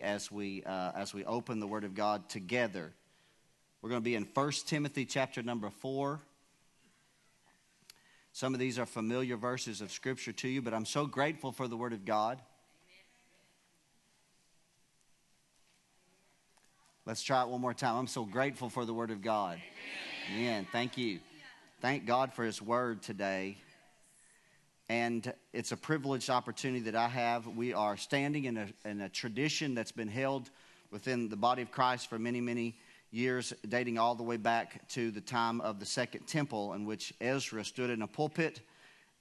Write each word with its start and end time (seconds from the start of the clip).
as 0.00 0.30
we 0.30 0.62
uh, 0.64 0.92
as 0.94 1.14
we 1.14 1.24
open 1.24 1.60
the 1.60 1.66
Word 1.66 1.84
of 1.84 1.94
God 1.94 2.28
together. 2.28 2.92
We're 3.82 3.90
going 3.90 4.00
to 4.00 4.04
be 4.04 4.14
in 4.14 4.26
1 4.32 4.52
Timothy 4.66 5.04
chapter 5.04 5.42
number 5.42 5.68
four. 5.68 6.20
Some 8.32 8.54
of 8.54 8.58
these 8.58 8.78
are 8.78 8.86
familiar 8.86 9.36
verses 9.36 9.80
of 9.80 9.92
Scripture 9.92 10.32
to 10.32 10.48
you, 10.48 10.62
but 10.62 10.74
I'm 10.74 10.86
so 10.86 11.06
grateful 11.06 11.52
for 11.52 11.68
the 11.68 11.76
Word 11.76 11.92
of 11.92 12.04
God. 12.04 12.40
Let's 17.06 17.22
try 17.22 17.42
it 17.42 17.48
one 17.48 17.60
more 17.60 17.74
time. 17.74 17.96
I'm 17.96 18.06
so 18.06 18.24
grateful 18.24 18.70
for 18.70 18.86
the 18.86 18.94
Word 18.94 19.10
of 19.10 19.20
God. 19.20 19.60
Amen. 20.32 20.48
Amen. 20.48 20.66
Thank 20.72 20.96
you. 20.96 21.20
Thank 21.82 22.06
God 22.06 22.32
for 22.32 22.44
His 22.44 22.62
Word 22.62 23.02
today. 23.02 23.58
And 24.88 25.32
it's 25.52 25.72
a 25.72 25.76
privileged 25.76 26.28
opportunity 26.28 26.80
that 26.84 26.94
I 26.96 27.08
have. 27.08 27.46
We 27.46 27.72
are 27.72 27.96
standing 27.96 28.44
in 28.44 28.56
a, 28.58 28.68
in 28.84 29.00
a 29.00 29.08
tradition 29.08 29.74
that's 29.74 29.92
been 29.92 30.08
held 30.08 30.50
within 30.90 31.28
the 31.28 31.36
body 31.36 31.62
of 31.62 31.70
Christ 31.70 32.08
for 32.08 32.18
many, 32.18 32.40
many 32.40 32.76
years, 33.10 33.54
dating 33.68 33.96
all 33.98 34.14
the 34.14 34.22
way 34.22 34.36
back 34.36 34.86
to 34.88 35.10
the 35.10 35.20
time 35.20 35.60
of 35.62 35.80
the 35.80 35.86
Second 35.86 36.26
Temple, 36.26 36.74
in 36.74 36.84
which 36.84 37.14
Ezra 37.20 37.64
stood 37.64 37.88
in 37.88 38.02
a 38.02 38.06
pulpit 38.06 38.60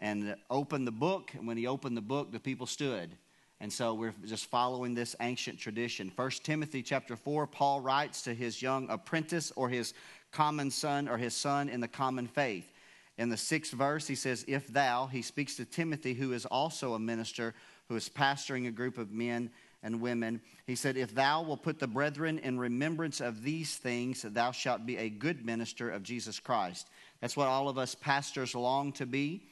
and 0.01 0.35
opened 0.49 0.85
the 0.85 0.91
book. 0.91 1.31
And 1.33 1.47
when 1.47 1.55
he 1.55 1.65
opened 1.65 1.95
the 1.95 2.01
book, 2.01 2.31
the 2.31 2.39
people 2.39 2.65
stood. 2.65 3.15
And 3.61 3.71
so 3.71 3.93
we're 3.93 4.13
just 4.25 4.47
following 4.47 4.93
this 4.93 5.15
ancient 5.21 5.57
tradition. 5.57 6.09
First 6.09 6.43
Timothy 6.43 6.83
chapter 6.83 7.15
4, 7.15 7.47
Paul 7.47 7.79
writes 7.79 8.21
to 8.23 8.33
his 8.33 8.61
young 8.61 8.89
apprentice 8.89 9.53
or 9.55 9.69
his 9.69 9.93
common 10.33 10.69
son 10.69 11.07
or 11.07 11.17
his 11.17 11.33
son 11.33 11.69
in 11.69 11.79
the 11.79 11.87
common 11.87 12.27
faith. 12.27 12.72
In 13.17 13.29
the 13.29 13.37
sixth 13.37 13.73
verse, 13.73 14.07
he 14.07 14.15
says, 14.15 14.43
If 14.47 14.67
thou, 14.67 15.07
he 15.07 15.21
speaks 15.21 15.55
to 15.57 15.65
Timothy, 15.65 16.13
who 16.13 16.33
is 16.33 16.45
also 16.45 16.93
a 16.93 16.99
minister, 16.99 17.53
who 17.87 17.95
is 17.95 18.09
pastoring 18.09 18.67
a 18.67 18.71
group 18.71 18.97
of 18.97 19.11
men 19.11 19.51
and 19.83 20.01
women. 20.01 20.41
He 20.65 20.75
said, 20.75 20.97
If 20.97 21.13
thou 21.13 21.43
will 21.43 21.57
put 21.57 21.77
the 21.77 21.87
brethren 21.87 22.39
in 22.39 22.57
remembrance 22.57 23.21
of 23.21 23.43
these 23.43 23.75
things, 23.75 24.23
thou 24.23 24.51
shalt 24.51 24.85
be 24.85 24.97
a 24.97 25.09
good 25.09 25.45
minister 25.45 25.91
of 25.91 26.01
Jesus 26.01 26.39
Christ. 26.39 26.89
That's 27.21 27.37
what 27.37 27.47
all 27.47 27.69
of 27.69 27.77
us 27.77 27.93
pastors 27.93 28.55
long 28.55 28.93
to 28.93 29.05
be. 29.05 29.43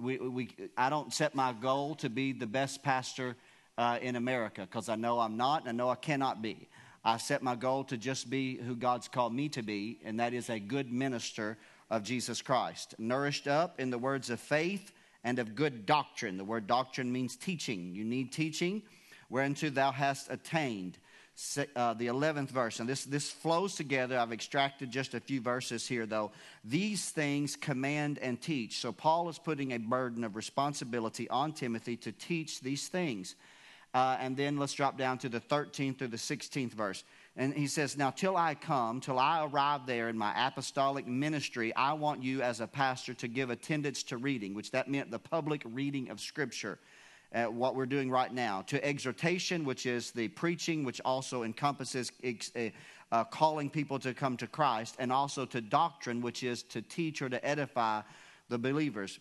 We, 0.00 0.16
we, 0.16 0.48
I 0.78 0.88
don't 0.88 1.12
set 1.12 1.34
my 1.34 1.52
goal 1.52 1.96
to 1.96 2.08
be 2.08 2.32
the 2.32 2.46
best 2.46 2.82
pastor 2.82 3.36
uh, 3.76 3.98
in 4.00 4.16
America 4.16 4.62
because 4.62 4.88
I 4.88 4.96
know 4.96 5.20
I'm 5.20 5.36
not 5.36 5.62
and 5.62 5.68
I 5.68 5.72
know 5.72 5.90
I 5.90 5.96
cannot 5.96 6.40
be. 6.40 6.68
I 7.04 7.18
set 7.18 7.42
my 7.42 7.56
goal 7.56 7.84
to 7.84 7.96
just 7.96 8.30
be 8.30 8.56
who 8.56 8.76
God's 8.76 9.08
called 9.08 9.34
me 9.34 9.48
to 9.50 9.62
be, 9.62 9.98
and 10.04 10.20
that 10.20 10.32
is 10.32 10.48
a 10.48 10.60
good 10.60 10.92
minister 10.92 11.58
of 11.92 12.02
Jesus 12.02 12.40
Christ, 12.40 12.94
nourished 12.98 13.46
up 13.46 13.78
in 13.78 13.90
the 13.90 13.98
words 13.98 14.30
of 14.30 14.40
faith 14.40 14.92
and 15.22 15.38
of 15.38 15.54
good 15.54 15.86
doctrine. 15.86 16.38
The 16.38 16.44
word 16.44 16.66
doctrine 16.66 17.12
means 17.12 17.36
teaching. 17.36 17.94
You 17.94 18.02
need 18.02 18.32
teaching 18.32 18.82
whereunto 19.28 19.70
thou 19.70 19.92
hast 19.92 20.30
attained. 20.30 20.98
Uh, 21.74 21.94
the 21.94 22.08
11th 22.08 22.50
verse, 22.50 22.78
and 22.78 22.86
this, 22.88 23.04
this 23.04 23.30
flows 23.30 23.74
together. 23.74 24.18
I've 24.18 24.32
extracted 24.32 24.90
just 24.90 25.14
a 25.14 25.20
few 25.20 25.40
verses 25.40 25.88
here, 25.88 26.04
though. 26.04 26.30
These 26.62 27.08
things 27.08 27.56
command 27.56 28.18
and 28.18 28.40
teach. 28.40 28.80
So, 28.80 28.92
Paul 28.92 29.30
is 29.30 29.38
putting 29.38 29.72
a 29.72 29.78
burden 29.78 30.24
of 30.24 30.36
responsibility 30.36 31.28
on 31.30 31.52
Timothy 31.52 31.96
to 31.96 32.12
teach 32.12 32.60
these 32.60 32.86
things. 32.86 33.34
Uh, 33.94 34.18
and 34.20 34.36
then 34.36 34.58
let's 34.58 34.74
drop 34.74 34.98
down 34.98 35.18
to 35.18 35.30
the 35.30 35.40
13th 35.40 35.98
through 35.98 36.08
the 36.08 36.16
16th 36.18 36.72
verse. 36.72 37.02
And 37.36 37.54
he 37.54 37.66
says, 37.66 37.96
Now, 37.96 38.10
till 38.10 38.36
I 38.36 38.54
come, 38.54 39.00
till 39.00 39.18
I 39.18 39.44
arrive 39.44 39.86
there 39.86 40.08
in 40.08 40.18
my 40.18 40.34
apostolic 40.46 41.06
ministry, 41.06 41.74
I 41.74 41.94
want 41.94 42.22
you 42.22 42.42
as 42.42 42.60
a 42.60 42.66
pastor 42.66 43.14
to 43.14 43.28
give 43.28 43.48
attendance 43.48 44.02
to 44.04 44.18
reading, 44.18 44.54
which 44.54 44.70
that 44.72 44.88
meant 44.88 45.10
the 45.10 45.18
public 45.18 45.62
reading 45.64 46.10
of 46.10 46.20
Scripture. 46.20 46.78
Uh, 47.34 47.44
what 47.44 47.74
we're 47.74 47.86
doing 47.86 48.10
right 48.10 48.34
now, 48.34 48.60
to 48.60 48.84
exhortation, 48.84 49.64
which 49.64 49.86
is 49.86 50.10
the 50.10 50.28
preaching, 50.28 50.84
which 50.84 51.00
also 51.02 51.44
encompasses 51.44 52.12
uh, 52.22 52.60
uh, 53.10 53.24
calling 53.24 53.70
people 53.70 53.98
to 53.98 54.12
come 54.12 54.36
to 54.36 54.46
Christ, 54.46 54.96
and 54.98 55.10
also 55.10 55.46
to 55.46 55.62
doctrine, 55.62 56.20
which 56.20 56.42
is 56.42 56.62
to 56.64 56.82
teach 56.82 57.22
or 57.22 57.30
to 57.30 57.42
edify 57.42 58.02
the 58.50 58.58
believers. 58.58 59.18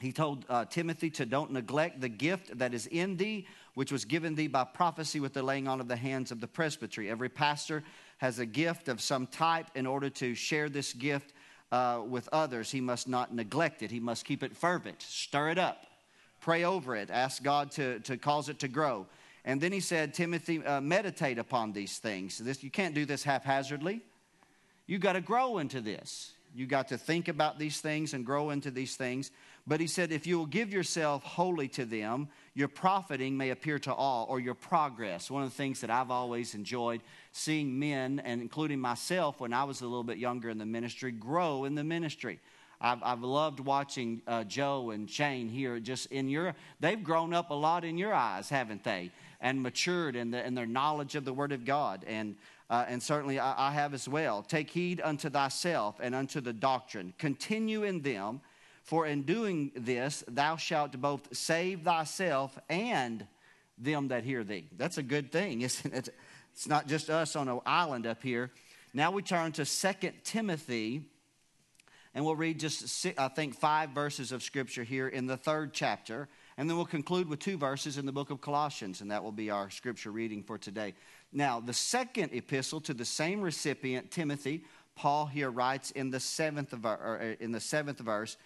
He 0.00 0.12
told 0.12 0.46
uh, 0.48 0.64
Timothy 0.66 1.10
to 1.10 1.26
don't 1.26 1.52
neglect 1.52 2.00
the 2.00 2.08
gift 2.08 2.58
that 2.58 2.72
is 2.72 2.86
in 2.86 3.16
thee, 3.16 3.46
which 3.76 3.92
was 3.92 4.06
given 4.06 4.34
thee 4.34 4.46
by 4.46 4.64
prophecy 4.64 5.20
with 5.20 5.34
the 5.34 5.42
laying 5.42 5.68
on 5.68 5.82
of 5.82 5.86
the 5.86 5.96
hands 5.96 6.32
of 6.32 6.40
the 6.40 6.48
presbytery. 6.48 7.10
Every 7.10 7.28
pastor 7.28 7.84
has 8.16 8.38
a 8.38 8.46
gift 8.46 8.88
of 8.88 9.02
some 9.02 9.26
type. 9.26 9.66
In 9.74 9.86
order 9.86 10.08
to 10.08 10.34
share 10.34 10.70
this 10.70 10.94
gift 10.94 11.34
uh, 11.70 12.00
with 12.08 12.26
others, 12.32 12.70
he 12.70 12.80
must 12.80 13.06
not 13.06 13.34
neglect 13.34 13.82
it, 13.82 13.90
he 13.90 14.00
must 14.00 14.24
keep 14.24 14.42
it 14.42 14.56
fervent, 14.56 15.02
stir 15.02 15.50
it 15.50 15.58
up, 15.58 15.84
pray 16.40 16.64
over 16.64 16.96
it, 16.96 17.10
ask 17.10 17.42
God 17.42 17.70
to, 17.72 18.00
to 18.00 18.16
cause 18.16 18.48
it 18.48 18.58
to 18.60 18.68
grow. 18.68 19.06
And 19.44 19.60
then 19.60 19.72
he 19.72 19.80
said, 19.80 20.14
Timothy, 20.14 20.64
uh, 20.64 20.80
meditate 20.80 21.36
upon 21.36 21.74
these 21.74 21.98
things. 21.98 22.38
This, 22.38 22.64
you 22.64 22.70
can't 22.70 22.94
do 22.94 23.04
this 23.04 23.24
haphazardly. 23.24 24.00
You 24.86 24.98
got 24.98 25.12
to 25.12 25.20
grow 25.20 25.58
into 25.58 25.82
this. 25.82 26.32
You 26.54 26.66
got 26.66 26.88
to 26.88 26.96
think 26.96 27.28
about 27.28 27.58
these 27.58 27.82
things 27.82 28.14
and 28.14 28.24
grow 28.24 28.48
into 28.48 28.70
these 28.70 28.96
things. 28.96 29.30
But 29.66 29.80
he 29.80 29.86
said, 29.86 30.12
if 30.12 30.26
you 30.26 30.38
will 30.38 30.46
give 30.46 30.72
yourself 30.72 31.22
wholly 31.22 31.68
to 31.68 31.84
them, 31.84 32.28
your 32.56 32.68
profiting 32.68 33.36
may 33.36 33.50
appear 33.50 33.78
to 33.78 33.92
all, 33.92 34.26
or 34.30 34.40
your 34.40 34.54
progress. 34.54 35.30
One 35.30 35.42
of 35.42 35.50
the 35.50 35.54
things 35.54 35.82
that 35.82 35.90
I've 35.90 36.10
always 36.10 36.54
enjoyed 36.54 37.02
seeing 37.30 37.78
men, 37.78 38.18
and 38.24 38.40
including 38.40 38.80
myself 38.80 39.40
when 39.40 39.52
I 39.52 39.64
was 39.64 39.82
a 39.82 39.84
little 39.84 40.02
bit 40.02 40.16
younger 40.16 40.48
in 40.48 40.56
the 40.56 40.64
ministry, 40.64 41.12
grow 41.12 41.66
in 41.66 41.74
the 41.74 41.84
ministry. 41.84 42.40
I've, 42.80 43.02
I've 43.02 43.20
loved 43.20 43.60
watching 43.60 44.22
uh, 44.26 44.44
Joe 44.44 44.90
and 44.90 45.08
Shane 45.08 45.50
here 45.50 45.78
just 45.80 46.06
in 46.06 46.30
your, 46.30 46.54
they've 46.80 47.04
grown 47.04 47.34
up 47.34 47.50
a 47.50 47.54
lot 47.54 47.84
in 47.84 47.98
your 47.98 48.14
eyes, 48.14 48.48
haven't 48.48 48.84
they? 48.84 49.10
And 49.42 49.62
matured 49.62 50.16
in, 50.16 50.30
the, 50.30 50.44
in 50.44 50.54
their 50.54 50.66
knowledge 50.66 51.14
of 51.14 51.26
the 51.26 51.34
Word 51.34 51.52
of 51.52 51.66
God. 51.66 52.04
And, 52.06 52.36
uh, 52.70 52.86
and 52.88 53.02
certainly 53.02 53.38
I, 53.38 53.68
I 53.68 53.70
have 53.72 53.92
as 53.92 54.08
well. 54.08 54.42
Take 54.42 54.70
heed 54.70 55.02
unto 55.04 55.28
thyself 55.28 55.96
and 56.00 56.14
unto 56.14 56.40
the 56.40 56.54
doctrine. 56.54 57.12
Continue 57.18 57.82
in 57.82 58.00
them 58.00 58.40
for 58.86 59.04
in 59.04 59.22
doing 59.22 59.72
this, 59.74 60.24
thou 60.28 60.56
shalt 60.56 60.98
both 61.00 61.36
save 61.36 61.82
thyself 61.82 62.56
and 62.68 63.26
them 63.76 64.08
that 64.08 64.24
hear 64.24 64.44
thee. 64.44 64.68
That's 64.76 64.96
a 64.96 65.02
good 65.02 65.30
thing, 65.30 65.60
isn't 65.62 65.92
it? 65.92 66.08
It's 66.52 66.68
not 66.68 66.86
just 66.86 67.10
us 67.10 67.36
on 67.36 67.48
an 67.48 67.60
island 67.66 68.06
up 68.06 68.22
here. 68.22 68.50
Now 68.94 69.10
we 69.10 69.22
turn 69.22 69.52
to 69.52 69.66
Second 69.66 70.14
Timothy, 70.24 71.02
and 72.14 72.24
we'll 72.24 72.36
read 72.36 72.58
just, 72.60 73.06
I 73.18 73.28
think, 73.28 73.56
five 73.56 73.90
verses 73.90 74.32
of 74.32 74.42
Scripture 74.42 74.84
here 74.84 75.08
in 75.08 75.26
the 75.26 75.36
third 75.36 75.74
chapter. 75.74 76.28
And 76.56 76.70
then 76.70 76.76
we'll 76.76 76.86
conclude 76.86 77.28
with 77.28 77.40
two 77.40 77.58
verses 77.58 77.98
in 77.98 78.06
the 78.06 78.12
book 78.12 78.30
of 78.30 78.40
Colossians, 78.40 79.02
and 79.02 79.10
that 79.10 79.22
will 79.22 79.32
be 79.32 79.50
our 79.50 79.68
scripture 79.68 80.10
reading 80.10 80.42
for 80.42 80.56
today. 80.56 80.94
Now, 81.30 81.60
the 81.60 81.74
second 81.74 82.32
epistle 82.32 82.80
to 82.82 82.94
the 82.94 83.04
same 83.04 83.42
recipient, 83.42 84.10
Timothy, 84.10 84.64
Paul 84.94 85.26
here 85.26 85.50
writes 85.50 85.90
in 85.90 86.10
the 86.10 86.20
seventh, 86.20 86.72
er, 86.72 86.78
er, 86.88 87.36
in 87.40 87.52
the 87.52 87.60
seventh 87.60 87.98
verse, 87.98 88.38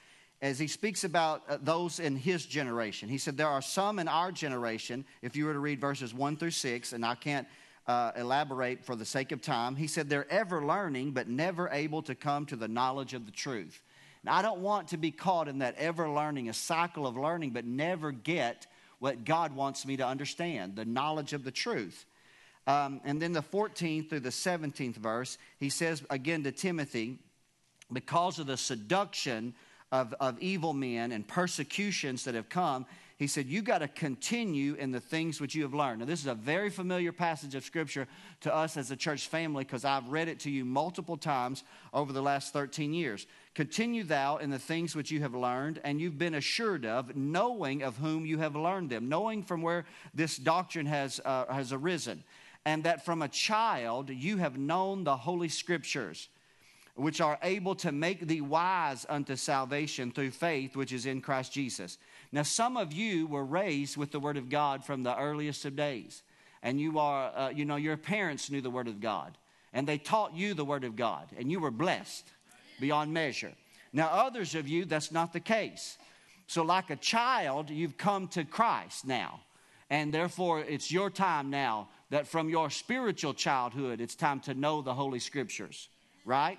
as 0.42 0.58
he 0.58 0.66
speaks 0.66 1.04
about 1.04 1.42
uh, 1.48 1.58
those 1.62 2.00
in 2.00 2.16
his 2.16 2.46
generation. 2.46 3.08
He 3.08 3.18
said, 3.18 3.36
There 3.36 3.48
are 3.48 3.62
some 3.62 3.98
in 3.98 4.08
our 4.08 4.32
generation, 4.32 5.04
if 5.22 5.36
you 5.36 5.44
were 5.44 5.52
to 5.52 5.58
read 5.58 5.80
verses 5.80 6.14
1 6.14 6.36
through 6.36 6.50
6, 6.52 6.92
and 6.92 7.04
I 7.04 7.14
can't 7.14 7.46
uh, 7.86 8.12
elaborate 8.16 8.84
for 8.84 8.96
the 8.96 9.04
sake 9.04 9.32
of 9.32 9.42
time, 9.42 9.76
he 9.76 9.86
said, 9.86 10.08
They're 10.08 10.30
ever 10.30 10.64
learning, 10.64 11.12
but 11.12 11.28
never 11.28 11.68
able 11.70 12.02
to 12.02 12.14
come 12.14 12.46
to 12.46 12.56
the 12.56 12.68
knowledge 12.68 13.14
of 13.14 13.26
the 13.26 13.32
truth. 13.32 13.82
I 14.26 14.42
don't 14.42 14.60
want 14.60 14.88
to 14.88 14.98
be 14.98 15.10
caught 15.10 15.48
in 15.48 15.60
that 15.60 15.76
ever 15.76 16.08
learning, 16.08 16.48
a 16.48 16.52
cycle 16.52 17.06
of 17.06 17.16
learning, 17.16 17.50
but 17.50 17.64
never 17.64 18.12
get 18.12 18.66
what 18.98 19.24
God 19.24 19.54
wants 19.54 19.86
me 19.86 19.96
to 19.96 20.06
understand 20.06 20.76
the 20.76 20.84
knowledge 20.84 21.32
of 21.32 21.42
the 21.42 21.50
truth. 21.50 22.04
Um, 22.66 23.00
and 23.04 23.20
then 23.20 23.32
the 23.32 23.42
14th 23.42 24.10
through 24.10 24.20
the 24.20 24.28
17th 24.28 24.96
verse, 24.96 25.38
he 25.58 25.70
says 25.70 26.02
again 26.10 26.44
to 26.44 26.52
Timothy, 26.52 27.18
because 27.92 28.38
of 28.38 28.46
the 28.46 28.58
seduction 28.58 29.54
of, 29.92 30.14
of 30.20 30.38
evil 30.40 30.72
men 30.72 31.12
and 31.12 31.26
persecutions 31.26 32.24
that 32.24 32.34
have 32.34 32.48
come, 32.48 32.86
he 33.20 33.26
said, 33.26 33.48
You 33.48 33.60
got 33.60 33.78
to 33.78 33.88
continue 33.88 34.74
in 34.74 34.92
the 34.92 34.98
things 34.98 35.42
which 35.42 35.54
you 35.54 35.62
have 35.64 35.74
learned. 35.74 35.98
Now, 36.00 36.06
this 36.06 36.20
is 36.20 36.26
a 36.26 36.34
very 36.34 36.70
familiar 36.70 37.12
passage 37.12 37.54
of 37.54 37.62
Scripture 37.62 38.08
to 38.40 38.54
us 38.54 38.78
as 38.78 38.90
a 38.90 38.96
church 38.96 39.28
family 39.28 39.62
because 39.62 39.84
I've 39.84 40.08
read 40.08 40.28
it 40.28 40.40
to 40.40 40.50
you 40.50 40.64
multiple 40.64 41.18
times 41.18 41.62
over 41.92 42.14
the 42.14 42.22
last 42.22 42.54
13 42.54 42.94
years. 42.94 43.26
Continue 43.54 44.04
thou 44.04 44.38
in 44.38 44.48
the 44.48 44.58
things 44.58 44.96
which 44.96 45.10
you 45.10 45.20
have 45.20 45.34
learned 45.34 45.82
and 45.84 46.00
you've 46.00 46.16
been 46.16 46.34
assured 46.34 46.86
of, 46.86 47.14
knowing 47.14 47.82
of 47.82 47.98
whom 47.98 48.24
you 48.24 48.38
have 48.38 48.56
learned 48.56 48.88
them, 48.88 49.10
knowing 49.10 49.42
from 49.42 49.60
where 49.60 49.84
this 50.14 50.38
doctrine 50.38 50.86
has, 50.86 51.20
uh, 51.26 51.44
has 51.52 51.74
arisen, 51.74 52.24
and 52.64 52.84
that 52.84 53.04
from 53.04 53.20
a 53.20 53.28
child 53.28 54.08
you 54.08 54.38
have 54.38 54.56
known 54.56 55.04
the 55.04 55.16
Holy 55.18 55.50
Scriptures 55.50 56.30
which 57.00 57.20
are 57.20 57.38
able 57.42 57.74
to 57.74 57.92
make 57.92 58.26
thee 58.26 58.42
wise 58.42 59.06
unto 59.08 59.34
salvation 59.34 60.12
through 60.12 60.30
faith 60.30 60.76
which 60.76 60.92
is 60.92 61.06
in 61.06 61.20
Christ 61.20 61.52
Jesus. 61.52 61.96
Now, 62.30 62.42
some 62.42 62.76
of 62.76 62.92
you 62.92 63.26
were 63.26 63.44
raised 63.44 63.96
with 63.96 64.10
the 64.10 64.20
Word 64.20 64.36
of 64.36 64.50
God 64.50 64.84
from 64.84 65.02
the 65.02 65.16
earliest 65.16 65.64
of 65.64 65.76
days, 65.76 66.22
and 66.62 66.78
you 66.78 66.98
are, 66.98 67.32
uh, 67.34 67.48
you 67.48 67.64
know, 67.64 67.76
your 67.76 67.96
parents 67.96 68.50
knew 68.50 68.60
the 68.60 68.70
Word 68.70 68.86
of 68.86 69.00
God, 69.00 69.38
and 69.72 69.86
they 69.86 69.96
taught 69.96 70.34
you 70.34 70.52
the 70.52 70.64
Word 70.64 70.84
of 70.84 70.94
God, 70.94 71.28
and 71.38 71.50
you 71.50 71.58
were 71.58 71.70
blessed 71.70 72.26
beyond 72.78 73.14
measure. 73.14 73.52
Now, 73.92 74.08
others 74.08 74.54
of 74.54 74.68
you, 74.68 74.84
that's 74.84 75.10
not 75.10 75.32
the 75.32 75.40
case. 75.40 75.96
So, 76.46 76.62
like 76.62 76.90
a 76.90 76.96
child, 76.96 77.70
you've 77.70 77.96
come 77.96 78.28
to 78.28 78.44
Christ 78.44 79.06
now. 79.06 79.40
And 79.88 80.12
therefore, 80.14 80.60
it's 80.60 80.92
your 80.92 81.10
time 81.10 81.50
now 81.50 81.88
that 82.10 82.28
from 82.28 82.48
your 82.48 82.70
spiritual 82.70 83.34
childhood, 83.34 84.00
it's 84.00 84.14
time 84.14 84.40
to 84.40 84.54
know 84.54 84.82
the 84.82 84.94
Holy 84.94 85.18
Scriptures, 85.18 85.88
right? 86.24 86.58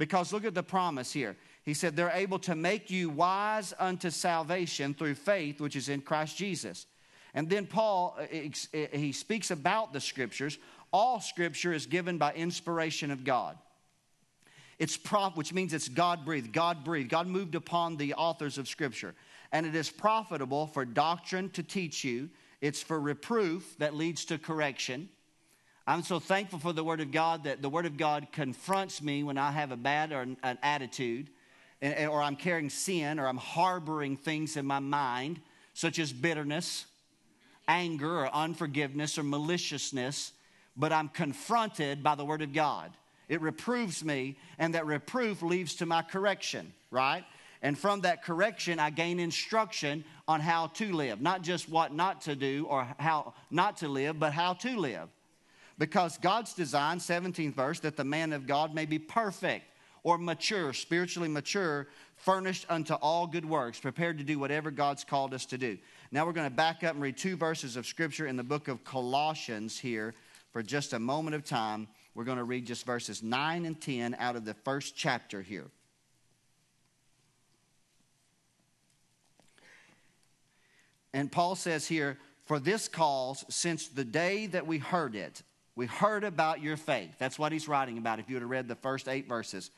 Because 0.00 0.32
look 0.32 0.46
at 0.46 0.54
the 0.54 0.62
promise 0.62 1.12
here. 1.12 1.36
He 1.62 1.74
said, 1.74 1.94
They're 1.94 2.10
able 2.14 2.38
to 2.40 2.54
make 2.54 2.90
you 2.90 3.10
wise 3.10 3.74
unto 3.78 4.08
salvation 4.08 4.94
through 4.94 5.14
faith, 5.14 5.60
which 5.60 5.76
is 5.76 5.90
in 5.90 6.00
Christ 6.00 6.38
Jesus. 6.38 6.86
And 7.34 7.50
then 7.50 7.66
Paul, 7.66 8.18
uh, 8.18 8.22
uh, 8.22 8.86
he 8.92 9.12
speaks 9.12 9.50
about 9.50 9.92
the 9.92 10.00
Scriptures. 10.00 10.56
All 10.90 11.20
Scripture 11.20 11.74
is 11.74 11.84
given 11.84 12.16
by 12.16 12.32
inspiration 12.32 13.10
of 13.10 13.24
God. 13.24 13.58
It's 14.78 14.96
prof, 14.96 15.36
which 15.36 15.52
means 15.52 15.74
it's 15.74 15.90
God 15.90 16.24
breathed. 16.24 16.50
God 16.50 16.82
breathed. 16.82 17.10
God 17.10 17.26
moved 17.26 17.54
upon 17.54 17.98
the 17.98 18.14
authors 18.14 18.56
of 18.56 18.68
Scripture. 18.68 19.14
And 19.52 19.66
it 19.66 19.74
is 19.74 19.90
profitable 19.90 20.66
for 20.66 20.86
doctrine 20.86 21.50
to 21.50 21.62
teach 21.62 22.04
you, 22.04 22.30
it's 22.62 22.82
for 22.82 22.98
reproof 22.98 23.76
that 23.78 23.94
leads 23.94 24.24
to 24.24 24.38
correction. 24.38 25.10
I'm 25.90 26.04
so 26.04 26.20
thankful 26.20 26.60
for 26.60 26.72
the 26.72 26.84
Word 26.84 27.00
of 27.00 27.10
God 27.10 27.42
that 27.44 27.62
the 27.62 27.68
Word 27.68 27.84
of 27.84 27.96
God 27.96 28.28
confronts 28.30 29.02
me 29.02 29.24
when 29.24 29.36
I 29.36 29.50
have 29.50 29.72
a 29.72 29.76
bad 29.76 30.12
or 30.12 30.20
an, 30.20 30.36
an 30.44 30.56
attitude, 30.62 31.30
and, 31.82 32.08
or 32.08 32.22
I'm 32.22 32.36
carrying 32.36 32.70
sin, 32.70 33.18
or 33.18 33.26
I'm 33.26 33.36
harboring 33.36 34.16
things 34.16 34.56
in 34.56 34.64
my 34.64 34.78
mind, 34.78 35.40
such 35.74 35.98
as 35.98 36.12
bitterness, 36.12 36.86
anger, 37.66 38.20
or 38.20 38.32
unforgiveness, 38.32 39.18
or 39.18 39.24
maliciousness, 39.24 40.30
but 40.76 40.92
I'm 40.92 41.08
confronted 41.08 42.04
by 42.04 42.14
the 42.14 42.24
Word 42.24 42.42
of 42.42 42.52
God. 42.52 42.92
It 43.28 43.40
reproves 43.40 44.04
me, 44.04 44.36
and 44.60 44.76
that 44.76 44.86
reproof 44.86 45.42
leads 45.42 45.74
to 45.76 45.86
my 45.86 46.02
correction, 46.02 46.72
right? 46.92 47.24
And 47.62 47.76
from 47.76 48.02
that 48.02 48.22
correction, 48.22 48.78
I 48.78 48.90
gain 48.90 49.18
instruction 49.18 50.04
on 50.28 50.38
how 50.38 50.68
to 50.68 50.92
live. 50.92 51.20
Not 51.20 51.42
just 51.42 51.68
what 51.68 51.92
not 51.92 52.20
to 52.22 52.36
do 52.36 52.68
or 52.70 52.86
how 53.00 53.34
not 53.50 53.78
to 53.78 53.88
live, 53.88 54.20
but 54.20 54.32
how 54.32 54.52
to 54.52 54.78
live. 54.78 55.08
Because 55.80 56.18
God's 56.18 56.52
design, 56.52 56.98
17th 56.98 57.54
verse, 57.54 57.80
that 57.80 57.96
the 57.96 58.04
man 58.04 58.34
of 58.34 58.46
God 58.46 58.74
may 58.74 58.84
be 58.84 58.98
perfect 58.98 59.64
or 60.02 60.18
mature, 60.18 60.74
spiritually 60.74 61.30
mature, 61.30 61.86
furnished 62.16 62.66
unto 62.68 62.92
all 62.92 63.26
good 63.26 63.46
works, 63.46 63.80
prepared 63.80 64.18
to 64.18 64.24
do 64.24 64.38
whatever 64.38 64.70
God's 64.70 65.04
called 65.04 65.32
us 65.32 65.46
to 65.46 65.56
do. 65.56 65.78
Now 66.12 66.26
we're 66.26 66.34
going 66.34 66.50
to 66.50 66.54
back 66.54 66.84
up 66.84 66.92
and 66.92 67.02
read 67.02 67.16
two 67.16 67.34
verses 67.34 67.76
of 67.76 67.86
scripture 67.86 68.26
in 68.26 68.36
the 68.36 68.44
book 68.44 68.68
of 68.68 68.84
Colossians 68.84 69.78
here 69.78 70.12
for 70.52 70.62
just 70.62 70.92
a 70.92 70.98
moment 70.98 71.34
of 71.34 71.46
time. 71.46 71.88
We're 72.14 72.24
going 72.24 72.36
to 72.36 72.44
read 72.44 72.66
just 72.66 72.84
verses 72.84 73.22
9 73.22 73.64
and 73.64 73.80
10 73.80 74.16
out 74.18 74.36
of 74.36 74.44
the 74.44 74.52
first 74.52 74.96
chapter 74.96 75.40
here. 75.40 75.70
And 81.14 81.32
Paul 81.32 81.54
says 81.54 81.88
here, 81.88 82.18
For 82.44 82.58
this 82.58 82.86
cause, 82.86 83.46
since 83.48 83.88
the 83.88 84.04
day 84.04 84.44
that 84.48 84.66
we 84.66 84.76
heard 84.76 85.16
it, 85.16 85.42
we 85.80 85.86
heard 85.86 86.24
about 86.24 86.60
your 86.60 86.76
faith. 86.76 87.14
That's 87.18 87.38
what 87.38 87.52
he's 87.52 87.66
writing 87.66 87.96
about 87.96 88.18
if 88.18 88.28
you 88.28 88.34
would 88.34 88.42
have 88.42 88.50
read 88.50 88.68
the 88.68 88.74
first 88.74 89.08
eight 89.08 89.26
verses. 89.26 89.70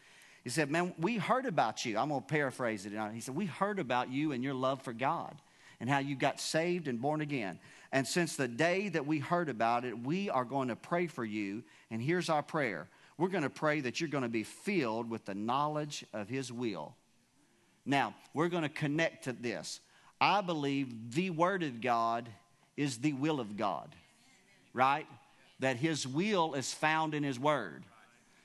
He 0.43 0.51
said, 0.51 0.69
Man, 0.69 0.93
we 0.99 1.17
heard 1.17 1.47
about 1.47 1.85
you. 1.85 1.97
I'm 1.97 2.09
going 2.09 2.23
to 2.23 2.27
paraphrase 2.27 2.85
it. 2.87 2.93
He 3.15 3.21
said, 3.21 3.37
We 3.37 3.47
heard 3.47 3.79
about 3.79 4.11
you 4.11 4.33
and 4.33 4.43
your 4.43 4.53
love 4.53 4.83
for 4.83 4.93
God 4.93 5.37
and 5.79 5.89
how 5.89 6.01
you 6.01 6.17
got 6.17 6.41
saved 6.41 6.89
and 6.89 7.01
born 7.01 7.21
again. 7.21 7.61
And 7.93 8.05
since 8.05 8.35
the 8.35 8.49
day 8.49 8.89
that 8.89 9.07
we 9.07 9.21
heard 9.21 9.49
about 9.49 9.85
it, 9.85 9.97
we 9.97 10.29
are 10.29 10.45
going 10.45 10.67
to 10.71 10.75
pray 10.75 11.07
for 11.07 11.25
you. 11.25 11.63
And 11.89 12.03
here's 12.03 12.29
our 12.29 12.43
prayer 12.43 12.89
we're 13.17 13.29
going 13.29 13.45
to 13.45 13.49
pray 13.49 13.81
that 13.83 14.01
you're 14.01 14.11
going 14.11 14.23
to 14.23 14.29
be 14.29 14.43
filled 14.43 15.09
with 15.09 15.25
the 15.25 15.37
knowledge 15.37 16.05
of 16.13 16.29
His 16.29 16.51
will. 16.51 16.97
Now, 17.87 18.17
we're 18.35 18.49
going 18.49 18.65
to 18.65 18.69
connect 18.69 19.27
to 19.27 19.35
this. 19.35 19.79
I 20.21 20.41
believe 20.41 21.15
the 21.15 21.31
Word 21.31 21.63
of 21.63 21.81
God 21.81 22.29
is 22.77 22.99
the 22.99 23.13
will 23.13 23.39
of 23.39 23.57
God, 23.57 23.95
right? 24.75 25.07
That 25.63 25.77
His 25.79 26.07
will 26.07 26.55
is 26.55 26.75
found 26.75 27.15
in 27.15 27.23
His 27.23 27.39
Word. 27.41 27.85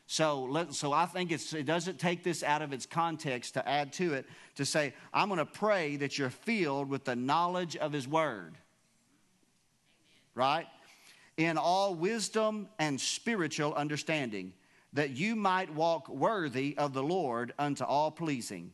So, 0.05 0.43
let, 0.43 0.73
so 0.73 0.93
I 0.93 1.05
think 1.05 1.31
it 1.31 1.65
doesn't 1.65 1.99
take 1.99 2.23
this 2.23 2.41
out 2.41 2.61
of 2.61 2.71
its 2.71 2.85
context 2.85 3.55
to 3.55 3.67
add 3.67 3.91
to 3.93 4.13
it 4.13 4.25
to 4.55 4.65
say, 4.65 4.93
I'm 5.13 5.27
going 5.27 5.39
to 5.39 5.45
pray 5.45 5.97
that 5.97 6.17
you're 6.17 6.29
filled 6.29 6.89
with 6.89 7.03
the 7.03 7.15
knowledge 7.15 7.75
of 7.75 7.91
His 7.91 8.07
Word. 8.07 8.55
Right? 10.33 10.67
In 11.35 11.57
all 11.57 11.93
wisdom 11.93 12.69
and 12.79 13.01
spiritual 13.01 13.73
understanding, 13.73 14.53
that 14.93 15.11
you 15.11 15.35
might 15.35 15.73
walk 15.73 16.07
worthy 16.07 16.77
of 16.77 16.93
the 16.93 17.03
Lord 17.03 17.53
unto 17.59 17.83
all 17.83 18.11
pleasing, 18.11 18.71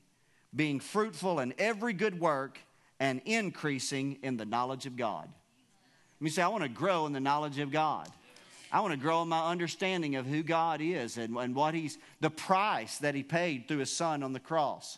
being 0.55 0.79
fruitful 0.79 1.39
in 1.39 1.53
every 1.57 1.93
good 1.93 2.19
work 2.19 2.59
and 2.99 3.21
increasing 3.25 4.19
in 4.21 4.37
the 4.37 4.45
knowledge 4.45 4.85
of 4.85 4.95
God. 4.95 5.27
Let 5.27 6.21
me 6.21 6.29
say, 6.29 6.43
I 6.43 6.47
want 6.47 6.63
to 6.63 6.69
grow 6.69 7.07
in 7.07 7.13
the 7.13 7.19
knowledge 7.19 7.57
of 7.59 7.71
God. 7.71 8.07
I 8.73 8.79
want 8.79 8.91
to 8.91 8.99
grow 8.99 9.21
in 9.21 9.29
my 9.29 9.51
understanding 9.51 10.15
of 10.15 10.25
who 10.25 10.41
God 10.41 10.81
is 10.81 11.17
and, 11.17 11.37
and 11.37 11.53
what 11.53 11.75
He's, 11.75 11.99
the 12.21 12.31
price 12.31 12.97
that 12.97 13.13
He 13.13 13.21
paid 13.21 13.67
through 13.67 13.77
His 13.77 13.95
Son 13.95 14.23
on 14.23 14.33
the 14.33 14.39
cross. 14.39 14.97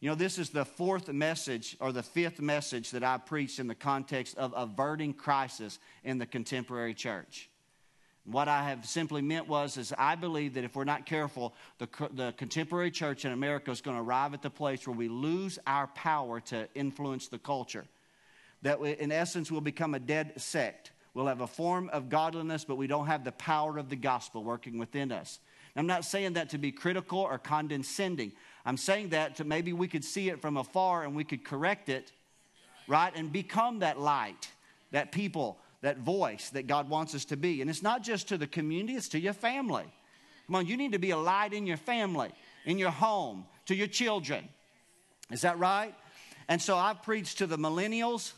You 0.00 0.08
know, 0.08 0.16
this 0.16 0.40
is 0.40 0.50
the 0.50 0.64
fourth 0.64 1.08
message 1.08 1.76
or 1.78 1.92
the 1.92 2.02
fifth 2.02 2.40
message 2.40 2.90
that 2.90 3.04
I 3.04 3.18
preached 3.18 3.60
in 3.60 3.68
the 3.68 3.76
context 3.76 4.36
of 4.36 4.52
averting 4.56 5.12
crisis 5.12 5.78
in 6.02 6.18
the 6.18 6.26
contemporary 6.26 6.94
church. 6.94 7.48
What 8.24 8.48
I 8.48 8.68
have 8.68 8.84
simply 8.86 9.22
meant 9.22 9.46
was, 9.46 9.76
is 9.76 9.94
I 9.96 10.16
believe 10.16 10.54
that 10.54 10.64
if 10.64 10.74
we're 10.74 10.82
not 10.82 11.06
careful, 11.06 11.54
the, 11.78 11.88
the 12.14 12.32
contemporary 12.36 12.90
church 12.90 13.24
in 13.24 13.30
America 13.30 13.70
is 13.70 13.80
going 13.80 13.96
to 13.96 14.02
arrive 14.02 14.34
at 14.34 14.42
the 14.42 14.50
place 14.50 14.84
where 14.84 14.96
we 14.96 15.06
lose 15.06 15.60
our 15.64 15.86
power 15.88 16.40
to 16.40 16.68
influence 16.74 17.28
the 17.28 17.38
culture. 17.38 17.84
That 18.62 18.80
we, 18.80 18.92
in 18.92 19.12
essence, 19.12 19.52
we'll 19.52 19.60
become 19.60 19.94
a 19.94 20.00
dead 20.00 20.40
sect. 20.40 20.90
We'll 21.14 21.26
have 21.26 21.40
a 21.40 21.46
form 21.46 21.90
of 21.92 22.08
godliness, 22.08 22.64
but 22.64 22.76
we 22.76 22.86
don't 22.86 23.06
have 23.06 23.24
the 23.24 23.32
power 23.32 23.78
of 23.78 23.88
the 23.88 23.96
gospel 23.96 24.42
working 24.42 24.78
within 24.78 25.12
us. 25.12 25.38
I'm 25.76 25.86
not 25.86 26.04
saying 26.04 26.34
that 26.34 26.50
to 26.50 26.58
be 26.58 26.72
critical 26.72 27.20
or 27.20 27.38
condescending. 27.38 28.32
I'm 28.64 28.76
saying 28.76 29.10
that 29.10 29.36
to 29.36 29.44
maybe 29.44 29.72
we 29.72 29.88
could 29.88 30.04
see 30.04 30.28
it 30.28 30.40
from 30.40 30.56
afar 30.56 31.04
and 31.04 31.14
we 31.14 31.24
could 31.24 31.44
correct 31.44 31.88
it, 31.88 32.12
right? 32.86 33.12
And 33.14 33.32
become 33.32 33.80
that 33.80 33.98
light, 33.98 34.50
that 34.90 35.12
people 35.12 35.58
that 35.82 35.98
voice 35.98 36.48
that 36.50 36.66
God 36.66 36.88
wants 36.88 37.14
us 37.14 37.24
to 37.26 37.36
be. 37.36 37.60
And 37.60 37.68
it's 37.68 37.82
not 37.82 38.02
just 38.02 38.28
to 38.28 38.38
the 38.38 38.46
community, 38.46 38.94
it's 38.94 39.08
to 39.08 39.20
your 39.20 39.32
family. 39.32 39.84
Come 40.46 40.56
on, 40.56 40.66
you 40.66 40.76
need 40.76 40.92
to 40.92 40.98
be 40.98 41.10
a 41.10 41.16
light 41.16 41.52
in 41.52 41.66
your 41.66 41.76
family, 41.76 42.30
in 42.64 42.78
your 42.78 42.90
home, 42.90 43.44
to 43.66 43.74
your 43.74 43.88
children. 43.88 44.48
Is 45.30 45.42
that 45.42 45.58
right? 45.58 45.94
And 46.48 46.60
so 46.62 46.76
I've 46.76 47.02
preached 47.02 47.38
to 47.38 47.46
the 47.46 47.58
millennials, 47.58 48.32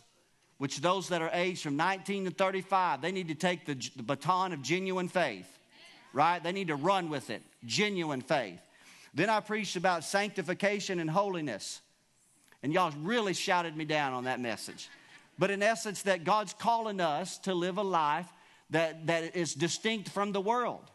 which 0.59 0.81
those 0.81 1.09
that 1.09 1.23
are 1.23 1.31
aged 1.33 1.63
from 1.63 1.77
19 1.77 2.27
to 2.27 2.31
35, 2.31 3.01
they 3.03 3.13
need 3.13 3.29
to 3.29 3.35
take 3.35 3.67
the, 3.67 3.75
the 3.97 4.03
baton 4.03 4.53
of 4.53 4.63
genuine 4.63 5.09
faith, 5.09 5.47
right? 6.13 6.43
They 6.43 6.53
need 6.53 6.69
to 6.69 6.77
run 6.77 7.11
with 7.11 7.31
it, 7.31 7.43
genuine 7.65 8.21
faith. 8.21 8.61
Then 9.15 9.31
I 9.31 9.41
preached 9.41 9.77
about 9.77 10.05
sanctification 10.05 10.99
and 11.01 11.09
holiness. 11.09 11.81
And 12.63 12.73
y'all 12.73 12.93
really 13.03 13.35
shouted 13.35 13.77
me 13.77 13.85
down 13.85 14.13
on 14.13 14.25
that 14.25 14.41
message. 14.41 14.89
But 15.39 15.51
in 15.51 15.63
essence, 15.63 16.03
that 16.03 16.25
God's 16.25 16.53
calling 16.55 17.01
us 17.01 17.39
to 17.39 17.55
live 17.55 17.79
a 17.79 17.83
life 17.83 18.27
that, 18.71 19.07
that 19.07 19.37
is 19.37 19.55
distinct 19.55 20.09
from 20.09 20.33
the 20.33 20.41
world 20.41 20.91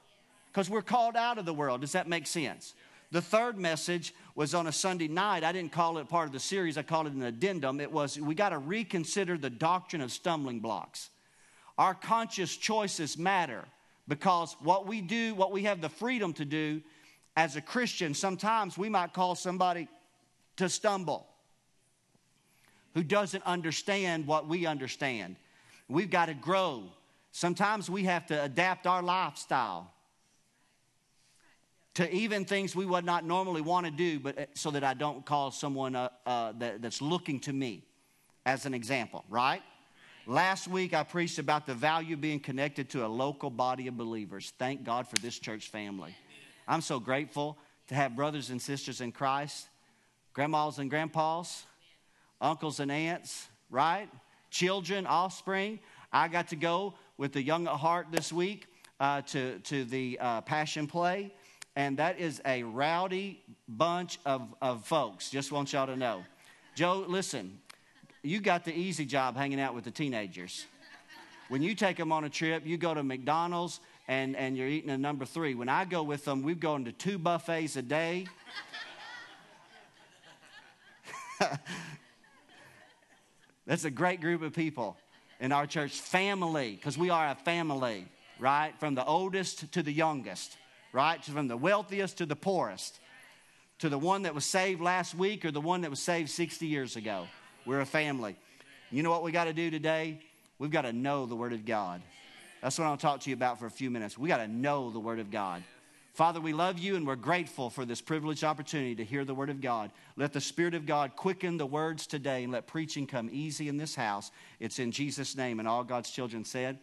because 0.51 0.69
we're 0.69 0.81
called 0.81 1.15
out 1.15 1.37
of 1.37 1.45
the 1.45 1.53
world. 1.53 1.81
Does 1.81 1.91
that 1.91 2.07
make 2.07 2.27
sense? 2.27 2.73
The 3.11 3.21
third 3.21 3.57
message 3.57 4.13
was 4.35 4.53
on 4.53 4.67
a 4.67 4.71
Sunday 4.71 5.07
night. 5.07 5.43
I 5.43 5.51
didn't 5.51 5.71
call 5.71 5.97
it 5.97 6.07
part 6.07 6.27
of 6.27 6.31
the 6.33 6.39
series, 6.39 6.77
I 6.77 6.83
called 6.83 7.07
it 7.07 7.13
an 7.13 7.23
addendum. 7.23 7.79
It 7.79 7.91
was 7.91 8.19
we 8.19 8.35
got 8.35 8.49
to 8.49 8.59
reconsider 8.59 9.37
the 9.37 9.49
doctrine 9.49 10.01
of 10.01 10.11
stumbling 10.11 10.59
blocks. 10.59 11.09
Our 11.77 11.95
conscious 11.95 12.55
choices 12.55 13.17
matter 13.17 13.65
because 14.07 14.55
what 14.61 14.85
we 14.85 15.01
do, 15.01 15.33
what 15.33 15.51
we 15.51 15.63
have 15.63 15.81
the 15.81 15.89
freedom 15.89 16.33
to 16.33 16.45
do 16.45 16.81
as 17.35 17.55
a 17.55 17.61
Christian, 17.61 18.13
sometimes 18.13 18.77
we 18.77 18.89
might 18.89 19.13
call 19.13 19.35
somebody 19.35 19.87
to 20.57 20.67
stumble 20.67 21.25
who 22.93 23.03
doesn't 23.03 23.43
understand 23.45 24.27
what 24.27 24.47
we 24.47 24.65
understand. 24.65 25.35
We've 25.87 26.09
got 26.09 26.25
to 26.25 26.33
grow. 26.33 26.83
Sometimes 27.31 27.89
we 27.89 28.03
have 28.03 28.25
to 28.27 28.43
adapt 28.43 28.85
our 28.85 29.01
lifestyle 29.01 29.93
to 31.99 32.09
even 32.15 32.45
things 32.45 32.77
we 32.77 32.85
would 32.85 33.03
not 33.03 33.25
normally 33.25 33.59
want 33.59 33.85
to 33.85 33.91
do, 33.91 34.21
but 34.21 34.39
uh, 34.39 34.45
so 34.53 34.71
that 34.71 34.85
I 34.85 34.93
don't 34.93 35.25
cause 35.25 35.59
someone 35.59 35.97
uh, 35.97 36.07
uh, 36.25 36.53
that, 36.57 36.81
that's 36.81 37.01
looking 37.01 37.41
to 37.41 37.51
me 37.51 37.83
as 38.45 38.65
an 38.65 38.73
example, 38.73 39.25
right? 39.27 39.61
Last 40.25 40.69
week 40.69 40.93
I 40.93 41.03
preached 41.03 41.39
about 41.39 41.65
the 41.65 41.73
value 41.73 42.13
of 42.13 42.21
being 42.21 42.39
connected 42.39 42.89
to 42.91 43.05
a 43.05 43.09
local 43.09 43.49
body 43.49 43.87
of 43.87 43.97
believers. 43.97 44.53
Thank 44.57 44.85
God 44.85 45.09
for 45.09 45.17
this 45.17 45.37
church 45.39 45.67
family. 45.67 46.15
I'm 46.69 46.79
so 46.79 47.01
grateful 47.01 47.57
to 47.89 47.95
have 47.95 48.15
brothers 48.15 48.49
and 48.49 48.61
sisters 48.61 49.01
in 49.01 49.11
Christ, 49.11 49.67
grandmas 50.31 50.79
and 50.79 50.89
grandpas, 50.89 51.65
uncles 52.39 52.79
and 52.79 52.89
aunts, 52.89 53.49
right? 53.69 54.07
Children, 54.51 55.05
offspring. 55.05 55.79
I 56.13 56.29
got 56.29 56.47
to 56.47 56.55
go 56.55 56.93
with 57.17 57.33
the 57.33 57.43
young 57.43 57.67
at 57.67 57.73
heart 57.73 58.07
this 58.09 58.31
week 58.31 58.67
uh, 59.01 59.21
to, 59.23 59.59
to 59.59 59.83
the 59.83 60.17
uh, 60.21 60.39
Passion 60.41 60.87
Play, 60.87 61.33
and 61.79 61.95
that 61.95 62.19
is 62.19 62.41
a 62.45 62.61
rowdy 62.63 63.41
bunch 63.69 64.19
of, 64.25 64.53
of 64.61 64.85
folks. 64.85 65.29
Just 65.29 65.49
want 65.49 65.71
y'all 65.71 65.87
to 65.87 65.95
know. 65.95 66.25
Joe, 66.75 67.05
listen, 67.07 67.57
you 68.21 68.41
got 68.41 68.65
the 68.65 68.73
easy 68.73 69.05
job 69.05 69.37
hanging 69.37 69.61
out 69.61 69.73
with 69.73 69.85
the 69.85 69.91
teenagers. 69.91 70.65
When 71.47 71.61
you 71.61 71.73
take 71.75 71.95
them 71.95 72.11
on 72.11 72.25
a 72.25 72.29
trip, 72.29 72.65
you 72.65 72.75
go 72.75 72.93
to 72.93 73.01
McDonald's 73.01 73.79
and, 74.09 74.35
and 74.35 74.57
you're 74.57 74.67
eating 74.67 74.89
a 74.89 74.97
number 74.97 75.23
three. 75.23 75.55
When 75.55 75.69
I 75.69 75.85
go 75.85 76.03
with 76.03 76.25
them, 76.25 76.43
we've 76.43 76.59
gone 76.59 76.83
to 76.83 76.91
two 76.91 77.17
buffets 77.17 77.77
a 77.77 77.81
day. 77.81 78.27
That's 83.65 83.85
a 83.85 83.91
great 83.91 84.19
group 84.19 84.41
of 84.41 84.51
people 84.51 84.97
in 85.39 85.53
our 85.53 85.65
church 85.65 86.01
family, 86.01 86.71
because 86.75 86.97
we 86.97 87.09
are 87.09 87.29
a 87.29 87.35
family, 87.35 88.05
right? 88.37 88.73
From 88.81 88.95
the 88.95 89.05
oldest 89.05 89.71
to 89.71 89.81
the 89.81 89.93
youngest, 89.93 90.57
right? 90.91 91.23
From 91.23 91.47
the 91.47 91.57
wealthiest 91.57 92.17
to 92.17 92.25
the 92.25 92.35
poorest, 92.35 92.99
to 93.79 93.89
the 93.89 93.97
one 93.97 94.23
that 94.23 94.35
was 94.35 94.45
saved 94.45 94.81
last 94.81 95.15
week 95.15 95.45
or 95.45 95.51
the 95.51 95.61
one 95.61 95.81
that 95.81 95.89
was 95.89 95.99
saved 95.99 96.29
60 96.29 96.65
years 96.65 96.95
ago. 96.95 97.27
We're 97.65 97.81
a 97.81 97.85
family. 97.85 98.35
You 98.91 99.03
know 99.03 99.11
what 99.11 99.23
we 99.23 99.31
got 99.31 99.45
to 99.45 99.53
do 99.53 99.69
today? 99.69 100.19
We've 100.57 100.71
got 100.71 100.81
to 100.81 100.93
know 100.93 101.25
the 101.25 101.35
Word 101.35 101.53
of 101.53 101.65
God. 101.65 102.01
That's 102.61 102.77
what 102.77 102.85
I'll 102.85 102.97
talk 102.97 103.21
to 103.21 103.29
you 103.29 103.35
about 103.35 103.59
for 103.59 103.65
a 103.65 103.71
few 103.71 103.89
minutes. 103.89 104.17
We 104.17 104.27
got 104.27 104.37
to 104.37 104.47
know 104.47 104.89
the 104.91 104.99
Word 104.99 105.19
of 105.19 105.31
God. 105.31 105.63
Father, 106.13 106.41
we 106.41 106.51
love 106.51 106.77
you 106.77 106.97
and 106.97 107.07
we're 107.07 107.15
grateful 107.15 107.69
for 107.69 107.85
this 107.85 108.01
privileged 108.01 108.43
opportunity 108.43 108.95
to 108.95 109.05
hear 109.05 109.23
the 109.23 109.33
Word 109.33 109.49
of 109.49 109.61
God. 109.61 109.91
Let 110.17 110.33
the 110.33 110.41
Spirit 110.41 110.73
of 110.73 110.85
God 110.85 111.15
quicken 111.15 111.55
the 111.55 111.65
words 111.65 112.07
today 112.07 112.43
and 112.43 112.51
let 112.51 112.67
preaching 112.67 113.07
come 113.07 113.29
easy 113.31 113.69
in 113.69 113.77
this 113.77 113.95
house. 113.95 114.31
It's 114.59 114.79
in 114.79 114.91
Jesus' 114.91 115.37
name. 115.37 115.59
And 115.59 115.67
all 115.67 115.85
God's 115.85 116.11
children 116.11 116.43
said, 116.43 116.79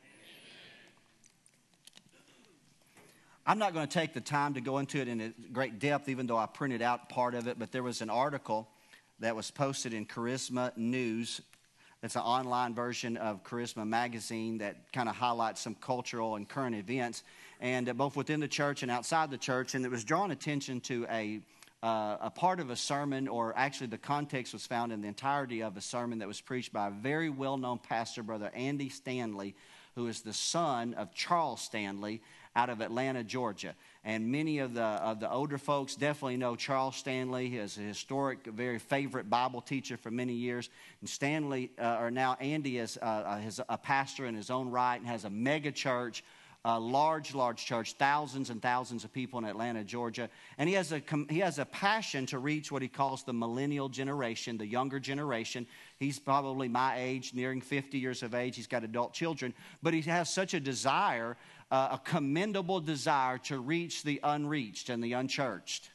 I'm 3.49 3.61
not 3.61 3.75
going 3.75 3.87
to 3.87 3.93
take 3.93 4.13
the 4.13 4.21
time 4.21 4.55
to 4.55 4.61
go 4.61 4.79
into 4.79 4.99
it 4.99 5.07
in 5.07 5.33
great 5.53 5.79
depth, 5.79 6.09
even 6.09 6.27
though 6.27 6.37
I 6.37 6.47
printed 6.47 6.83
out 6.83 7.09
part 7.09 7.33
of 7.37 7.47
it, 7.47 7.61
but 7.61 7.71
there 7.71 7.85
was 7.85 8.01
an 8.01 8.11
article 8.11 8.67
that 9.21 9.37
was 9.37 9.53
posted 9.53 9.95
in 9.95 10.05
Charisma 10.05 10.77
News. 10.77 11.41
It's 12.03 12.17
an 12.17 12.23
online 12.23 12.75
version 12.75 13.17
of 13.17 13.45
Charisma 13.45 13.87
Magazine 13.87 14.59
that 14.59 14.93
kind 14.93 15.09
of 15.09 15.15
highlights 15.15 15.61
some 15.61 15.77
cultural 15.77 16.35
and 16.35 16.49
current 16.49 16.75
events 16.75 17.23
and 17.61 17.89
uh, 17.89 17.93
both 17.93 18.17
within 18.17 18.41
the 18.41 18.49
church 18.49 18.83
and 18.83 18.91
outside 18.91 19.31
the 19.31 19.39
church. 19.39 19.77
And 19.77 19.85
it 19.85 19.93
was 19.93 20.03
drawing 20.03 20.33
attention 20.33 20.81
to 20.81 21.07
a 21.09 21.41
uh, 21.83 22.17
a 22.23 22.31
part 22.31 22.59
of 22.59 22.71
a 22.71 22.77
sermon, 22.77 23.29
or 23.29 23.57
actually 23.57 23.87
the 23.87 23.99
context 23.99 24.55
was 24.55 24.67
found 24.67 24.93
in 24.93 25.03
the 25.03 25.09
entirety 25.09 25.63
of 25.63 25.77
a 25.77 25.81
sermon 25.81 26.19
that 26.19 26.27
was 26.27 26.41
preached 26.41 26.73
by 26.73 26.89
a 26.89 26.91
very 26.91 27.31
well 27.31 27.57
known 27.57 27.79
pastor, 27.79 28.25
Brother 28.25 28.51
Andy 28.55 28.89
Stanley, 28.89 29.55
who 29.95 30.09
is 30.09 30.23
the 30.23 30.33
son 30.33 30.95
of 30.95 31.15
Charles 31.15 31.61
Stanley 31.61 32.23
out 32.57 32.71
of 32.71 32.81
Atlanta, 32.81 33.23
Georgia. 33.23 33.75
And 34.03 34.33
many 34.33 34.59
of 34.59 34.73
the, 34.75 34.83
of 34.83 35.21
the 35.21 35.31
older 35.31 35.59
folks 35.59 35.95
definitely 35.95 36.39
know 36.39 36.57
Charles 36.57 36.97
Stanley. 36.97 37.51
He 37.51 37.59
is 37.59 37.77
a 37.77 37.83
historic, 37.83 38.47
very 38.47 38.79
favorite 38.79 39.29
Bible 39.29 39.61
teacher 39.61 39.97
for 39.97 40.11
many 40.11 40.33
years. 40.33 40.71
And 41.01 41.09
Stanley, 41.09 41.71
uh, 41.79 41.99
or 42.01 42.11
now 42.11 42.37
Andy, 42.41 42.79
is, 42.79 42.97
uh, 42.97 43.41
is 43.47 43.61
a 43.69 43.77
pastor 43.77 44.25
in 44.27 44.35
his 44.35 44.51
own 44.51 44.71
right 44.71 44.97
and 44.97 45.07
has 45.07 45.25
a 45.25 45.31
mega 45.31 45.71
church 45.71 46.25
a 46.69 46.81
large, 46.81 47.33
large 47.33 47.65
church, 47.65 47.93
thousands 47.93 48.51
and 48.51 48.61
thousands 48.61 49.05
of 49.05 49.13
people 49.13 49.39
in 49.39 49.45
Atlanta, 49.45 49.85
Georgia. 49.85 50.29
And 50.59 50.69
he 50.69 50.75
has, 50.75 50.91
a, 50.91 51.01
he 51.31 51.39
has 51.39 51.61
a 51.61 51.65
passion 51.65 52.27
to 52.27 52.41
reach 52.41 52.73
what 52.73 52.83
he 52.83 52.89
calls 52.89 53.23
the 53.23 53.33
millennial 53.33 53.89
generation, 53.89 54.59
the 54.59 54.67
younger 54.67 54.99
generation. 54.99 55.69
He's 56.01 56.19
probably 56.19 56.67
my 56.67 56.99
age, 56.99 57.35
nearing 57.35 57.61
50 57.61 57.99
years 57.99 58.25
of 58.25 58.35
age. 58.35 58.57
He's 58.57 58.67
got 58.67 58.83
adult 58.83 59.13
children. 59.13 59.55
But 59.81 59.95
he 59.95 60.01
has 60.03 60.35
such 60.35 60.55
a 60.55 60.61
desire, 60.61 61.37
uh, 61.71 61.89
a 61.93 62.01
commendable 62.05 62.81
desire 62.81 63.39
to 63.39 63.59
reach 63.59 64.03
the 64.03 64.21
unreached 64.23 64.89
and 64.89 65.03
the 65.03 65.15
unchurched. 65.15 65.91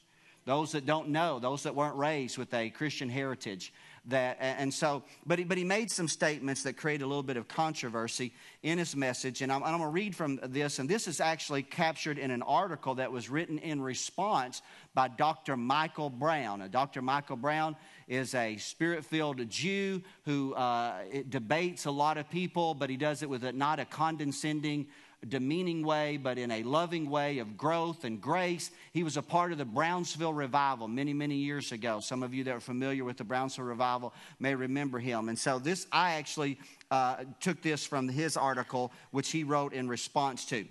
Those 0.46 0.72
that 0.72 0.86
don't 0.86 1.10
know, 1.10 1.40
those 1.40 1.64
that 1.64 1.76
weren't 1.76 1.96
raised 1.96 2.38
with 2.38 2.54
a 2.54 2.70
Christian 2.72 3.10
heritage 3.10 3.72
that 4.06 4.38
and 4.40 4.74
so 4.74 5.04
but 5.28 5.38
he, 5.38 5.46
but 5.46 5.60
he 5.60 5.64
made 5.64 5.92
some 5.92 6.08
statements 6.08 6.64
that 6.64 6.76
create 6.76 7.04
a 7.04 7.06
little 7.06 7.22
bit 7.22 7.38
of 7.38 7.48
controversy 7.48 8.34
in 8.64 8.80
his 8.80 8.96
message 8.96 9.44
and 9.44 9.52
I'm, 9.52 9.64
I'm 9.64 9.78
going 9.78 9.82
to 9.82 9.88
read 9.90 10.16
from 10.16 10.40
this 10.44 10.80
and 10.80 10.90
this 10.90 11.08
is 11.08 11.22
actually 11.22 11.62
captured 11.62 12.18
in 12.18 12.32
an 12.32 12.42
article 12.42 12.96
that 12.96 13.12
was 13.12 13.30
written 13.30 13.60
in 13.60 13.80
response 13.80 14.64
by 14.96 15.08
dr 15.08 15.56
michael 15.56 16.10
brown 16.10 16.60
now, 16.60 16.68
dr 16.68 17.00
michael 17.00 17.36
brown 17.36 17.76
is 18.08 18.34
a 18.34 18.58
spirit-filled 18.58 19.48
jew 19.52 20.02
who 20.26 20.56
uh, 20.56 20.96
debates 21.30 21.86
a 21.86 21.92
lot 21.92 22.18
of 22.18 22.28
people 22.32 22.74
but 22.74 22.90
he 22.90 22.98
does 22.98 23.22
it 23.22 23.30
with 23.30 23.44
a, 23.44 23.52
not 23.52 23.80
a 23.80 23.86
condescending 23.86 24.88
demeaning 25.28 25.86
way, 25.86 26.18
but 26.18 26.38
in 26.38 26.50
a 26.52 26.64
loving 26.64 27.10
way 27.10 27.38
of 27.38 27.56
growth 27.56 28.06
and 28.06 28.20
grace. 28.20 28.72
He 28.92 29.04
was 29.04 29.18
a 29.18 29.22
part 29.22 29.52
of 29.52 29.58
the 29.58 29.66
Brownsville 29.66 30.34
revival 30.34 30.88
many, 30.88 31.14
many 31.14 31.36
years 31.36 31.72
ago. 31.72 32.00
Some 32.00 32.24
of 32.24 32.34
you 32.34 32.44
that 32.46 32.56
are 32.56 32.60
familiar 32.60 33.04
with 33.04 33.18
the 33.18 33.24
Brownsville 33.24 33.66
revival 33.66 34.14
may 34.40 34.56
remember 34.56 34.98
him. 35.00 35.30
And 35.30 35.38
so, 35.38 35.60
this, 35.60 35.86
I 35.92 36.14
actually 36.14 36.58
uh, 36.90 37.18
took 37.40 37.62
this 37.62 37.86
from 37.86 38.10
his 38.10 38.36
article, 38.36 38.92
which 39.12 39.30
he 39.32 39.44
wrote 39.44 39.74
in 39.74 39.88
response 39.88 40.46
to. 40.46 40.66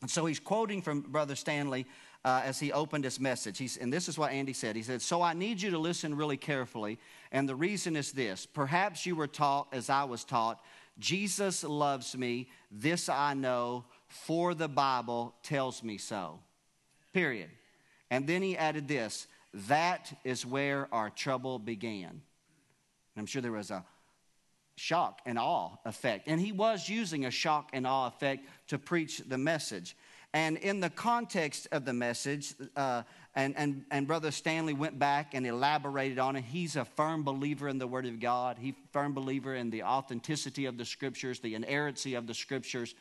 And 0.00 0.10
so, 0.10 0.26
he's 0.26 0.40
quoting 0.40 0.80
from 0.80 1.00
Brother 1.00 1.34
Stanley. 1.34 1.86
Uh, 2.24 2.42
as 2.44 2.58
he 2.58 2.72
opened 2.72 3.04
his 3.04 3.20
message. 3.20 3.56
He's, 3.58 3.76
and 3.76 3.92
this 3.92 4.08
is 4.08 4.18
what 4.18 4.32
Andy 4.32 4.52
said. 4.52 4.74
He 4.74 4.82
said, 4.82 5.00
So 5.00 5.22
I 5.22 5.34
need 5.34 5.62
you 5.62 5.70
to 5.70 5.78
listen 5.78 6.16
really 6.16 6.36
carefully. 6.36 6.98
And 7.30 7.48
the 7.48 7.54
reason 7.54 7.94
is 7.94 8.10
this 8.10 8.44
perhaps 8.44 9.06
you 9.06 9.14
were 9.14 9.28
taught, 9.28 9.68
as 9.72 9.88
I 9.88 10.02
was 10.02 10.24
taught, 10.24 10.60
Jesus 10.98 11.64
loves 11.64 12.16
me. 12.16 12.48
This 12.70 13.08
I 13.08 13.34
know, 13.34 13.84
for 14.08 14.54
the 14.54 14.68
Bible 14.68 15.34
tells 15.42 15.82
me 15.82 15.98
so. 15.98 16.40
Period. 17.12 17.50
And 18.10 18.26
then 18.26 18.42
he 18.42 18.56
added 18.56 18.88
this 18.88 19.26
that 19.54 20.12
is 20.24 20.44
where 20.44 20.88
our 20.92 21.10
trouble 21.10 21.58
began. 21.58 22.10
And 22.10 22.20
I'm 23.16 23.26
sure 23.26 23.42
there 23.42 23.52
was 23.52 23.70
a 23.70 23.84
shock 24.76 25.20
and 25.26 25.38
awe 25.38 25.76
effect. 25.84 26.28
And 26.28 26.40
he 26.40 26.52
was 26.52 26.88
using 26.88 27.24
a 27.24 27.30
shock 27.30 27.70
and 27.72 27.86
awe 27.86 28.06
effect 28.06 28.46
to 28.68 28.78
preach 28.78 29.18
the 29.18 29.38
message. 29.38 29.96
And 30.34 30.58
in 30.58 30.80
the 30.80 30.90
context 30.90 31.68
of 31.72 31.84
the 31.84 31.94
message, 31.94 32.54
uh, 32.76 33.02
and, 33.38 33.56
and, 33.56 33.84
and 33.92 34.08
Brother 34.08 34.32
Stanley 34.32 34.72
went 34.72 34.98
back 34.98 35.32
and 35.32 35.46
elaborated 35.46 36.18
on 36.18 36.34
it. 36.34 36.42
He's 36.42 36.74
a 36.74 36.84
firm 36.84 37.22
believer 37.22 37.68
in 37.68 37.78
the 37.78 37.86
Word 37.86 38.04
of 38.04 38.18
God. 38.18 38.56
He's 38.60 38.74
a 38.74 38.92
firm 38.92 39.14
believer 39.14 39.54
in 39.54 39.70
the 39.70 39.84
authenticity 39.84 40.66
of 40.66 40.76
the 40.76 40.84
Scriptures, 40.84 41.38
the 41.38 41.54
inerrancy 41.54 42.14
of 42.14 42.26
the 42.26 42.34
Scriptures. 42.34 42.96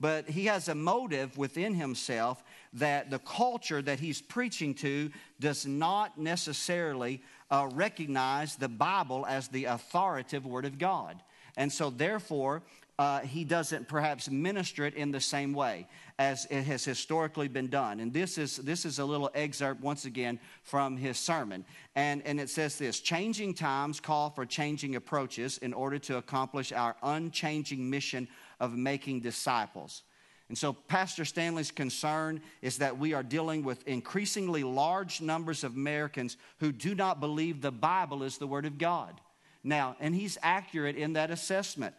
But 0.00 0.30
he 0.30 0.46
has 0.46 0.68
a 0.68 0.74
motive 0.74 1.36
within 1.36 1.74
himself 1.74 2.42
that 2.72 3.10
the 3.10 3.18
culture 3.18 3.82
that 3.82 4.00
he's 4.00 4.22
preaching 4.22 4.72
to 4.76 5.10
does 5.38 5.66
not 5.66 6.16
necessarily 6.16 7.22
uh, 7.50 7.68
recognize 7.74 8.56
the 8.56 8.70
Bible 8.70 9.26
as 9.28 9.48
the 9.48 9.66
authoritative 9.66 10.46
Word 10.46 10.64
of 10.64 10.78
God. 10.78 11.22
And 11.54 11.70
so, 11.70 11.90
therefore, 11.90 12.62
uh, 12.98 13.20
he 13.20 13.44
doesn't 13.44 13.88
perhaps 13.88 14.30
minister 14.30 14.84
it 14.84 14.94
in 14.94 15.10
the 15.10 15.20
same 15.20 15.54
way 15.54 15.86
as 16.18 16.46
it 16.50 16.62
has 16.62 16.84
historically 16.84 17.48
been 17.48 17.68
done. 17.68 18.00
And 18.00 18.12
this 18.12 18.36
is, 18.36 18.56
this 18.58 18.84
is 18.84 18.98
a 18.98 19.04
little 19.04 19.30
excerpt, 19.34 19.80
once 19.80 20.04
again, 20.04 20.38
from 20.62 20.96
his 20.96 21.18
sermon. 21.18 21.64
And, 21.96 22.22
and 22.26 22.38
it 22.38 22.50
says 22.50 22.76
this 22.76 23.00
Changing 23.00 23.54
times 23.54 23.98
call 23.98 24.30
for 24.30 24.44
changing 24.44 24.94
approaches 24.94 25.58
in 25.58 25.72
order 25.72 25.98
to 26.00 26.18
accomplish 26.18 26.70
our 26.70 26.94
unchanging 27.02 27.88
mission 27.88 28.28
of 28.60 28.76
making 28.76 29.20
disciples. 29.20 30.02
And 30.48 30.58
so, 30.58 30.74
Pastor 30.74 31.24
Stanley's 31.24 31.70
concern 31.70 32.42
is 32.60 32.76
that 32.78 32.98
we 32.98 33.14
are 33.14 33.22
dealing 33.22 33.62
with 33.62 33.88
increasingly 33.88 34.64
large 34.64 35.22
numbers 35.22 35.64
of 35.64 35.74
Americans 35.74 36.36
who 36.58 36.72
do 36.72 36.94
not 36.94 37.20
believe 37.20 37.62
the 37.62 37.72
Bible 37.72 38.22
is 38.22 38.36
the 38.36 38.46
Word 38.46 38.66
of 38.66 38.76
God. 38.76 39.18
Now, 39.64 39.96
and 39.98 40.14
he's 40.14 40.36
accurate 40.42 40.96
in 40.96 41.14
that 41.14 41.30
assessment 41.30 41.94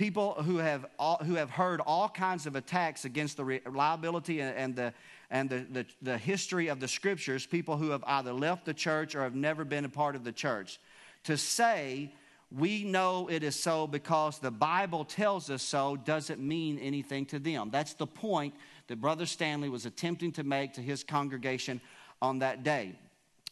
people 0.00 0.32
who 0.32 0.56
have, 0.56 0.86
all, 0.98 1.18
who 1.18 1.34
have 1.34 1.50
heard 1.50 1.78
all 1.82 2.08
kinds 2.08 2.46
of 2.46 2.56
attacks 2.56 3.04
against 3.04 3.36
the 3.36 3.44
reliability 3.44 4.40
and, 4.40 4.56
and, 4.56 4.74
the, 4.74 4.94
and 5.30 5.50
the, 5.50 5.66
the, 5.70 5.86
the 6.00 6.16
history 6.16 6.68
of 6.68 6.80
the 6.80 6.88
scriptures, 6.88 7.44
people 7.44 7.76
who 7.76 7.90
have 7.90 8.02
either 8.06 8.32
left 8.32 8.64
the 8.64 8.72
church 8.72 9.14
or 9.14 9.22
have 9.22 9.34
never 9.34 9.62
been 9.62 9.84
a 9.84 9.90
part 9.90 10.16
of 10.16 10.24
the 10.24 10.32
church. 10.32 10.80
To 11.24 11.36
say 11.36 12.14
we 12.50 12.82
know 12.82 13.28
it 13.28 13.42
is 13.42 13.54
so 13.54 13.86
because 13.86 14.38
the 14.38 14.50
Bible 14.50 15.04
tells 15.04 15.50
us 15.50 15.62
so 15.62 15.96
doesn't 15.96 16.40
mean 16.40 16.78
anything 16.78 17.26
to 17.26 17.38
them. 17.38 17.68
That's 17.70 17.92
the 17.92 18.06
point 18.06 18.54
that 18.86 19.02
Brother 19.02 19.26
Stanley 19.26 19.68
was 19.68 19.84
attempting 19.84 20.32
to 20.32 20.44
make 20.44 20.72
to 20.74 20.80
his 20.80 21.04
congregation 21.04 21.78
on 22.22 22.38
that 22.38 22.64
day 22.64 22.94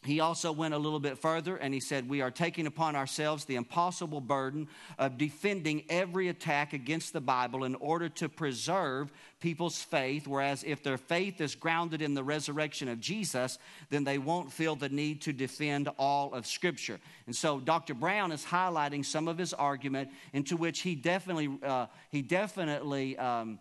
he 0.05 0.21
also 0.21 0.53
went 0.53 0.75
a 0.75 0.79
little 0.79 1.01
bit 1.01 1.19
further 1.19 1.57
and 1.57 1.75
he 1.75 1.81
said, 1.81 2.09
We 2.09 2.21
are 2.21 2.31
taking 2.31 2.67
upon 2.67 2.95
ourselves 2.95 3.45
the 3.45 3.57
impossible 3.57 4.21
burden 4.21 4.69
of 4.97 5.19
defending 5.19 5.83
every 5.89 6.29
attack 6.29 6.73
against 6.73 7.13
the 7.13 7.21
Bible 7.21 7.65
in 7.65 7.75
order 7.75 8.09
to 8.11 8.29
preserve 8.29 9.13
people's 9.41 9.83
faith. 9.83 10.29
Whereas 10.29 10.63
if 10.65 10.85
their 10.85 10.99
faith 10.99 11.41
is 11.41 11.57
grounded 11.57 12.01
in 12.01 12.15
the 12.15 12.23
resurrection 12.23 12.89
of 12.89 13.01
Jesus, 13.01 13.59
then 13.91 14.05
they 14.05 14.19
won't 14.19 14.53
feel 14.53 14.77
the 14.77 14.89
need 14.89 15.21
to 15.23 15.33
defend 15.33 15.89
all 15.99 16.33
of 16.33 16.47
Scripture. 16.47 17.01
And 17.27 17.35
so 17.35 17.59
Dr. 17.59 17.95
Brown 17.95 18.31
is 18.31 18.45
highlighting 18.45 19.05
some 19.05 19.27
of 19.27 19.37
his 19.37 19.53
argument 19.53 20.11
into 20.33 20.57
which 20.57 20.81
he 20.81 20.95
definitely, 20.95 21.59
uh, 21.63 21.87
he 22.11 22.23
definitely, 22.23 23.19
um, 23.19 23.59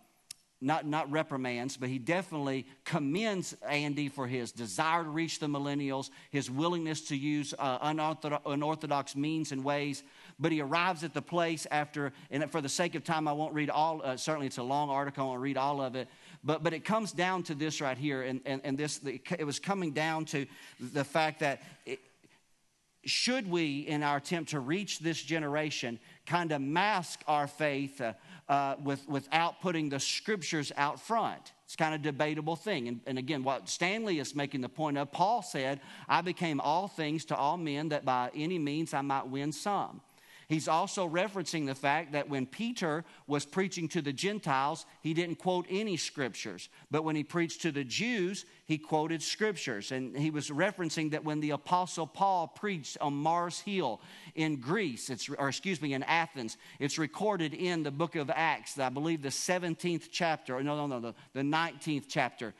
not, 0.60 0.86
not 0.86 1.10
reprimands, 1.10 1.76
but 1.76 1.88
he 1.88 1.98
definitely 1.98 2.66
commends 2.84 3.54
Andy 3.68 4.08
for 4.08 4.26
his 4.26 4.50
desire 4.50 5.04
to 5.04 5.08
reach 5.08 5.38
the 5.38 5.46
millennials, 5.46 6.10
his 6.30 6.50
willingness 6.50 7.02
to 7.08 7.16
use 7.16 7.54
uh, 7.58 7.78
unorthodox, 7.82 8.42
unorthodox, 8.44 9.14
means 9.14 9.52
and 9.52 9.62
ways. 9.62 10.02
But 10.40 10.50
he 10.50 10.60
arrives 10.60 11.04
at 11.04 11.14
the 11.14 11.22
place 11.22 11.66
after, 11.70 12.12
and 12.30 12.50
for 12.50 12.60
the 12.60 12.68
sake 12.68 12.96
of 12.96 13.04
time, 13.04 13.28
I 13.28 13.32
won't 13.32 13.54
read 13.54 13.70
all, 13.70 14.00
uh, 14.02 14.16
certainly 14.16 14.48
it's 14.48 14.58
a 14.58 14.62
long 14.62 14.90
article, 14.90 15.26
I 15.26 15.28
won't 15.28 15.42
read 15.42 15.56
all 15.56 15.80
of 15.80 15.94
it. 15.94 16.08
But, 16.42 16.64
but 16.64 16.72
it 16.72 16.84
comes 16.84 17.12
down 17.12 17.44
to 17.44 17.54
this 17.54 17.80
right 17.80 17.98
here, 17.98 18.22
and, 18.22 18.40
and, 18.44 18.60
and 18.64 18.76
this, 18.76 19.00
it 19.04 19.46
was 19.46 19.60
coming 19.60 19.92
down 19.92 20.24
to 20.26 20.46
the 20.80 21.04
fact 21.04 21.40
that 21.40 21.62
it, 21.86 22.00
should 23.04 23.48
we, 23.48 23.80
in 23.80 24.02
our 24.02 24.16
attempt 24.16 24.50
to 24.50 24.60
reach 24.60 24.98
this 24.98 25.22
generation, 25.22 25.98
kind 26.26 26.52
of 26.52 26.60
mask 26.60 27.22
our 27.26 27.46
faith 27.46 28.00
uh, 28.00 28.12
uh, 28.48 28.76
with, 28.82 29.08
without 29.08 29.60
putting 29.60 29.88
the 29.88 30.00
scriptures 30.00 30.72
out 30.76 31.00
front? 31.00 31.52
It's 31.64 31.76
kind 31.76 31.94
of 31.94 32.02
debatable 32.02 32.56
thing. 32.56 32.88
And, 32.88 33.00
and 33.06 33.18
again, 33.18 33.44
what 33.44 33.68
Stanley 33.68 34.20
is 34.20 34.34
making 34.34 34.62
the 34.62 34.68
point 34.68 34.96
of, 34.96 35.12
Paul 35.12 35.42
said, 35.42 35.80
I 36.08 36.22
became 36.22 36.60
all 36.60 36.88
things 36.88 37.24
to 37.26 37.36
all 37.36 37.58
men 37.58 37.90
that 37.90 38.04
by 38.04 38.30
any 38.34 38.58
means 38.58 38.94
I 38.94 39.02
might 39.02 39.26
win 39.28 39.52
some. 39.52 40.00
He's 40.48 40.66
also 40.66 41.06
referencing 41.06 41.66
the 41.66 41.74
fact 41.74 42.12
that 42.12 42.30
when 42.30 42.46
Peter 42.46 43.04
was 43.26 43.44
preaching 43.44 43.86
to 43.88 44.00
the 44.00 44.14
Gentiles, 44.14 44.86
he 45.02 45.12
didn't 45.12 45.36
quote 45.36 45.66
any 45.68 45.98
scriptures. 45.98 46.70
But 46.90 47.04
when 47.04 47.16
he 47.16 47.22
preached 47.22 47.60
to 47.62 47.70
the 47.70 47.84
Jews, 47.84 48.46
he 48.64 48.78
quoted 48.78 49.22
scriptures. 49.22 49.92
And 49.92 50.16
he 50.16 50.30
was 50.30 50.48
referencing 50.48 51.10
that 51.10 51.22
when 51.22 51.40
the 51.40 51.50
Apostle 51.50 52.06
Paul 52.06 52.48
preached 52.48 52.96
on 53.02 53.12
Mars 53.12 53.60
Hill 53.60 54.00
in 54.34 54.56
Greece, 54.56 55.10
it's, 55.10 55.28
or 55.28 55.50
excuse 55.50 55.82
me, 55.82 55.92
in 55.92 56.02
Athens, 56.04 56.56
it's 56.78 56.96
recorded 56.96 57.52
in 57.52 57.82
the 57.82 57.90
book 57.90 58.16
of 58.16 58.30
Acts, 58.34 58.78
I 58.78 58.88
believe 58.88 59.20
the 59.20 59.28
17th 59.28 60.08
chapter, 60.10 60.62
no, 60.62 60.76
no, 60.76 60.86
no, 60.86 60.98
the, 60.98 61.14
the 61.34 61.42
19th 61.42 62.04
chapter. 62.08 62.54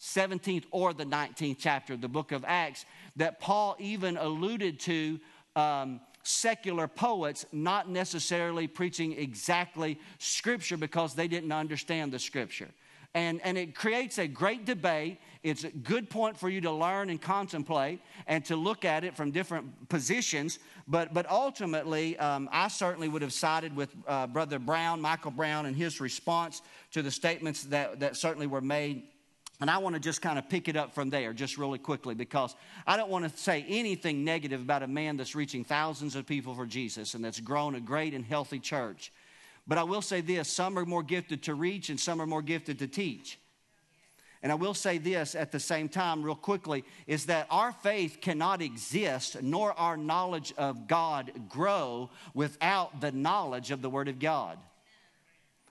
17th 0.00 0.64
or 0.72 0.92
the 0.92 1.04
19th 1.04 1.56
chapter 1.58 1.94
of 1.94 2.00
the 2.00 2.08
book 2.08 2.32
of 2.32 2.44
Acts, 2.46 2.84
that 3.14 3.38
Paul 3.38 3.76
even 3.78 4.16
alluded 4.16 4.80
to 4.80 5.20
um, 5.54 6.00
secular 6.28 6.86
poets 6.86 7.46
not 7.52 7.88
necessarily 7.88 8.66
preaching 8.66 9.12
exactly 9.12 9.98
Scripture 10.18 10.76
because 10.76 11.14
they 11.14 11.28
didn't 11.28 11.52
understand 11.52 12.12
the 12.12 12.18
Scripture. 12.18 12.68
And, 13.14 13.40
and 13.42 13.56
it 13.56 13.74
creates 13.74 14.18
a 14.18 14.28
great 14.28 14.66
debate. 14.66 15.18
It's 15.42 15.64
a 15.64 15.70
good 15.70 16.10
point 16.10 16.38
for 16.38 16.50
you 16.50 16.60
to 16.60 16.70
learn 16.70 17.08
and 17.08 17.20
contemplate 17.20 18.00
and 18.26 18.44
to 18.44 18.56
look 18.56 18.84
at 18.84 19.02
it 19.02 19.16
from 19.16 19.30
different 19.30 19.88
positions. 19.88 20.58
But, 20.86 21.14
but 21.14 21.28
ultimately, 21.30 22.18
um, 22.18 22.50
I 22.52 22.68
certainly 22.68 23.08
would 23.08 23.22
have 23.22 23.32
sided 23.32 23.74
with 23.74 23.94
uh, 24.06 24.26
Brother 24.26 24.58
Brown, 24.58 25.00
Michael 25.00 25.30
Brown, 25.30 25.64
and 25.64 25.74
his 25.74 26.00
response 26.00 26.60
to 26.92 27.00
the 27.00 27.10
statements 27.10 27.64
that, 27.64 28.00
that 28.00 28.16
certainly 28.16 28.46
were 28.46 28.60
made 28.60 29.04
and 29.60 29.68
I 29.68 29.78
want 29.78 29.94
to 29.94 30.00
just 30.00 30.22
kind 30.22 30.38
of 30.38 30.48
pick 30.48 30.68
it 30.68 30.76
up 30.76 30.94
from 30.94 31.10
there, 31.10 31.32
just 31.32 31.58
really 31.58 31.78
quickly, 31.78 32.14
because 32.14 32.54
I 32.86 32.96
don't 32.96 33.10
want 33.10 33.28
to 33.30 33.36
say 33.36 33.64
anything 33.68 34.24
negative 34.24 34.60
about 34.60 34.84
a 34.84 34.86
man 34.86 35.16
that's 35.16 35.34
reaching 35.34 35.64
thousands 35.64 36.14
of 36.14 36.26
people 36.26 36.54
for 36.54 36.64
Jesus 36.64 37.14
and 37.14 37.24
that's 37.24 37.40
grown 37.40 37.74
a 37.74 37.80
great 37.80 38.14
and 38.14 38.24
healthy 38.24 38.60
church. 38.60 39.12
But 39.66 39.76
I 39.76 39.82
will 39.82 40.02
say 40.02 40.20
this 40.20 40.48
some 40.48 40.78
are 40.78 40.86
more 40.86 41.02
gifted 41.02 41.42
to 41.44 41.54
reach 41.54 41.90
and 41.90 41.98
some 41.98 42.22
are 42.22 42.26
more 42.26 42.42
gifted 42.42 42.78
to 42.78 42.86
teach. 42.86 43.38
And 44.42 44.52
I 44.52 44.54
will 44.54 44.74
say 44.74 44.98
this 44.98 45.34
at 45.34 45.50
the 45.50 45.58
same 45.58 45.88
time, 45.88 46.22
real 46.22 46.36
quickly, 46.36 46.84
is 47.08 47.26
that 47.26 47.48
our 47.50 47.72
faith 47.72 48.18
cannot 48.20 48.62
exist, 48.62 49.42
nor 49.42 49.72
our 49.72 49.96
knowledge 49.96 50.54
of 50.56 50.86
God 50.86 51.32
grow 51.48 52.10
without 52.34 53.00
the 53.00 53.10
knowledge 53.10 53.72
of 53.72 53.82
the 53.82 53.90
Word 53.90 54.06
of 54.06 54.20
God. 54.20 54.58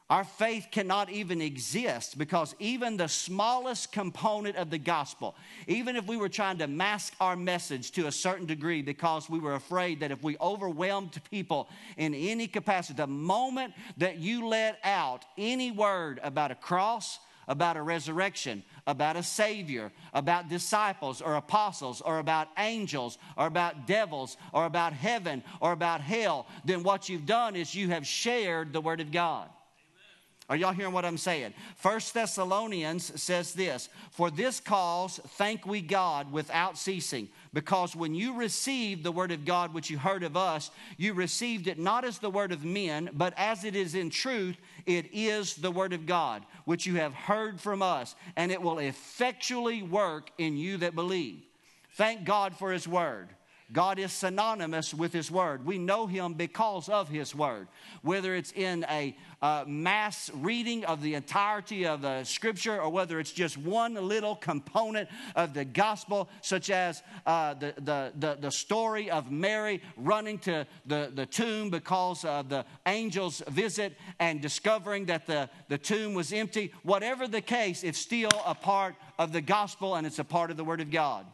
Our 0.10 0.24
faith 0.24 0.68
cannot 0.72 1.10
even 1.10 1.42
exist 1.42 2.18
because 2.18 2.56
even 2.60 2.96
the 2.96 3.10
smallest 3.10 3.92
component 3.92 4.56
of 4.56 4.70
the 4.70 4.78
gospel, 4.78 5.36
even 5.68 5.98
if 5.98 6.06
we 6.06 6.16
were 6.16 6.30
trying 6.30 6.60
to 6.60 6.68
mask 6.68 7.14
our 7.20 7.36
message 7.36 7.92
to 7.92 8.08
a 8.08 8.12
certain 8.12 8.46
degree 8.46 8.82
because 8.82 9.30
we 9.30 9.40
were 9.40 9.56
afraid 9.56 10.00
that 10.00 10.12
if 10.12 10.24
we 10.24 10.38
overwhelmed 10.40 11.20
people 11.30 11.68
in 11.98 12.16
any 12.16 12.48
capacity, 12.48 12.96
the 12.96 13.06
moment 13.06 13.74
that 13.98 14.18
you 14.18 14.48
let 14.48 14.80
out 14.86 15.26
any 15.38 15.72
word 15.72 16.22
about 16.24 16.52
a 16.52 16.56
cross, 16.56 17.20
about 17.50 17.76
a 17.76 17.82
resurrection, 17.82 18.64
about 18.86 19.18
a 19.18 19.24
Savior, 19.24 19.92
about 20.14 20.48
disciples 20.48 21.22
or 21.22 21.36
apostles, 21.36 22.00
or 22.00 22.20
about 22.20 22.48
angels, 22.58 23.18
or 23.36 23.48
about 23.48 23.88
devils, 23.88 24.38
or 24.54 24.66
about 24.66 24.94
heaven, 24.94 25.44
or 25.60 25.74
about 25.74 26.00
hell, 26.00 26.48
then 26.64 26.82
what 26.82 27.10
you've 27.10 27.26
done 27.26 27.58
is 27.58 27.76
you 27.76 27.90
have 27.90 28.08
shared 28.08 28.72
the 28.72 28.80
Word 28.80 29.02
of 29.02 29.12
God. 29.12 29.50
Are 30.50 30.56
y'all 30.56 30.72
hearing 30.72 30.94
what 30.94 31.04
I'm 31.04 31.18
saying? 31.18 31.54
First 31.76 32.14
Thessalonians 32.14 33.22
says 33.22 33.54
this 33.54 33.90
For 34.12 34.32
this 34.32 34.62
cause 34.62 35.20
thank 35.32 35.66
we 35.66 35.82
God 35.82 36.32
without 36.32 36.78
ceasing, 36.78 37.28
because 37.54 37.98
when 37.98 38.16
you 38.16 38.34
received 38.34 39.04
the 39.04 39.12
word 39.12 39.34
of 39.34 39.44
God 39.44 39.74
which 39.74 39.90
you 39.90 39.98
heard 39.98 40.24
of 40.24 40.38
us, 40.38 40.72
you 40.96 41.14
received 41.14 41.68
it 41.68 41.78
not 41.78 42.06
as 42.06 42.20
the 42.20 42.30
word 42.30 42.54
of 42.54 42.64
men, 42.64 43.10
but 43.14 43.34
as 43.36 43.66
it 43.66 43.76
is 43.76 43.94
in 43.94 44.10
truth, 44.10 44.56
it 44.86 45.10
is 45.12 45.56
the 45.56 45.72
word 45.72 45.92
of 45.92 46.06
God, 46.06 46.46
which 46.64 46.86
you 46.86 46.96
have 46.96 47.14
heard 47.14 47.60
from 47.60 47.82
us, 47.82 48.16
and 48.38 48.50
it 48.50 48.62
will 48.62 48.80
effectually 48.80 49.84
work 49.84 50.32
in 50.38 50.56
you 50.56 50.78
that 50.78 50.96
believe. 50.96 51.42
Thank 51.96 52.24
God 52.24 52.56
for 52.56 52.72
his 52.72 52.88
word. 52.88 53.28
God 53.72 54.00
is 54.00 54.14
synonymous 54.14 54.94
with 54.94 55.12
His 55.12 55.30
Word. 55.30 55.66
We 55.66 55.78
know 55.78 56.08
Him 56.08 56.34
because 56.34 56.88
of 56.88 57.10
His 57.10 57.36
Word. 57.36 57.68
Whether 58.02 58.34
it's 58.34 58.54
in 58.54 58.86
a 58.90 59.16
uh, 59.42 59.66
mass 59.68 60.32
reading 60.34 60.86
of 60.86 61.02
the 61.02 61.16
entirety 61.16 61.86
of 61.86 62.02
the 62.02 62.24
Scripture 62.24 62.82
or 62.82 62.90
whether 62.90 63.20
it's 63.20 63.32
just 63.32 63.58
one 63.58 63.96
little 63.96 64.36
component 64.36 65.10
of 65.36 65.54
the 65.54 65.66
gospel, 65.66 66.30
such 66.42 66.70
as 66.70 67.04
uh, 67.26 67.56
the, 67.56 67.74
the, 67.78 68.14
the, 68.18 68.38
the, 68.40 68.52
story 68.52 69.12
of 69.12 69.32
Mary 69.32 69.82
running 69.98 70.40
to 70.40 70.66
the, 70.86 71.12
the 71.14 71.26
tomb 71.26 71.70
because 71.70 72.24
of 72.24 72.48
the 72.48 72.66
angel's 72.86 73.44
visit 73.50 73.98
and 74.20 74.42
discovering 74.42 75.06
that 75.06 75.28
the, 75.28 75.50
the 75.68 75.78
tomb 75.78 76.14
was 76.14 76.32
empty. 76.32 76.72
Whatever 76.84 77.28
the 77.28 77.42
case, 77.42 77.84
it's 77.84 78.00
still 78.00 78.32
a 78.46 78.56
part 78.56 78.96
of 79.20 79.34
the 79.34 79.42
gospel 79.42 79.96
and 79.96 80.08
it's 80.08 80.20
a 80.20 80.24
part 80.24 80.52
of 80.52 80.58
the 80.58 80.64
Word 80.64 80.80
of 80.80 80.90
God. 80.90 81.26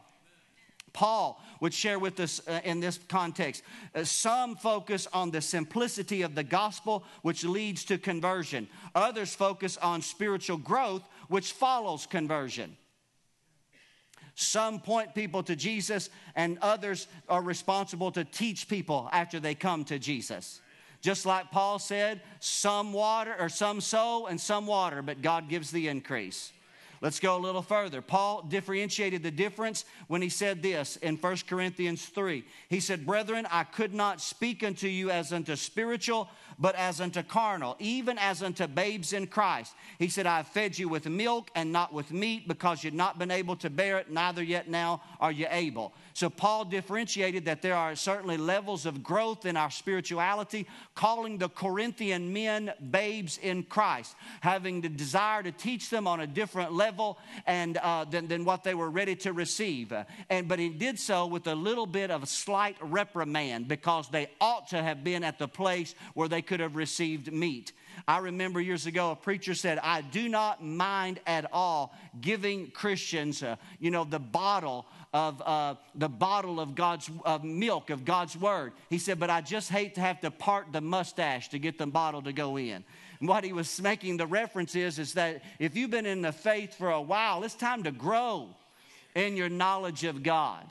Paul 0.94 1.42
would 1.60 1.74
share 1.74 1.98
with 1.98 2.18
us 2.20 2.40
uh, 2.48 2.60
in 2.64 2.80
this 2.80 2.98
context. 3.08 3.62
Uh, 3.94 4.04
some 4.04 4.56
focus 4.56 5.06
on 5.12 5.30
the 5.30 5.42
simplicity 5.42 6.22
of 6.22 6.34
the 6.34 6.44
gospel, 6.44 7.04
which 7.20 7.44
leads 7.44 7.84
to 7.86 7.98
conversion. 7.98 8.68
Others 8.94 9.34
focus 9.34 9.76
on 9.76 10.00
spiritual 10.00 10.56
growth, 10.56 11.02
which 11.28 11.52
follows 11.52 12.06
conversion. 12.06 12.76
Some 14.36 14.80
point 14.80 15.14
people 15.14 15.42
to 15.44 15.54
Jesus, 15.54 16.10
and 16.34 16.58
others 16.62 17.06
are 17.28 17.42
responsible 17.42 18.10
to 18.12 18.24
teach 18.24 18.68
people 18.68 19.08
after 19.12 19.38
they 19.38 19.54
come 19.54 19.84
to 19.84 19.98
Jesus. 19.98 20.60
Just 21.00 21.26
like 21.26 21.50
Paul 21.50 21.78
said, 21.78 22.22
some 22.40 22.92
water 22.92 23.34
or 23.38 23.48
some 23.48 23.80
sow 23.80 24.26
and 24.26 24.40
some 24.40 24.66
water, 24.66 25.02
but 25.02 25.22
God 25.22 25.48
gives 25.48 25.70
the 25.70 25.88
increase. 25.88 26.52
Let's 27.00 27.20
go 27.20 27.36
a 27.36 27.38
little 27.38 27.62
further. 27.62 28.00
Paul 28.00 28.42
differentiated 28.42 29.22
the 29.22 29.30
difference 29.30 29.84
when 30.08 30.22
he 30.22 30.28
said 30.28 30.62
this 30.62 30.96
in 30.96 31.16
1 31.16 31.36
Corinthians 31.46 32.06
3. 32.06 32.44
He 32.68 32.80
said, 32.80 33.06
Brethren, 33.06 33.46
I 33.50 33.64
could 33.64 33.94
not 33.94 34.20
speak 34.20 34.62
unto 34.62 34.88
you 34.88 35.10
as 35.10 35.32
unto 35.32 35.56
spiritual, 35.56 36.28
but 36.58 36.74
as 36.76 37.00
unto 37.00 37.22
carnal, 37.22 37.76
even 37.78 38.18
as 38.18 38.42
unto 38.42 38.66
babes 38.66 39.12
in 39.12 39.26
Christ. 39.26 39.74
He 39.98 40.08
said, 40.08 40.26
I 40.26 40.38
have 40.38 40.48
fed 40.48 40.78
you 40.78 40.88
with 40.88 41.06
milk 41.06 41.50
and 41.54 41.72
not 41.72 41.92
with 41.92 42.12
meat 42.12 42.48
because 42.48 42.84
you've 42.84 42.94
not 42.94 43.18
been 43.18 43.30
able 43.30 43.56
to 43.56 43.70
bear 43.70 43.98
it, 43.98 44.10
neither 44.10 44.42
yet 44.42 44.68
now 44.68 45.02
are 45.20 45.32
you 45.32 45.46
able. 45.50 45.92
So 46.14 46.30
Paul 46.30 46.64
differentiated 46.64 47.44
that 47.46 47.60
there 47.60 47.74
are 47.74 47.96
certainly 47.96 48.36
levels 48.36 48.86
of 48.86 49.02
growth 49.02 49.46
in 49.46 49.56
our 49.56 49.70
spirituality, 49.70 50.66
calling 50.94 51.38
the 51.38 51.48
Corinthian 51.48 52.32
men 52.32 52.72
babes 52.90 53.38
in 53.38 53.64
Christ, 53.64 54.14
having 54.40 54.80
the 54.80 54.88
desire 54.88 55.42
to 55.42 55.50
teach 55.50 55.90
them 55.90 56.06
on 56.06 56.20
a 56.20 56.26
different 56.26 56.72
level 56.72 57.18
and 57.46 57.78
uh, 57.78 58.04
than, 58.04 58.28
than 58.28 58.44
what 58.44 58.62
they 58.62 58.74
were 58.74 58.90
ready 58.90 59.16
to 59.16 59.32
receive. 59.32 59.92
And 60.30 60.46
but 60.46 60.60
he 60.60 60.68
did 60.68 61.00
so 61.00 61.26
with 61.26 61.48
a 61.48 61.54
little 61.54 61.86
bit 61.86 62.12
of 62.12 62.22
a 62.22 62.26
slight 62.26 62.76
reprimand 62.80 63.66
because 63.66 64.08
they 64.08 64.30
ought 64.40 64.68
to 64.68 64.80
have 64.80 65.02
been 65.02 65.24
at 65.24 65.40
the 65.40 65.48
place 65.48 65.96
where 66.14 66.28
they 66.28 66.42
could 66.46 66.60
have 66.60 66.76
received 66.76 67.32
meat. 67.32 67.72
I 68.08 68.18
remember 68.18 68.60
years 68.60 68.86
ago 68.86 69.12
a 69.12 69.16
preacher 69.16 69.54
said, 69.54 69.78
I 69.78 70.00
do 70.00 70.28
not 70.28 70.64
mind 70.64 71.20
at 71.26 71.46
all 71.52 71.94
giving 72.20 72.70
Christians, 72.70 73.42
uh, 73.42 73.56
you 73.78 73.90
know, 73.90 74.04
the 74.04 74.18
bottle 74.18 74.86
of 75.12 75.40
uh, 75.42 75.76
the 75.94 76.08
bottle 76.08 76.58
of 76.58 76.74
God's 76.74 77.08
of 77.24 77.44
milk 77.44 77.90
of 77.90 78.04
God's 78.04 78.36
word. 78.36 78.72
He 78.90 78.98
said, 78.98 79.20
but 79.20 79.30
I 79.30 79.40
just 79.40 79.70
hate 79.70 79.94
to 79.94 80.00
have 80.00 80.20
to 80.22 80.30
part 80.30 80.72
the 80.72 80.80
mustache 80.80 81.48
to 81.50 81.58
get 81.58 81.78
the 81.78 81.86
bottle 81.86 82.22
to 82.22 82.32
go 82.32 82.56
in. 82.58 82.84
And 83.20 83.28
what 83.28 83.44
he 83.44 83.52
was 83.52 83.80
making 83.80 84.16
the 84.16 84.26
reference 84.26 84.74
is, 84.74 84.98
is 84.98 85.14
that 85.14 85.42
if 85.58 85.76
you've 85.76 85.90
been 85.90 86.06
in 86.06 86.20
the 86.20 86.32
faith 86.32 86.74
for 86.74 86.90
a 86.90 87.00
while, 87.00 87.44
it's 87.44 87.54
time 87.54 87.84
to 87.84 87.92
grow 87.92 88.48
in 89.14 89.36
your 89.36 89.48
knowledge 89.48 90.04
of 90.04 90.22
God 90.22 90.64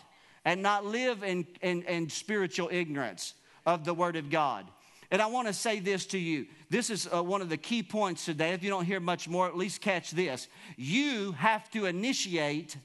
and 0.45 0.61
not 0.61 0.85
live 0.85 1.23
in, 1.23 1.47
in, 1.61 1.83
in 1.83 2.09
spiritual 2.09 2.69
ignorance 2.71 3.33
of 3.65 3.85
the 3.85 3.93
Word 3.93 4.17
of 4.17 4.29
God. 4.29 4.65
And 5.13 5.21
I 5.21 5.27
want 5.27 5.47
to 5.47 5.53
say 5.53 5.79
this 5.79 6.07
to 6.07 6.17
you. 6.17 6.47
This 6.71 6.89
is 6.89 7.07
uh, 7.13 7.21
one 7.21 7.43
of 7.43 7.47
the 7.47 7.55
key 7.55 7.83
points 7.83 8.25
today. 8.25 8.53
If 8.53 8.63
you 8.63 8.71
don't 8.71 8.83
hear 8.83 8.99
much 8.99 9.29
more, 9.29 9.45
at 9.47 9.55
least 9.55 9.79
catch 9.79 10.09
this. 10.09 10.47
You 10.75 11.33
have 11.33 11.69
to 11.71 11.85
initiate 11.85 12.75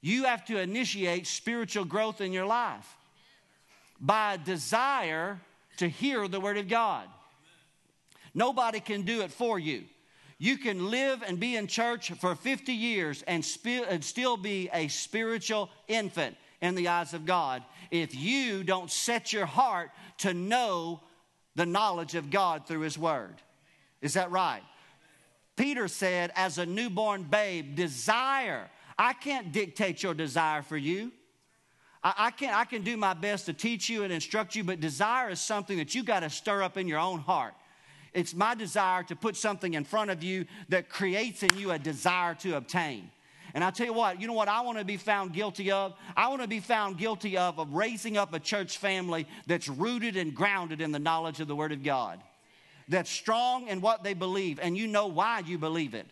you 0.00 0.24
have 0.24 0.44
to 0.44 0.58
initiate 0.58 1.26
spiritual 1.26 1.84
growth 1.84 2.20
in 2.20 2.32
your 2.32 2.46
life 2.46 2.86
by 4.00 4.34
a 4.34 4.38
desire 4.38 5.40
to 5.78 5.88
hear 5.88 6.28
the 6.28 6.38
word 6.38 6.56
of 6.56 6.68
God. 6.68 7.08
Nobody 8.32 8.78
can 8.78 9.02
do 9.02 9.22
it 9.22 9.32
for 9.32 9.58
you. 9.58 9.84
You 10.38 10.56
can 10.56 10.90
live 10.90 11.24
and 11.26 11.40
be 11.40 11.56
in 11.56 11.66
church 11.66 12.12
for 12.12 12.36
50 12.36 12.72
years 12.72 13.24
and, 13.26 13.42
sp- 13.42 13.88
and 13.88 14.04
still 14.04 14.36
be 14.36 14.70
a 14.72 14.86
spiritual 14.86 15.68
infant 15.88 16.36
in 16.60 16.76
the 16.76 16.88
eyes 16.88 17.12
of 17.12 17.26
God 17.26 17.64
if 17.90 18.14
you 18.14 18.62
don't 18.62 18.90
set 18.90 19.32
your 19.32 19.46
heart 19.46 19.90
to 20.18 20.34
know 20.34 21.00
the 21.58 21.66
knowledge 21.66 22.14
of 22.14 22.30
God 22.30 22.68
through 22.68 22.82
His 22.82 22.96
Word. 22.96 23.34
Is 24.00 24.14
that 24.14 24.30
right? 24.30 24.62
Peter 25.56 25.88
said, 25.88 26.30
as 26.36 26.58
a 26.58 26.64
newborn 26.64 27.24
babe, 27.24 27.74
desire. 27.74 28.70
I 28.96 29.12
can't 29.12 29.50
dictate 29.50 30.00
your 30.00 30.14
desire 30.14 30.62
for 30.62 30.76
you. 30.76 31.10
I, 32.04 32.14
I, 32.16 32.30
can, 32.30 32.54
I 32.54 32.64
can 32.64 32.82
do 32.84 32.96
my 32.96 33.12
best 33.12 33.46
to 33.46 33.52
teach 33.52 33.88
you 33.88 34.04
and 34.04 34.12
instruct 34.12 34.54
you, 34.54 34.62
but 34.62 34.78
desire 34.78 35.30
is 35.30 35.40
something 35.40 35.78
that 35.78 35.96
you 35.96 36.04
got 36.04 36.20
to 36.20 36.30
stir 36.30 36.62
up 36.62 36.76
in 36.76 36.86
your 36.86 37.00
own 37.00 37.18
heart. 37.18 37.54
It's 38.14 38.34
my 38.34 38.54
desire 38.54 39.02
to 39.02 39.16
put 39.16 39.36
something 39.36 39.74
in 39.74 39.82
front 39.82 40.12
of 40.12 40.22
you 40.22 40.46
that 40.68 40.88
creates 40.88 41.42
in 41.42 41.58
you 41.58 41.72
a 41.72 41.78
desire 41.78 42.36
to 42.36 42.56
obtain. 42.56 43.10
And 43.54 43.64
I 43.64 43.70
tell 43.70 43.86
you 43.86 43.92
what, 43.92 44.20
you 44.20 44.26
know 44.26 44.34
what 44.34 44.48
I 44.48 44.60
want 44.60 44.78
to 44.78 44.84
be 44.84 44.96
found 44.96 45.32
guilty 45.32 45.70
of? 45.70 45.94
I 46.16 46.28
want 46.28 46.42
to 46.42 46.48
be 46.48 46.60
found 46.60 46.98
guilty 46.98 47.36
of 47.36 47.58
of 47.58 47.72
raising 47.72 48.16
up 48.16 48.34
a 48.34 48.40
church 48.40 48.78
family 48.78 49.26
that's 49.46 49.68
rooted 49.68 50.16
and 50.16 50.34
grounded 50.34 50.80
in 50.80 50.92
the 50.92 50.98
knowledge 50.98 51.40
of 51.40 51.48
the 51.48 51.56
Word 51.56 51.72
of 51.72 51.82
God. 51.82 52.20
That's 52.88 53.10
strong 53.10 53.68
in 53.68 53.80
what 53.80 54.02
they 54.02 54.14
believe, 54.14 54.58
and 54.60 54.76
you 54.76 54.86
know 54.86 55.06
why 55.06 55.40
you 55.40 55.58
believe 55.58 55.94
it. 55.94 56.06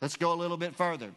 Let's 0.00 0.16
go 0.16 0.32
a 0.32 0.34
little 0.34 0.56
bit 0.56 0.74
further. 0.74 1.10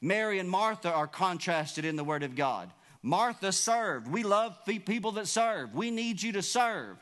Mary 0.00 0.38
and 0.38 0.48
Martha 0.48 0.92
are 0.92 1.06
contrasted 1.06 1.84
in 1.84 1.96
the 1.96 2.04
Word 2.04 2.22
of 2.22 2.34
God. 2.34 2.70
Martha 3.02 3.52
served. 3.52 4.08
We 4.08 4.22
love 4.22 4.58
people 4.64 5.12
that 5.12 5.28
serve. 5.28 5.74
We 5.74 5.90
need 5.90 6.22
you 6.22 6.32
to 6.32 6.42
serve. 6.42 6.96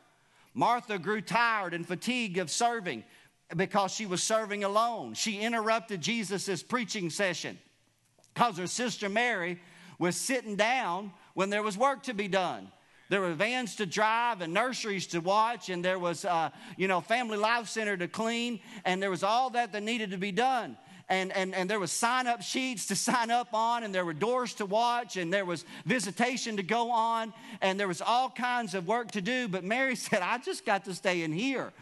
Martha 0.53 0.99
grew 0.99 1.21
tired 1.21 1.75
and 1.75 1.87
fatigued 1.87 2.39
of 2.39 2.51
serving 2.51 3.05
because 3.57 3.93
she 3.93 4.07
was 4.07 4.23
serving 4.23 4.65
alone. 4.65 5.15
She 5.15 5.41
interrupted 5.41 6.01
Jesus' 6.01 6.63
preaching 6.63 7.11
session 7.11 7.59
because 8.33 8.59
her 8.59 8.67
sister 8.67 9.09
Mary 9.09 9.61
was 9.99 10.17
sitting 10.17 10.57
down 10.57 11.13
when 11.35 11.51
there 11.51 11.63
was 11.63 11.79
work 11.79 12.03
to 12.05 12.15
be 12.15 12.29
done. 12.29 12.69
There 13.11 13.21
were 13.21 13.35
vans 13.35 13.77
to 13.77 13.87
drive 13.87 14.41
and 14.41 14.55
nurseries 14.55 15.07
to 15.09 15.21
watch, 15.21 15.69
and 15.69 15.85
there 15.85 15.99
was, 15.99 16.25
uh, 16.25 16.51
you 16.77 16.89
know, 16.89 17.01
family 17.01 17.37
life 17.37 17.69
center 17.69 17.97
to 17.97 18.09
clean, 18.09 18.61
and 18.85 19.03
there 19.03 19.11
was 19.11 19.23
all 19.23 19.51
that 19.51 19.73
that 19.73 19.83
needed 19.83 20.11
to 20.13 20.17
be 20.17 20.33
done. 20.33 20.77
And, 21.11 21.33
and, 21.33 21.55
and 21.55 21.69
there 21.69 21.79
was 21.79 21.93
sign 21.93 22.27
up 22.27 22.41
sheets 22.41 22.87
to 22.87 22.97
sign 22.97 23.31
up 23.31 23.53
on, 23.53 23.85
and 23.85 23.95
there 23.95 24.07
were 24.07 24.15
doors 24.15 24.55
to 24.55 24.67
watch, 24.67 25.19
and 25.19 25.33
there 25.33 25.45
was 25.45 25.67
visitation 25.85 26.57
to 26.57 26.63
go 26.63 26.91
on, 26.91 27.35
and 27.61 27.79
there 27.79 27.89
was 27.89 28.01
all 28.01 28.31
kinds 28.31 28.75
of 28.75 28.89
work 28.89 29.11
to 29.13 29.21
do. 29.21 29.49
But 29.49 29.65
Mary 29.65 29.97
said, 29.97 30.23
I 30.23 30.39
just 30.39 30.65
got 30.65 30.87
to 30.87 30.95
stay 30.95 31.23
in 31.23 31.33
here. 31.33 31.73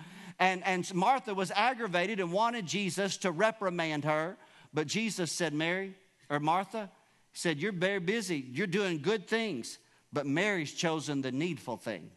And, 0.42 0.64
and 0.66 0.92
Martha 0.92 1.34
was 1.34 1.52
aggravated 1.52 2.18
and 2.18 2.32
wanted 2.32 2.66
Jesus 2.66 3.16
to 3.18 3.30
reprimand 3.30 4.04
her. 4.04 4.36
But 4.74 4.88
Jesus 4.88 5.30
said, 5.30 5.54
Mary, 5.54 5.94
or 6.28 6.40
Martha, 6.40 6.90
said, 7.32 7.60
You're 7.60 7.70
very 7.70 8.00
busy. 8.00 8.44
You're 8.50 8.66
doing 8.66 9.00
good 9.00 9.28
things. 9.28 9.78
But 10.12 10.26
Mary's 10.26 10.72
chosen 10.72 11.22
the 11.22 11.30
needful 11.30 11.76
thing. 11.76 12.10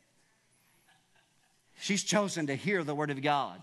She's 1.79 2.03
chosen 2.03 2.47
to 2.47 2.55
hear 2.55 2.83
the 2.83 2.95
Word 2.95 3.11
of 3.11 3.21
God, 3.21 3.61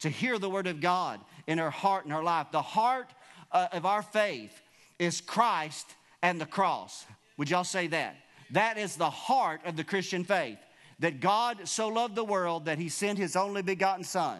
to 0.00 0.08
hear 0.08 0.36
the 0.40 0.50
Word 0.50 0.66
of 0.66 0.80
God 0.80 1.20
in 1.46 1.58
her 1.58 1.70
heart 1.70 2.06
and 2.06 2.12
her 2.12 2.24
life. 2.24 2.48
The 2.50 2.62
heart 2.62 3.08
uh, 3.52 3.68
of 3.70 3.86
our 3.86 4.02
faith 4.02 4.60
is 4.98 5.20
Christ 5.20 5.86
and 6.22 6.40
the 6.40 6.46
cross. 6.46 7.06
Would 7.36 7.50
y'all 7.50 7.62
say 7.62 7.86
that? 7.86 8.16
That 8.50 8.78
is 8.78 8.96
the 8.96 9.10
heart 9.10 9.60
of 9.64 9.76
the 9.76 9.84
Christian 9.84 10.24
faith 10.24 10.58
that 10.98 11.20
God 11.20 11.68
so 11.68 11.88
loved 11.88 12.14
the 12.14 12.24
world 12.24 12.64
that 12.66 12.78
he 12.78 12.88
sent 12.88 13.18
his 13.18 13.36
only 13.36 13.62
begotten 13.62 14.04
Son, 14.04 14.38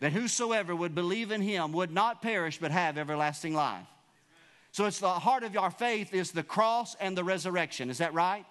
that 0.00 0.12
whosoever 0.12 0.74
would 0.74 0.94
believe 0.94 1.30
in 1.30 1.42
him 1.42 1.72
would 1.72 1.92
not 1.92 2.22
perish 2.22 2.58
but 2.58 2.70
have 2.70 2.98
everlasting 2.98 3.54
life. 3.54 3.86
So 4.72 4.86
it's 4.86 5.00
the 5.00 5.10
heart 5.10 5.44
of 5.44 5.56
our 5.56 5.70
faith 5.70 6.14
is 6.14 6.30
the 6.30 6.42
cross 6.42 6.96
and 6.98 7.16
the 7.16 7.24
resurrection. 7.24 7.90
Is 7.90 7.98
that 7.98 8.14
right? 8.14 8.46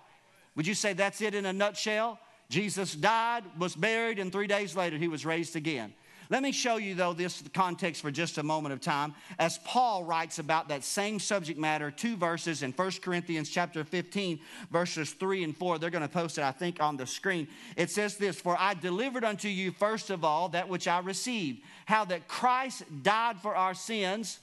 Would 0.55 0.67
you 0.67 0.75
say 0.75 0.93
that's 0.93 1.21
it 1.21 1.33
in 1.33 1.45
a 1.45 1.53
nutshell? 1.53 2.19
Jesus 2.49 2.93
died, 2.93 3.43
was 3.57 3.75
buried, 3.75 4.19
and 4.19 4.31
three 4.31 4.45
days 4.45 4.75
later 4.75 4.97
he 4.97 5.07
was 5.07 5.25
raised 5.25 5.55
again. 5.55 5.93
Let 6.31 6.43
me 6.43 6.53
show 6.53 6.77
you, 6.77 6.95
though, 6.95 7.11
this 7.11 7.43
context 7.53 8.01
for 8.01 8.09
just 8.09 8.37
a 8.37 8.43
moment 8.43 8.71
of 8.71 8.79
time. 8.79 9.13
As 9.37 9.57
Paul 9.65 10.05
writes 10.05 10.39
about 10.39 10.69
that 10.69 10.85
same 10.85 11.19
subject 11.19 11.59
matter, 11.59 11.91
two 11.91 12.15
verses 12.15 12.63
in 12.63 12.71
1 12.71 12.91
Corinthians 13.01 13.49
chapter 13.49 13.83
15, 13.83 14.39
verses 14.71 15.11
3 15.11 15.43
and 15.43 15.57
4. 15.57 15.77
They're 15.77 15.89
going 15.89 16.03
to 16.03 16.07
post 16.07 16.37
it, 16.37 16.45
I 16.45 16.53
think, 16.53 16.81
on 16.81 16.95
the 16.95 17.05
screen. 17.05 17.49
It 17.75 17.89
says 17.89 18.15
this 18.15 18.39
For 18.39 18.55
I 18.57 18.75
delivered 18.75 19.25
unto 19.25 19.49
you, 19.49 19.71
first 19.71 20.09
of 20.09 20.23
all, 20.23 20.47
that 20.49 20.69
which 20.69 20.87
I 20.87 20.99
received, 20.99 21.63
how 21.85 22.05
that 22.05 22.29
Christ 22.29 22.83
died 23.03 23.37
for 23.41 23.53
our 23.53 23.73
sins. 23.73 24.39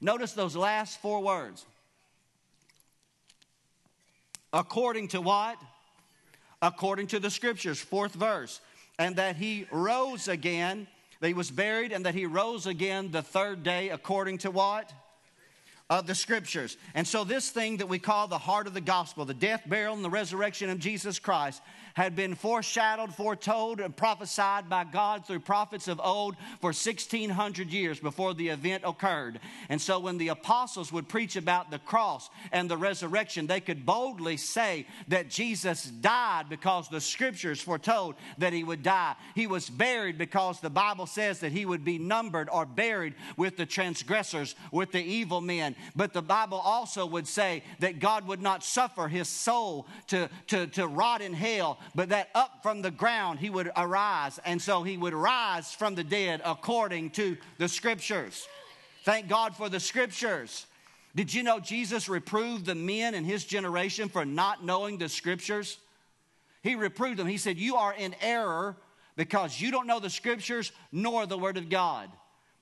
Notice 0.00 0.32
those 0.32 0.56
last 0.56 1.00
four 1.00 1.22
words. 1.22 1.64
According 4.52 5.06
to 5.08 5.20
what? 5.20 5.56
According 6.60 7.06
to 7.08 7.20
the 7.20 7.30
scriptures, 7.30 7.78
fourth 7.78 8.14
verse 8.14 8.60
and 8.98 9.16
that 9.16 9.36
he 9.36 9.66
rose 9.70 10.28
again, 10.28 10.86
that 11.20 11.28
he 11.28 11.34
was 11.34 11.50
buried, 11.50 11.92
and 11.92 12.04
that 12.06 12.14
he 12.14 12.26
rose 12.26 12.66
again 12.66 13.10
the 13.10 13.22
third 13.22 13.62
day, 13.62 13.90
according 13.90 14.38
to 14.38 14.50
what? 14.50 14.92
Of 15.90 16.06
the 16.06 16.14
scriptures. 16.14 16.76
And 16.94 17.06
so, 17.06 17.24
this 17.24 17.50
thing 17.50 17.78
that 17.78 17.88
we 17.88 17.98
call 17.98 18.28
the 18.28 18.38
heart 18.38 18.66
of 18.66 18.74
the 18.74 18.80
gospel, 18.80 19.24
the 19.24 19.32
death, 19.34 19.62
burial, 19.66 19.94
and 19.94 20.04
the 20.04 20.10
resurrection 20.10 20.68
of 20.68 20.78
Jesus 20.78 21.18
Christ, 21.18 21.62
had 21.98 22.14
been 22.14 22.36
foreshadowed, 22.36 23.12
foretold, 23.12 23.80
and 23.80 23.94
prophesied 23.94 24.68
by 24.68 24.84
God 24.84 25.26
through 25.26 25.40
prophets 25.40 25.88
of 25.88 26.00
old 26.00 26.36
for 26.60 26.68
1600 26.68 27.72
years 27.72 27.98
before 27.98 28.34
the 28.34 28.50
event 28.50 28.84
occurred. 28.86 29.40
And 29.68 29.80
so 29.80 29.98
when 29.98 30.16
the 30.16 30.28
apostles 30.28 30.92
would 30.92 31.08
preach 31.08 31.34
about 31.34 31.72
the 31.72 31.80
cross 31.80 32.30
and 32.52 32.70
the 32.70 32.76
resurrection, 32.76 33.48
they 33.48 33.58
could 33.58 33.84
boldly 33.84 34.36
say 34.36 34.86
that 35.08 35.28
Jesus 35.28 35.86
died 35.86 36.44
because 36.48 36.88
the 36.88 37.00
scriptures 37.00 37.60
foretold 37.60 38.14
that 38.38 38.52
he 38.52 38.62
would 38.62 38.84
die. 38.84 39.16
He 39.34 39.48
was 39.48 39.68
buried 39.68 40.18
because 40.18 40.60
the 40.60 40.70
Bible 40.70 41.06
says 41.06 41.40
that 41.40 41.50
he 41.50 41.66
would 41.66 41.84
be 41.84 41.98
numbered 41.98 42.48
or 42.48 42.64
buried 42.64 43.14
with 43.36 43.56
the 43.56 43.66
transgressors, 43.66 44.54
with 44.70 44.92
the 44.92 45.02
evil 45.02 45.40
men. 45.40 45.74
But 45.96 46.12
the 46.12 46.22
Bible 46.22 46.58
also 46.58 47.06
would 47.06 47.26
say 47.26 47.64
that 47.80 47.98
God 47.98 48.28
would 48.28 48.40
not 48.40 48.62
suffer 48.62 49.08
his 49.08 49.28
soul 49.28 49.88
to, 50.06 50.30
to, 50.46 50.68
to 50.68 50.86
rot 50.86 51.22
in 51.22 51.32
hell, 51.32 51.80
but 51.94 52.10
that 52.10 52.28
up 52.34 52.62
from 52.62 52.82
the 52.82 52.90
ground 52.90 53.38
he 53.38 53.50
would 53.50 53.70
arise. 53.76 54.38
And 54.44 54.60
so 54.60 54.82
he 54.82 54.96
would 54.96 55.14
rise 55.14 55.72
from 55.72 55.94
the 55.94 56.04
dead 56.04 56.40
according 56.44 57.10
to 57.10 57.36
the 57.58 57.68
scriptures. 57.68 58.46
Thank 59.04 59.28
God 59.28 59.56
for 59.56 59.68
the 59.68 59.80
scriptures. 59.80 60.66
Did 61.14 61.32
you 61.32 61.42
know 61.42 61.58
Jesus 61.58 62.08
reproved 62.08 62.66
the 62.66 62.74
men 62.74 63.14
in 63.14 63.24
his 63.24 63.44
generation 63.44 64.08
for 64.08 64.24
not 64.24 64.64
knowing 64.64 64.98
the 64.98 65.08
scriptures? 65.08 65.78
He 66.62 66.74
reproved 66.74 67.18
them. 67.18 67.26
He 67.26 67.38
said, 67.38 67.56
You 67.56 67.76
are 67.76 67.94
in 67.94 68.14
error 68.20 68.76
because 69.16 69.60
you 69.60 69.70
don't 69.70 69.86
know 69.86 70.00
the 70.00 70.10
scriptures 70.10 70.72
nor 70.92 71.26
the 71.26 71.38
word 71.38 71.56
of 71.56 71.68
God. 71.68 72.10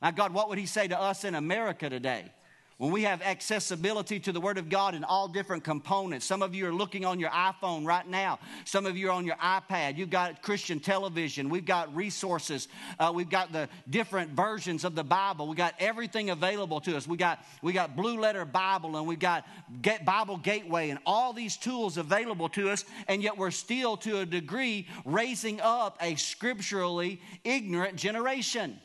My 0.01 0.11
God, 0.11 0.33
what 0.33 0.49
would 0.49 0.59
he 0.59 0.67
say 0.67 0.89
to 0.89 1.01
us 1.01 1.25
in 1.25 1.35
America 1.35 1.91
today? 1.91 2.31
When 2.79 2.91
we 2.91 3.05
have 3.05 3.23
accessibility 3.23 4.21
to 4.21 4.33
the 4.33 4.41
Word 4.41 4.59
of 4.59 4.69
God 4.69 4.95
in 4.95 5.03
all 5.03 5.29
different 5.29 5.65
components, 5.65 6.27
some 6.27 6.43
of 6.43 6.55
you 6.55 6.67
are 6.67 6.73
looking 6.75 7.07
on 7.07 7.19
your 7.19 7.31
iPhone 7.31 7.87
right 7.87 8.07
now. 8.07 8.39
Some 8.67 8.85
of 8.85 8.99
you 8.99 9.09
are 9.09 9.13
on 9.13 9.25
your 9.25 9.37
iPad. 9.37 9.97
You've 9.97 10.11
got 10.11 10.43
Christian 10.43 10.79
television. 10.79 11.49
We've 11.49 11.65
got 11.65 11.97
resources. 11.97 12.69
Uh, 12.99 13.13
we've 13.15 13.31
got 13.31 13.51
the 13.51 13.71
different 13.89 14.33
versions 14.33 14.85
of 14.85 14.95
the 14.95 15.05
Bible. 15.05 15.49
We've 15.49 15.57
got 15.57 15.73
everything 15.79 16.29
available 16.29 16.83
to 16.83 16.95
us. 16.99 17.09
We 17.09 17.17
got 17.17 17.43
we 17.63 17.73
got 17.73 17.97
Blue 17.97 18.21
Letter 18.21 18.45
Bible 18.45 18.99
and 18.99 19.07
we've 19.07 19.19
got 19.19 19.47
Get 19.81 20.05
Bible 20.05 20.37
Gateway 20.37 20.91
and 20.91 20.99
all 21.07 21.33
these 21.33 21.57
tools 21.57 21.97
available 21.97 22.51
to 22.51 22.69
us. 22.69 22.85
And 23.09 23.23
yet 23.23 23.39
we're 23.39 23.53
still, 23.53 23.97
to 23.99 24.19
a 24.19 24.27
degree, 24.27 24.87
raising 25.07 25.63
up 25.63 25.97
a 26.03 26.17
scripturally 26.17 27.23
ignorant 27.43 27.97
generation. 27.97 28.79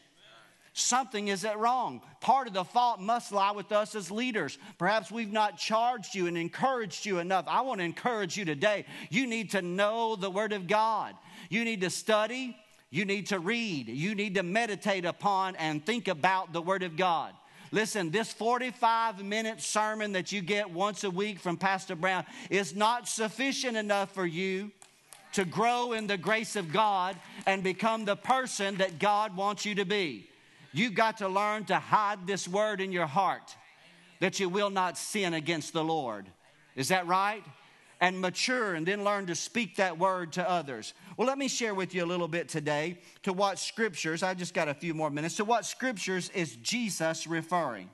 Something 0.74 1.28
is 1.28 1.44
it 1.44 1.58
wrong. 1.58 2.02
Part 2.22 2.48
of 2.48 2.54
the 2.54 2.64
fault 2.64 3.02
must 3.02 3.34
lie 3.34 3.52
with 3.52 3.74
us 3.74 3.94
as 3.94 4.10
leaders. 4.10 4.58
Perhaps 4.78 5.12
we've 5.12 5.32
not 5.32 5.58
charged 5.58 6.16
you 6.16 6.28
and 6.28 6.38
encouraged 6.38 7.06
you 7.06 7.20
enough. 7.20 7.46
I 7.48 7.62
want 7.62 7.80
to 7.80 7.86
encourage 7.86 8.38
you 8.38 8.46
today. 8.46 8.86
You 9.10 9.28
need 9.28 9.52
to 9.52 9.62
know 9.62 10.16
the 10.16 10.30
Word 10.30 10.54
of 10.54 10.68
God. 10.68 11.16
You 11.50 11.66
need 11.66 11.82
to 11.82 11.90
study. 11.90 12.56
You 12.90 13.04
need 13.04 13.28
to 13.28 13.40
read. 13.40 13.90
You 13.90 14.16
need 14.16 14.36
to 14.36 14.44
meditate 14.44 15.04
upon 15.04 15.58
and 15.58 15.86
think 15.86 16.08
about 16.08 16.54
the 16.54 16.62
Word 16.62 16.84
of 16.84 16.96
God. 16.96 17.34
Listen, 17.74 18.10
this 18.10 18.32
45 18.32 19.24
minute 19.24 19.62
sermon 19.62 20.14
that 20.14 20.32
you 20.32 20.42
get 20.42 20.72
once 20.72 21.04
a 21.04 21.10
week 21.10 21.40
from 21.40 21.58
Pastor 21.58 21.96
Brown 21.96 22.26
is 22.50 22.76
not 22.76 23.08
sufficient 23.10 23.76
enough 23.76 24.14
for 24.14 24.26
you 24.26 24.72
to 25.34 25.46
grow 25.46 25.94
in 25.94 26.08
the 26.08 26.18
grace 26.18 26.56
of 26.56 26.72
God 26.72 27.16
and 27.46 27.64
become 27.64 28.04
the 28.04 28.18
person 28.18 28.78
that 28.78 29.00
God 29.00 29.36
wants 29.36 29.66
you 29.66 29.76
to 29.76 29.86
be. 29.86 30.28
You've 30.74 30.96
got 30.96 31.18
to 31.18 31.28
learn 31.28 31.66
to 31.66 31.76
hide 31.76 32.26
this 32.28 32.48
word 32.48 32.82
in 32.82 32.92
your 32.92 33.08
heart 33.08 33.56
that 34.20 34.40
you 34.40 34.48
will 34.48 34.70
not 34.70 34.98
sin 34.98 35.34
against 35.34 35.74
the 35.74 35.84
Lord. 35.84 36.28
Is 36.76 36.90
that 36.90 37.08
right? 37.08 37.44
And 38.00 38.20
mature 38.20 38.74
and 38.74 38.86
then 38.86 39.04
learn 39.04 39.28
to 39.28 39.36
speak 39.36 39.76
that 39.76 39.98
word 40.00 40.34
to 40.34 40.50
others. 40.50 40.94
Well, 41.18 41.28
let 41.28 41.38
me 41.38 41.48
share 41.48 41.76
with 41.76 41.94
you 41.94 42.04
a 42.04 42.08
little 42.08 42.28
bit 42.28 42.48
today 42.48 43.00
to 43.24 43.34
what 43.34 43.60
scriptures, 43.60 44.24
I 44.24 44.34
just 44.34 44.54
got 44.54 44.70
a 44.70 44.74
few 44.74 44.94
more 44.94 45.10
minutes, 45.10 45.36
to 45.38 45.46
what 45.46 45.66
scriptures 45.66 46.30
is 46.34 46.56
Jesus 46.58 47.28
referring. 47.28 47.90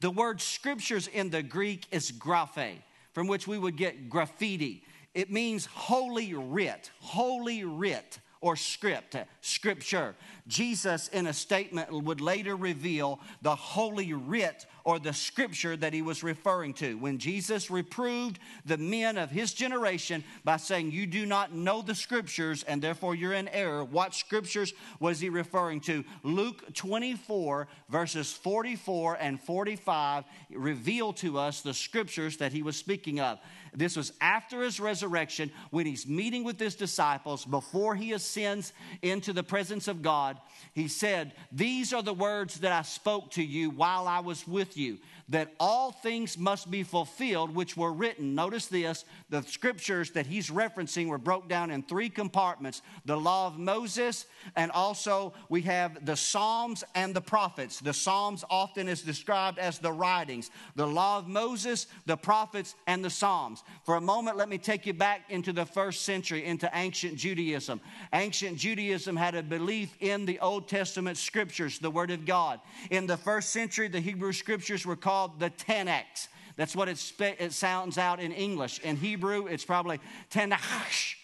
The 0.00 0.10
word 0.10 0.40
scriptures 0.40 1.08
in 1.08 1.30
the 1.30 1.42
Greek 1.42 1.86
is 1.90 2.12
graphe, 2.12 2.78
from 3.12 3.26
which 3.26 3.46
we 3.46 3.58
would 3.58 3.76
get 3.76 4.08
graffiti. 4.08 4.84
It 5.14 5.30
means 5.30 5.66
holy 5.66 6.34
writ, 6.34 6.90
holy 7.00 7.64
writ 7.64 8.18
or 8.40 8.56
script, 8.56 9.16
scripture. 9.40 10.14
Jesus, 10.50 11.08
in 11.08 11.26
a 11.26 11.32
statement, 11.32 11.90
would 11.90 12.20
later 12.20 12.56
reveal 12.56 13.20
the 13.40 13.54
holy 13.54 14.12
writ 14.12 14.66
or 14.84 14.98
the 14.98 15.12
scripture 15.12 15.76
that 15.76 15.92
he 15.92 16.02
was 16.02 16.22
referring 16.22 16.74
to. 16.74 16.98
When 16.98 17.18
Jesus 17.18 17.70
reproved 17.70 18.38
the 18.64 18.76
men 18.76 19.18
of 19.18 19.30
his 19.30 19.52
generation 19.52 20.24
by 20.44 20.56
saying, 20.56 20.90
You 20.90 21.06
do 21.06 21.26
not 21.26 21.54
know 21.54 21.82
the 21.82 21.94
scriptures 21.94 22.62
and 22.64 22.82
therefore 22.82 23.14
you're 23.14 23.32
in 23.32 23.48
error, 23.48 23.84
what 23.84 24.14
scriptures 24.14 24.72
was 24.98 25.20
he 25.20 25.28
referring 25.28 25.80
to? 25.82 26.04
Luke 26.22 26.74
24, 26.74 27.68
verses 27.88 28.32
44 28.32 29.18
and 29.20 29.40
45 29.40 30.24
reveal 30.50 31.12
to 31.14 31.38
us 31.38 31.60
the 31.60 31.74
scriptures 31.74 32.38
that 32.38 32.52
he 32.52 32.62
was 32.62 32.76
speaking 32.76 33.20
of. 33.20 33.38
This 33.72 33.96
was 33.96 34.12
after 34.20 34.62
his 34.62 34.80
resurrection 34.80 35.52
when 35.70 35.86
he's 35.86 36.06
meeting 36.06 36.42
with 36.42 36.58
his 36.58 36.74
disciples 36.74 37.44
before 37.44 37.94
he 37.94 38.12
ascends 38.12 38.72
into 39.02 39.32
the 39.32 39.44
presence 39.44 39.86
of 39.86 40.02
God. 40.02 40.39
He 40.72 40.88
said, 40.88 41.32
These 41.52 41.92
are 41.92 42.02
the 42.02 42.14
words 42.14 42.60
that 42.60 42.72
I 42.72 42.82
spoke 42.82 43.32
to 43.32 43.42
you 43.42 43.70
while 43.70 44.06
I 44.06 44.20
was 44.20 44.46
with 44.46 44.76
you 44.76 44.98
that 45.30 45.54
all 45.60 45.92
things 45.92 46.36
must 46.36 46.70
be 46.70 46.82
fulfilled 46.82 47.54
which 47.54 47.76
were 47.76 47.92
written. 47.92 48.34
Notice 48.34 48.66
this 48.66 49.04
the 49.30 49.42
scriptures 49.42 50.10
that 50.10 50.26
he's 50.26 50.50
referencing 50.50 51.06
were 51.06 51.18
broke 51.18 51.48
down 51.48 51.70
in 51.70 51.82
three 51.82 52.08
compartments 52.08 52.82
the 53.04 53.16
law 53.16 53.46
of 53.46 53.58
Moses, 53.58 54.26
and 54.56 54.70
also 54.72 55.32
we 55.48 55.62
have 55.62 56.04
the 56.04 56.16
Psalms 56.16 56.82
and 56.94 57.14
the 57.14 57.20
prophets. 57.20 57.80
The 57.80 57.94
Psalms 57.94 58.44
often 58.50 58.88
is 58.88 59.02
described 59.02 59.58
as 59.58 59.78
the 59.78 59.92
writings 59.92 60.50
the 60.74 60.86
law 60.86 61.18
of 61.18 61.28
Moses, 61.28 61.86
the 62.06 62.16
prophets, 62.16 62.74
and 62.86 63.04
the 63.04 63.10
Psalms. 63.10 63.62
For 63.84 63.94
a 63.94 64.00
moment, 64.00 64.36
let 64.36 64.48
me 64.48 64.58
take 64.58 64.84
you 64.84 64.92
back 64.92 65.30
into 65.30 65.52
the 65.52 65.64
first 65.64 66.02
century, 66.02 66.44
into 66.44 66.68
ancient 66.74 67.16
Judaism. 67.16 67.80
Ancient 68.12 68.58
Judaism 68.58 69.16
had 69.16 69.36
a 69.36 69.42
belief 69.42 69.96
in 70.00 70.26
the 70.26 70.40
Old 70.40 70.68
Testament 70.68 71.16
scriptures, 71.16 71.78
the 71.78 71.90
Word 71.90 72.10
of 72.10 72.26
God. 72.26 72.60
In 72.90 73.06
the 73.06 73.16
first 73.16 73.50
century, 73.50 73.86
the 73.86 74.00
Hebrew 74.00 74.32
scriptures 74.32 74.84
were 74.84 74.96
called 74.96 75.19
called 75.20 75.38
the 75.38 75.50
Tanakh. 75.50 76.28
That's 76.56 76.74
what 76.74 76.88
it, 76.88 77.12
it 77.38 77.52
sounds 77.52 77.98
out 77.98 78.20
in 78.20 78.32
English. 78.32 78.78
In 78.80 78.96
Hebrew, 78.96 79.46
it's 79.48 79.66
probably 79.66 80.00
Tanakh. 80.30 81.16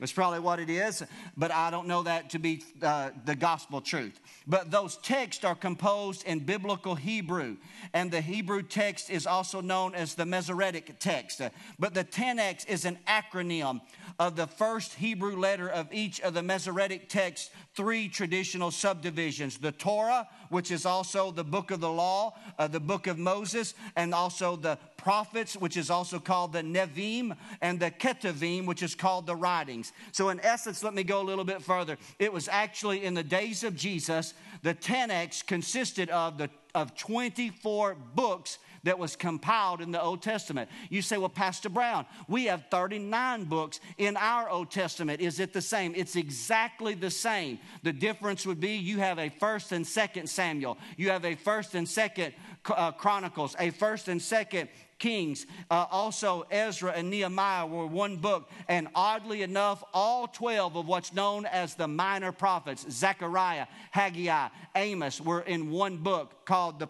That's 0.00 0.12
probably 0.12 0.40
what 0.40 0.58
it 0.58 0.68
is, 0.68 1.02
but 1.38 1.50
I 1.50 1.70
don't 1.70 1.86
know 1.86 2.02
that 2.02 2.30
to 2.30 2.38
be 2.38 2.62
uh, 2.82 3.10
the 3.24 3.34
gospel 3.34 3.80
truth. 3.80 4.20
But 4.46 4.70
those 4.70 4.98
texts 4.98 5.42
are 5.42 5.54
composed 5.54 6.26
in 6.26 6.40
biblical 6.40 6.96
Hebrew, 6.96 7.56
and 7.94 8.10
the 8.10 8.20
Hebrew 8.20 8.62
text 8.62 9.08
is 9.08 9.26
also 9.26 9.62
known 9.62 9.94
as 9.94 10.14
the 10.14 10.26
Masoretic 10.26 10.98
text. 10.98 11.40
But 11.78 11.94
the 11.94 12.04
Tanakh 12.04 12.68
is 12.68 12.84
an 12.84 12.98
acronym 13.08 13.80
of 14.18 14.36
the 14.36 14.46
first 14.46 14.94
Hebrew 14.94 15.36
letter 15.36 15.68
of 15.68 15.90
each 15.94 16.20
of 16.20 16.34
the 16.34 16.42
Masoretic 16.42 17.08
texts, 17.08 17.50
three 17.76 18.08
traditional 18.08 18.70
subdivisions 18.70 19.58
the 19.58 19.70
Torah, 19.70 20.26
which 20.48 20.70
is 20.70 20.86
also 20.86 21.30
the 21.30 21.44
book 21.44 21.70
of 21.70 21.80
the 21.80 21.90
law, 21.90 22.34
uh, 22.58 22.66
the 22.66 22.80
book 22.80 23.06
of 23.06 23.18
Moses, 23.18 23.74
and 23.94 24.14
also 24.14 24.56
the 24.56 24.78
prophets, 24.96 25.54
which 25.54 25.76
is 25.76 25.90
also 25.90 26.18
called 26.18 26.54
the 26.54 26.62
Nevim, 26.62 27.36
and 27.60 27.78
the 27.78 27.90
Ketuvim, 27.90 28.66
which 28.66 28.82
is 28.82 28.94
called 28.94 29.26
the 29.26 29.36
writings. 29.36 29.92
So, 30.12 30.30
in 30.30 30.40
essence, 30.40 30.82
let 30.82 30.94
me 30.94 31.04
go 31.04 31.20
a 31.20 31.24
little 31.24 31.44
bit 31.44 31.62
further. 31.62 31.98
It 32.18 32.32
was 32.32 32.48
actually 32.48 33.04
in 33.04 33.14
the 33.14 33.22
days 33.22 33.62
of 33.62 33.76
Jesus, 33.76 34.34
the 34.62 34.74
Tanakh 34.74 35.46
consisted 35.46 36.08
of, 36.08 36.38
the, 36.38 36.50
of 36.74 36.96
24 36.96 37.96
books 38.14 38.58
that 38.86 38.98
was 38.98 39.16
compiled 39.16 39.80
in 39.80 39.90
the 39.90 40.00
Old 40.00 40.22
Testament. 40.22 40.70
You 40.90 41.02
say, 41.02 41.18
well, 41.18 41.28
Pastor 41.28 41.68
Brown, 41.68 42.06
we 42.28 42.44
have 42.44 42.64
39 42.70 43.44
books 43.44 43.80
in 43.98 44.16
our 44.16 44.48
Old 44.48 44.70
Testament. 44.70 45.20
Is 45.20 45.40
it 45.40 45.52
the 45.52 45.60
same? 45.60 45.92
It's 45.96 46.16
exactly 46.16 46.94
the 46.94 47.10
same. 47.10 47.58
The 47.82 47.92
difference 47.92 48.46
would 48.46 48.60
be 48.60 48.76
you 48.76 48.98
have 48.98 49.18
a 49.18 49.28
first 49.28 49.72
and 49.72 49.86
second 49.86 50.28
Samuel, 50.28 50.78
you 50.96 51.10
have 51.10 51.24
a 51.24 51.34
first 51.34 51.74
and 51.74 51.88
second 51.88 52.32
uh, 52.68 52.92
Chronicles, 52.92 53.54
a 53.58 53.70
first 53.70 54.08
and 54.08 54.20
second 54.22 54.68
Kings. 54.98 55.46
Uh, 55.70 55.86
also, 55.90 56.46
Ezra 56.50 56.92
and 56.92 57.10
Nehemiah 57.10 57.66
were 57.66 57.86
one 57.86 58.16
book. 58.16 58.48
And 58.68 58.88
oddly 58.94 59.42
enough, 59.42 59.84
all 59.92 60.26
12 60.26 60.76
of 60.76 60.86
what's 60.86 61.12
known 61.12 61.44
as 61.44 61.74
the 61.74 61.86
minor 61.86 62.32
prophets, 62.32 62.86
Zechariah, 62.90 63.66
Haggai, 63.90 64.48
Amos, 64.74 65.20
were 65.20 65.42
in 65.42 65.70
one 65.70 65.98
book 65.98 66.46
called 66.46 66.78
the 66.78 66.88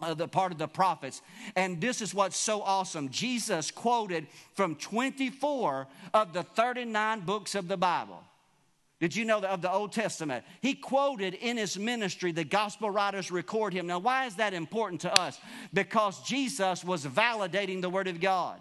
uh, 0.00 0.14
the 0.14 0.28
part 0.28 0.52
of 0.52 0.58
the 0.58 0.68
prophets. 0.68 1.22
And 1.56 1.80
this 1.80 2.00
is 2.00 2.14
what's 2.14 2.36
so 2.36 2.62
awesome. 2.62 3.08
Jesus 3.08 3.70
quoted 3.70 4.26
from 4.54 4.76
24 4.76 5.86
of 6.14 6.32
the 6.32 6.42
39 6.42 7.20
books 7.20 7.54
of 7.54 7.68
the 7.68 7.76
Bible. 7.76 8.22
Did 9.00 9.14
you 9.14 9.24
know 9.24 9.40
that 9.40 9.50
of 9.50 9.62
the 9.62 9.70
Old 9.70 9.92
Testament? 9.92 10.44
He 10.60 10.74
quoted 10.74 11.34
in 11.34 11.56
his 11.56 11.78
ministry, 11.78 12.32
the 12.32 12.44
gospel 12.44 12.90
writers 12.90 13.30
record 13.30 13.72
him. 13.72 13.86
Now, 13.86 14.00
why 14.00 14.26
is 14.26 14.34
that 14.36 14.54
important 14.54 15.02
to 15.02 15.20
us? 15.20 15.38
Because 15.72 16.20
Jesus 16.22 16.82
was 16.82 17.06
validating 17.06 17.80
the 17.80 17.90
Word 17.90 18.08
of 18.08 18.20
God. 18.20 18.60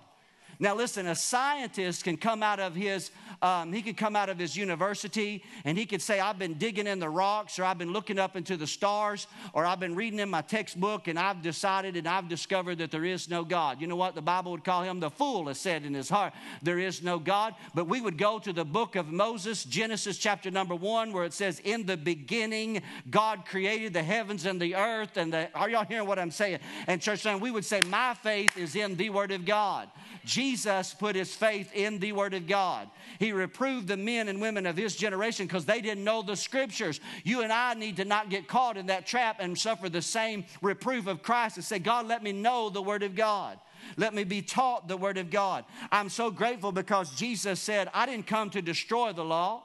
Now, 0.59 0.75
listen, 0.75 1.07
a 1.07 1.15
scientist 1.15 2.03
can 2.03 2.17
come 2.17 2.41
out 2.41 2.59
of 2.59 2.75
his 2.75 3.11
um, 3.41 3.71
he 3.71 3.81
could 3.81 3.97
come 3.97 4.15
out 4.15 4.29
of 4.29 4.39
his 4.39 4.55
university 4.55 5.43
and 5.63 5.77
he 5.77 5.85
could 5.85 6.01
say, 6.01 6.19
I've 6.19 6.39
been 6.39 6.55
digging 6.55 6.87
in 6.87 6.99
the 6.99 7.09
rocks, 7.09 7.59
or 7.59 7.63
I've 7.63 7.77
been 7.77 7.93
looking 7.93 8.17
up 8.17 8.35
into 8.35 8.57
the 8.57 8.67
stars, 8.67 9.27
or 9.53 9.65
I've 9.65 9.79
been 9.79 9.95
reading 9.95 10.19
in 10.19 10.29
my 10.29 10.41
textbook, 10.41 11.07
and 11.07 11.19
I've 11.19 11.41
decided 11.41 11.95
and 11.97 12.07
I've 12.07 12.27
discovered 12.27 12.79
that 12.79 12.91
there 12.91 13.05
is 13.05 13.29
no 13.29 13.43
God. 13.43 13.79
You 13.79 13.87
know 13.87 13.95
what? 13.95 14.15
The 14.15 14.21
Bible 14.21 14.51
would 14.51 14.63
call 14.63 14.83
him 14.83 14.99
the 14.99 15.09
fool, 15.09 15.47
has 15.47 15.59
said 15.59 15.85
in 15.85 15.93
his 15.93 16.09
heart, 16.09 16.33
there 16.61 16.79
is 16.79 17.03
no 17.03 17.19
God. 17.19 17.55
But 17.75 17.87
we 17.87 18.01
would 18.01 18.17
go 18.17 18.39
to 18.39 18.51
the 18.51 18.65
book 18.65 18.95
of 18.95 19.11
Moses, 19.11 19.63
Genesis 19.63 20.17
chapter 20.17 20.49
number 20.49 20.75
one, 20.75 21.13
where 21.13 21.25
it 21.25 21.33
says, 21.33 21.59
In 21.63 21.85
the 21.85 21.97
beginning, 21.97 22.81
God 23.09 23.45
created 23.45 23.93
the 23.93 24.03
heavens 24.03 24.45
and 24.45 24.59
the 24.59 24.75
earth. 24.75 25.17
And 25.17 25.31
the, 25.31 25.49
are 25.53 25.69
y'all 25.69 25.85
hearing 25.85 26.07
what 26.07 26.19
I'm 26.19 26.31
saying? 26.31 26.59
And 26.87 27.01
church, 27.01 27.25
we 27.25 27.51
would 27.51 27.65
say, 27.65 27.81
My 27.81 28.13
faith 28.15 28.57
is 28.57 28.75
in 28.75 28.95
the 28.95 29.09
Word 29.09 29.31
of 29.31 29.45
God. 29.45 29.89
Jesus 30.27 30.93
put 30.93 31.15
his 31.15 31.33
faith 31.33 31.71
in 31.73 31.99
the 31.99 32.11
Word 32.11 32.33
of 32.33 32.47
God. 32.47 32.89
He 33.17 33.31
reproved 33.31 33.87
the 33.87 33.95
men 33.95 34.27
and 34.27 34.41
women 34.41 34.65
of 34.65 34.75
his 34.75 34.95
generation 34.95 35.47
because 35.47 35.65
they 35.65 35.79
didn't 35.79 36.03
know 36.03 36.21
the 36.21 36.35
Scriptures. 36.35 36.99
You 37.23 37.41
and 37.41 37.51
I 37.51 37.73
need 37.75 37.95
to 37.95 38.05
not 38.05 38.29
get 38.29 38.47
caught 38.47 38.75
in 38.75 38.87
that 38.87 39.07
trap 39.07 39.37
and 39.39 39.57
suffer 39.57 39.87
the 39.87 40.01
same 40.01 40.43
reproof 40.61 41.07
of 41.07 41.23
Christ 41.23 41.55
and 41.55 41.63
say, 41.63 41.79
God, 41.79 42.07
let 42.07 42.21
me 42.21 42.33
know 42.33 42.69
the 42.69 42.81
Word 42.81 43.03
of 43.03 43.15
God. 43.15 43.57
Let 43.95 44.13
me 44.13 44.25
be 44.25 44.41
taught 44.41 44.89
the 44.89 44.97
Word 44.97 45.17
of 45.17 45.29
God. 45.29 45.63
I'm 45.93 46.09
so 46.09 46.29
grateful 46.29 46.73
because 46.73 47.15
Jesus 47.15 47.61
said, 47.61 47.89
I 47.93 48.05
didn't 48.05 48.27
come 48.27 48.49
to 48.49 48.61
destroy 48.61 49.13
the 49.13 49.23
law. 49.23 49.63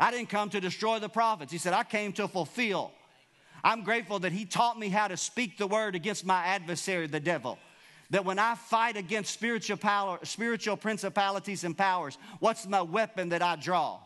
I 0.00 0.10
didn't 0.10 0.30
come 0.30 0.50
to 0.50 0.60
destroy 0.60 0.98
the 0.98 1.08
prophets. 1.08 1.52
He 1.52 1.58
said, 1.58 1.74
I 1.74 1.84
came 1.84 2.12
to 2.14 2.26
fulfill. 2.26 2.90
I'm 3.62 3.84
grateful 3.84 4.18
that 4.18 4.32
He 4.32 4.46
taught 4.46 4.80
me 4.80 4.88
how 4.88 5.06
to 5.06 5.16
speak 5.16 5.58
the 5.58 5.68
word 5.68 5.94
against 5.94 6.26
my 6.26 6.44
adversary, 6.44 7.06
the 7.06 7.20
devil 7.20 7.56
that 8.12 8.26
when 8.26 8.38
I 8.38 8.54
fight 8.54 8.98
against 8.98 9.32
spiritual 9.32 9.78
power, 9.78 10.18
spiritual 10.22 10.76
principalities 10.76 11.64
and 11.64 11.76
powers, 11.76 12.18
what's 12.40 12.66
my 12.66 12.82
weapon 12.82 13.30
that 13.30 13.40
I 13.40 13.56
draw? 13.56 14.00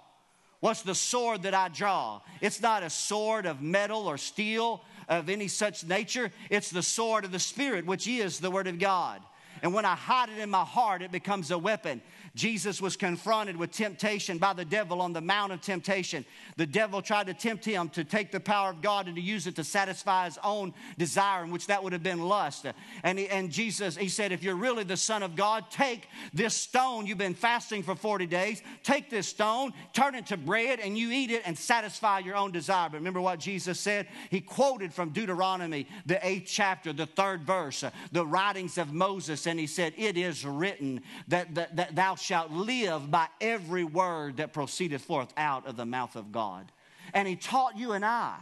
What's 0.61 0.83
the 0.83 0.95
sword 0.95 1.43
that 1.43 1.55
I 1.55 1.69
draw? 1.69 2.21
It's 2.41 2.63
not 2.63 2.85
a 2.85 2.89
sword 2.89 3.47
of 3.47 3.61
metal 3.61 4.07
or 4.07 4.17
steel 4.17 4.83
of 5.09 5.29
any 5.29 5.49
such 5.49 5.85
nature. 5.85 6.31
It's 6.51 6.71
the 6.71 6.85
sword 6.85 7.25
of 7.25 7.33
the 7.33 7.41
Spirit, 7.41 7.85
which 7.85 8.07
is 8.07 8.39
the 8.39 8.51
Word 8.51 8.69
of 8.69 8.79
God. 8.79 9.23
And 9.61 9.75
when 9.75 9.85
I 9.85 9.97
hide 9.97 10.29
it 10.29 10.39
in 10.39 10.51
my 10.51 10.65
heart, 10.65 11.03
it 11.03 11.11
becomes 11.11 11.51
a 11.51 11.59
weapon. 11.59 12.01
Jesus 12.37 12.83
was 12.83 12.97
confronted 12.97 13.57
with 13.57 13.73
temptation 13.73 14.37
by 14.37 14.53
the 14.53 14.65
devil 14.65 15.01
on 15.01 15.15
the 15.15 15.23
Mount 15.23 15.53
of 15.53 15.63
Temptation. 15.63 16.23
The 16.57 16.67
devil 16.67 17.01
tried 17.01 17.29
to 17.29 17.35
tempt 17.35 17.65
him 17.65 17.89
to 17.91 18.05
take 18.05 18.31
the 18.31 18.39
power 18.39 18.69
of 18.69 18.83
God 18.83 19.07
and 19.07 19.17
to 19.17 19.23
use 19.23 19.47
it 19.47 19.57
to 19.57 19.65
satisfy 19.65 20.27
his 20.27 20.39
own 20.45 20.75
desire, 20.99 21.45
in 21.45 21.51
which 21.51 21.67
that 21.69 21.83
would 21.83 21.95
have 21.95 22.03
been 22.03 22.21
lust. 22.21 22.67
And, 23.03 23.19
he, 23.19 23.27
and 23.29 23.51
Jesus, 23.51 23.97
he 23.97 24.11
said, 24.11 24.33
If 24.33 24.43
you're 24.43 24.55
really 24.55 24.85
the 24.85 24.99
Son 24.99 25.23
of 25.23 25.35
God, 25.35 25.71
take 25.71 26.09
this 26.35 26.55
stone. 26.55 27.07
You've 27.07 27.17
been 27.17 27.35
fasting 27.35 27.83
for 27.83 27.95
40 27.95 28.27
days. 28.27 28.63
Take 28.83 29.09
this 29.09 29.29
stone, 29.29 29.73
turn 29.95 30.15
it 30.15 30.27
to 30.27 30.37
bread, 30.37 30.79
and 30.79 30.99
you 30.99 31.11
eat 31.13 31.31
it 31.31 31.43
and 31.47 31.57
satisfy 31.57 32.19
your 32.19 32.37
own 32.37 32.53
desire. 32.53 32.91
But 32.91 32.99
remember 32.99 33.23
what 33.23 33.41
Jesus 33.41 33.81
said? 33.81 34.09
He 34.29 34.43
quoted 34.43 34.93
from 34.93 35.09
Deuteronomy, 35.09 35.87
the 36.05 36.25
eighth 36.27 36.51
chapter, 36.53 36.93
the 36.93 37.07
third 37.07 37.45
verse, 37.45 37.83
the 38.13 38.27
writings 38.27 38.77
of 38.77 38.93
Moses, 38.93 39.47
and 39.47 39.59
he 39.59 39.67
said, 39.67 39.95
It 39.97 40.19
is 40.19 40.45
written 40.45 41.01
that, 41.29 41.55
that, 41.55 41.77
that 41.77 41.97
thou 41.97 42.15
shalt 42.27 42.51
live 42.51 43.11
by 43.11 43.29
every 43.41 43.85
word 43.85 44.39
that 44.39 44.53
proceedeth 44.53 45.03
forth 45.03 45.33
out 45.37 45.67
of 45.67 45.77
the 45.77 45.87
mouth 45.87 46.17
of 46.17 46.33
God. 46.33 46.71
And 47.15 47.29
he 47.29 47.37
taught 47.37 47.79
you 47.79 47.93
and 47.93 48.05
I 48.05 48.37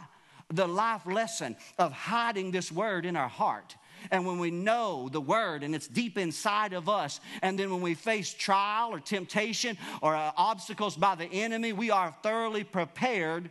the 0.49 0.67
life 0.67 1.05
lesson 1.05 1.55
of 1.77 1.91
hiding 1.91 2.51
this 2.51 2.71
word 2.71 3.05
in 3.05 3.15
our 3.15 3.27
heart. 3.27 3.75
And 4.11 4.25
when 4.25 4.39
we 4.39 4.51
know 4.51 5.09
the 5.09 5.21
word 5.21 5.63
and 5.63 5.73
it's 5.73 5.87
deep 5.87 6.17
inside 6.17 6.73
of 6.73 6.87
us, 6.89 7.19
and 7.41 7.57
then 7.57 7.71
when 7.71 7.81
we 7.81 7.95
face 7.95 8.33
trial 8.33 8.91
or 8.91 8.99
temptation 8.99 9.77
or 10.01 10.15
uh, 10.15 10.31
obstacles 10.37 10.95
by 10.95 11.15
the 11.15 11.25
enemy, 11.25 11.73
we 11.73 11.89
are 11.91 12.15
thoroughly 12.21 12.63
prepared 12.63 13.49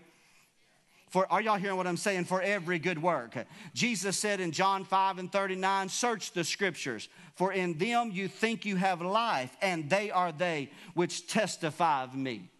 for, 1.14 1.30
are 1.32 1.40
y'all 1.40 1.58
hearing 1.58 1.76
what 1.76 1.86
I'm 1.86 1.96
saying? 1.96 2.24
For 2.24 2.42
every 2.42 2.80
good 2.80 3.00
work. 3.00 3.36
Jesus 3.72 4.16
said 4.16 4.40
in 4.40 4.50
John 4.50 4.84
5 4.84 5.18
and 5.18 5.30
39, 5.30 5.88
Search 5.88 6.32
the 6.32 6.42
scriptures, 6.42 7.08
for 7.36 7.52
in 7.52 7.78
them 7.78 8.10
you 8.12 8.26
think 8.26 8.64
you 8.64 8.74
have 8.74 9.00
life, 9.00 9.56
and 9.62 9.88
they 9.88 10.10
are 10.10 10.32
they 10.32 10.72
which 10.94 11.28
testify 11.28 12.02
of 12.02 12.16
me. 12.16 12.50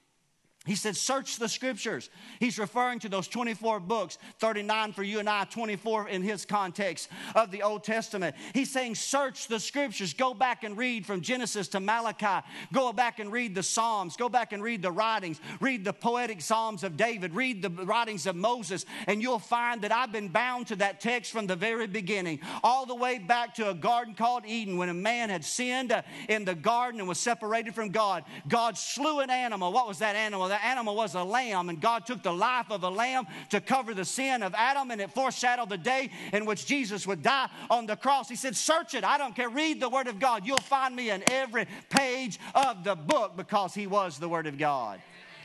He 0.64 0.76
said, 0.76 0.96
Search 0.96 1.36
the 1.36 1.48
scriptures. 1.48 2.08
He's 2.40 2.58
referring 2.58 2.98
to 3.00 3.10
those 3.10 3.28
24 3.28 3.80
books, 3.80 4.16
39 4.38 4.92
for 4.94 5.02
you 5.02 5.18
and 5.18 5.28
I, 5.28 5.44
24 5.44 6.08
in 6.08 6.22
his 6.22 6.46
context 6.46 7.10
of 7.34 7.50
the 7.50 7.62
Old 7.62 7.84
Testament. 7.84 8.34
He's 8.54 8.70
saying, 8.72 8.94
Search 8.94 9.46
the 9.46 9.60
scriptures. 9.60 10.14
Go 10.14 10.32
back 10.32 10.64
and 10.64 10.78
read 10.78 11.04
from 11.04 11.20
Genesis 11.20 11.68
to 11.68 11.80
Malachi. 11.80 12.46
Go 12.72 12.94
back 12.94 13.18
and 13.18 13.30
read 13.30 13.54
the 13.54 13.62
Psalms. 13.62 14.16
Go 14.16 14.30
back 14.30 14.54
and 14.54 14.62
read 14.62 14.80
the 14.80 14.90
writings. 14.90 15.38
Read 15.60 15.84
the 15.84 15.92
poetic 15.92 16.40
Psalms 16.40 16.82
of 16.82 16.96
David. 16.96 17.34
Read 17.34 17.60
the 17.60 17.68
writings 17.84 18.26
of 18.26 18.34
Moses. 18.34 18.86
And 19.06 19.20
you'll 19.20 19.38
find 19.38 19.82
that 19.82 19.92
I've 19.92 20.12
been 20.12 20.28
bound 20.28 20.68
to 20.68 20.76
that 20.76 20.98
text 20.98 21.30
from 21.30 21.46
the 21.46 21.56
very 21.56 21.86
beginning, 21.86 22.40
all 22.62 22.86
the 22.86 22.94
way 22.94 23.18
back 23.18 23.54
to 23.56 23.68
a 23.68 23.74
garden 23.74 24.14
called 24.14 24.46
Eden 24.46 24.78
when 24.78 24.88
a 24.88 24.94
man 24.94 25.28
had 25.28 25.44
sinned 25.44 25.92
uh, 25.92 26.00
in 26.30 26.46
the 26.46 26.54
garden 26.54 27.00
and 27.00 27.08
was 27.08 27.18
separated 27.18 27.74
from 27.74 27.90
God. 27.90 28.24
God 28.48 28.78
slew 28.78 29.20
an 29.20 29.28
animal. 29.28 29.70
What 29.70 29.86
was 29.86 29.98
that 29.98 30.16
animal? 30.16 30.53
The 30.54 30.64
animal 30.64 30.94
was 30.94 31.16
a 31.16 31.24
lamb, 31.24 31.68
and 31.68 31.80
God 31.80 32.06
took 32.06 32.22
the 32.22 32.32
life 32.32 32.70
of 32.70 32.84
a 32.84 32.88
lamb 32.88 33.26
to 33.50 33.60
cover 33.60 33.92
the 33.92 34.04
sin 34.04 34.40
of 34.40 34.54
Adam, 34.54 34.92
and 34.92 35.00
it 35.00 35.10
foreshadowed 35.10 35.68
the 35.68 35.76
day 35.76 36.10
in 36.32 36.46
which 36.46 36.64
Jesus 36.64 37.08
would 37.08 37.24
die 37.24 37.48
on 37.70 37.86
the 37.86 37.96
cross. 37.96 38.28
He 38.28 38.36
said, 38.36 38.54
Search 38.54 38.94
it. 38.94 39.02
I 39.02 39.18
don't 39.18 39.34
care. 39.34 39.48
Read 39.48 39.80
the 39.80 39.88
Word 39.88 40.06
of 40.06 40.20
God. 40.20 40.46
You'll 40.46 40.58
find 40.58 40.94
me 40.94 41.10
in 41.10 41.24
every 41.28 41.66
page 41.90 42.38
of 42.54 42.84
the 42.84 42.94
book 42.94 43.36
because 43.36 43.74
He 43.74 43.88
was 43.88 44.16
the 44.16 44.28
Word 44.28 44.46
of 44.46 44.56
God. 44.56 45.00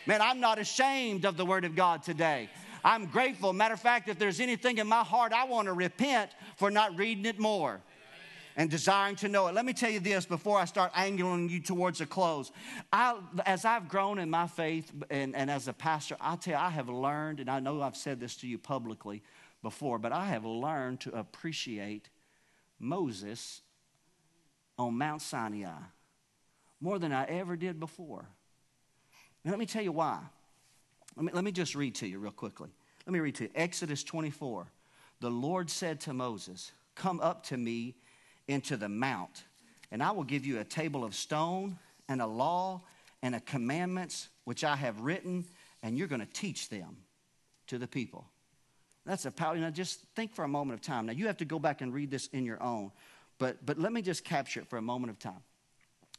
Man, 0.06 0.22
I'm 0.22 0.39
not 0.39 0.60
ashamed 0.60 1.26
of 1.26 1.38
the 1.38 1.45
Word 1.45 1.65
of 1.65 1.76
God 1.76 2.04
today. 2.04 2.48
I'm 2.84 3.08
grateful. 3.08 3.52
Matter 3.52 3.74
of 3.74 3.80
fact, 3.80 4.10
if 4.10 4.19
there's 4.19 4.39
anything 4.39 4.78
in 4.78 4.86
my 4.86 5.04
heart, 5.04 5.34
I 5.34 5.45
want 5.45 5.65
to 5.65 5.74
repent 5.74 6.30
for 6.56 6.69
not 6.69 6.95
reading 6.95 7.26
it 7.26 7.39
more 7.39 7.82
and 8.60 8.69
desiring 8.69 9.15
to 9.15 9.30
know 9.30 9.48
it. 9.48 9.56
Let 9.56 9.63
me 9.63 9.72
tell 9.72 9.89
you 9.89 10.02
this 10.02 10.26
before 10.26 10.60
I 10.60 10.65
start 10.65 10.91
angling 10.93 11.48
you 11.48 11.62
towards 11.62 12.02
a 12.02 12.06
close. 12.06 12.52
I, 12.91 13.17
as 13.45 13.63
I've 13.63 13.88
grown 13.88 14.19
in 14.19 14.30
my 14.30 14.48
faith 14.48 14.91
and, 15.10 15.34
and 15.34 15.50
as 15.50 15.69
a 15.69 15.74
pastor, 15.74 16.17
i 16.19 16.36
tell 16.36 16.56
you, 16.56 16.60
I 16.60 16.69
have 16.69 16.89
learned, 16.89 17.39
and 17.39 17.50
I 17.50 17.62
know 17.62 17.82
I've 17.82 17.95
said 17.95 18.19
this 18.19 18.36
to 18.38 18.48
you 18.48 18.58
publicly 18.58 19.24
before, 19.63 19.98
but 19.98 20.12
I 20.12 20.26
have 20.26 20.43
learned 20.43 21.00
to 21.02 21.17
appreciate 21.17 22.10
Moses 22.80 23.62
on 24.78 24.98
Mount 24.98 25.22
Sinai 25.22 25.80
more 26.82 27.00
than 27.00 27.13
I 27.13 27.24
ever 27.28 27.56
did 27.56 27.80
before. 27.80 28.26
Let 29.45 29.58
me 29.58 29.67
tell 29.67 29.84
you 29.84 29.93
why. 29.93 30.19
Let 31.15 31.26
me, 31.26 31.32
let 31.32 31.45
me 31.45 31.54
just 31.54 31.76
read 31.76 31.95
to 31.95 32.08
you 32.08 32.19
real 32.19 32.34
quickly. 32.34 32.72
Let 33.06 33.13
me 33.13 33.22
read 33.22 33.36
to 33.36 33.45
you. 33.45 33.52
Exodus 33.56 34.04
24. 34.04 34.67
The 35.22 35.32
Lord 35.32 35.69
said 35.69 36.02
to 36.02 36.13
Moses, 36.13 36.74
Come 36.95 37.22
up 37.22 37.45
to 37.45 37.56
me 37.56 37.95
into 38.49 38.75
the 38.75 38.89
mount, 38.89 39.43
and 39.91 40.01
I 40.03 40.12
will 40.12 40.23
give 40.23 40.45
you 40.45 40.59
a 40.59 40.63
table 40.63 41.03
of 41.05 41.15
stone 41.15 41.77
and 42.09 42.21
a 42.21 42.27
law 42.27 42.81
and 43.21 43.35
a 43.35 43.39
commandments 43.39 44.27
which 44.43 44.63
I 44.63 44.75
have 44.75 45.01
written, 45.01 45.45
and 45.83 45.97
you're 45.97 46.07
going 46.07 46.21
to 46.21 46.33
teach 46.33 46.69
them 46.69 46.97
to 47.67 47.77
the 47.77 47.88
people. 47.88 48.25
That's 49.05 49.25
a 49.25 49.31
power. 49.31 49.55
You 49.55 49.62
know, 49.62 49.69
just 49.69 50.01
think 50.15 50.33
for 50.33 50.43
a 50.43 50.47
moment 50.47 50.79
of 50.79 50.85
time. 50.85 51.05
Now 51.05 51.13
you 51.13 51.27
have 51.27 51.38
to 51.38 51.45
go 51.45 51.59
back 51.59 51.81
and 51.81 51.93
read 51.93 52.12
this 52.12 52.27
in 52.27 52.43
your 52.43 52.62
own, 52.62 52.91
but 53.38 53.65
but 53.65 53.79
let 53.79 53.93
me 53.93 54.01
just 54.01 54.23
capture 54.23 54.59
it 54.59 54.67
for 54.67 54.77
a 54.77 54.81
moment 54.81 55.12
of 55.12 55.19
time. 55.19 55.43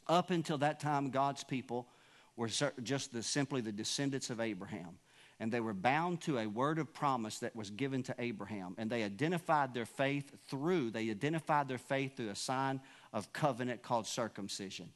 Up 0.07 0.31
until 0.31 0.57
that 0.59 0.79
time, 0.79 1.09
God's 1.09 1.43
people 1.43 1.87
were 2.35 2.49
just 2.81 3.13
the, 3.13 3.21
simply 3.21 3.61
the 3.61 3.71
descendants 3.71 4.29
of 4.29 4.39
Abraham 4.39 4.97
and 5.41 5.51
they 5.51 5.59
were 5.59 5.73
bound 5.73 6.21
to 6.21 6.37
a 6.37 6.45
word 6.45 6.77
of 6.77 6.93
promise 6.93 7.39
that 7.39 7.55
was 7.55 7.71
given 7.71 8.03
to 8.03 8.15
Abraham. 8.19 8.75
And 8.77 8.91
they 8.91 9.01
identified 9.01 9.73
their 9.73 9.87
faith 9.87 10.31
through, 10.47 10.91
they 10.91 11.09
identified 11.09 11.67
their 11.67 11.79
faith 11.79 12.15
through 12.15 12.29
a 12.29 12.35
sign 12.35 12.79
of 13.11 13.33
covenant 13.33 13.81
called 13.81 14.05
circumcision. 14.05 14.91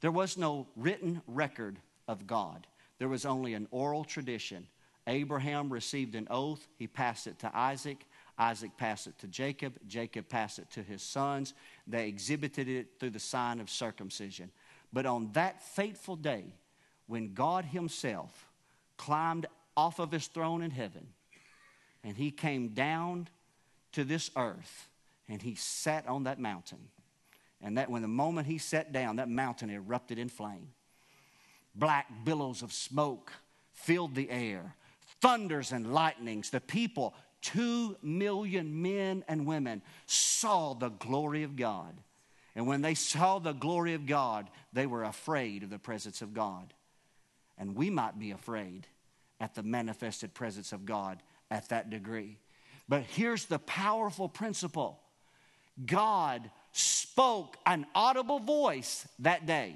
There 0.00 0.12
was 0.12 0.38
no 0.38 0.68
written 0.76 1.22
record 1.26 1.80
of 2.06 2.28
God, 2.28 2.68
there 2.98 3.08
was 3.08 3.26
only 3.26 3.54
an 3.54 3.66
oral 3.72 4.04
tradition. 4.04 4.68
Abraham 5.08 5.72
received 5.72 6.14
an 6.14 6.28
oath, 6.30 6.66
he 6.76 6.86
passed 6.86 7.26
it 7.26 7.40
to 7.40 7.56
Isaac. 7.56 8.06
Isaac 8.38 8.76
passed 8.76 9.06
it 9.06 9.18
to 9.20 9.26
Jacob. 9.28 9.78
Jacob 9.86 10.28
passed 10.28 10.58
it 10.58 10.70
to 10.72 10.82
his 10.82 11.00
sons. 11.00 11.54
They 11.86 12.06
exhibited 12.06 12.68
it 12.68 12.88
through 13.00 13.10
the 13.10 13.18
sign 13.18 13.60
of 13.60 13.70
circumcision. 13.70 14.50
But 14.92 15.06
on 15.06 15.30
that 15.32 15.62
fateful 15.62 16.16
day, 16.16 16.52
when 17.06 17.34
God 17.34 17.64
Himself 17.66 18.45
climbed 18.96 19.46
off 19.76 19.98
of 19.98 20.10
his 20.10 20.26
throne 20.26 20.62
in 20.62 20.70
heaven 20.70 21.06
and 22.06 22.16
he 22.16 22.30
came 22.30 22.68
down 22.68 23.28
to 23.92 24.04
this 24.04 24.30
earth 24.36 24.88
and 25.28 25.42
he 25.42 25.54
sat 25.56 26.06
on 26.06 26.24
that 26.24 26.38
mountain. 26.38 26.88
And 27.60 27.78
that 27.78 27.90
when 27.90 28.02
the 28.02 28.08
moment 28.08 28.46
he 28.46 28.58
sat 28.58 28.92
down, 28.92 29.16
that 29.16 29.28
mountain 29.28 29.70
erupted 29.70 30.18
in 30.18 30.28
flame. 30.28 30.68
Black 31.74 32.06
billows 32.24 32.62
of 32.62 32.72
smoke 32.72 33.32
filled 33.72 34.14
the 34.14 34.30
air, 34.30 34.76
thunders 35.20 35.72
and 35.72 35.92
lightnings. 35.92 36.50
The 36.50 36.60
people, 36.60 37.14
two 37.42 37.96
million 38.02 38.82
men 38.82 39.24
and 39.26 39.46
women, 39.46 39.82
saw 40.06 40.74
the 40.74 40.90
glory 40.90 41.42
of 41.42 41.56
God. 41.56 42.00
And 42.54 42.66
when 42.66 42.82
they 42.82 42.94
saw 42.94 43.38
the 43.38 43.52
glory 43.52 43.94
of 43.94 44.06
God, 44.06 44.48
they 44.72 44.86
were 44.86 45.02
afraid 45.02 45.62
of 45.64 45.70
the 45.70 45.78
presence 45.78 46.22
of 46.22 46.34
God 46.34 46.72
and 47.58 47.74
we 47.74 47.90
might 47.90 48.18
be 48.18 48.30
afraid 48.30 48.86
at 49.40 49.54
the 49.54 49.62
manifested 49.62 50.34
presence 50.34 50.72
of 50.72 50.86
God 50.86 51.22
at 51.50 51.68
that 51.68 51.90
degree. 51.90 52.38
But 52.88 53.02
here's 53.02 53.46
the 53.46 53.58
powerful 53.58 54.28
principle 54.28 55.00
God 55.84 56.50
spoke 56.72 57.56
an 57.66 57.86
audible 57.94 58.38
voice 58.38 59.06
that 59.18 59.46
day. 59.46 59.74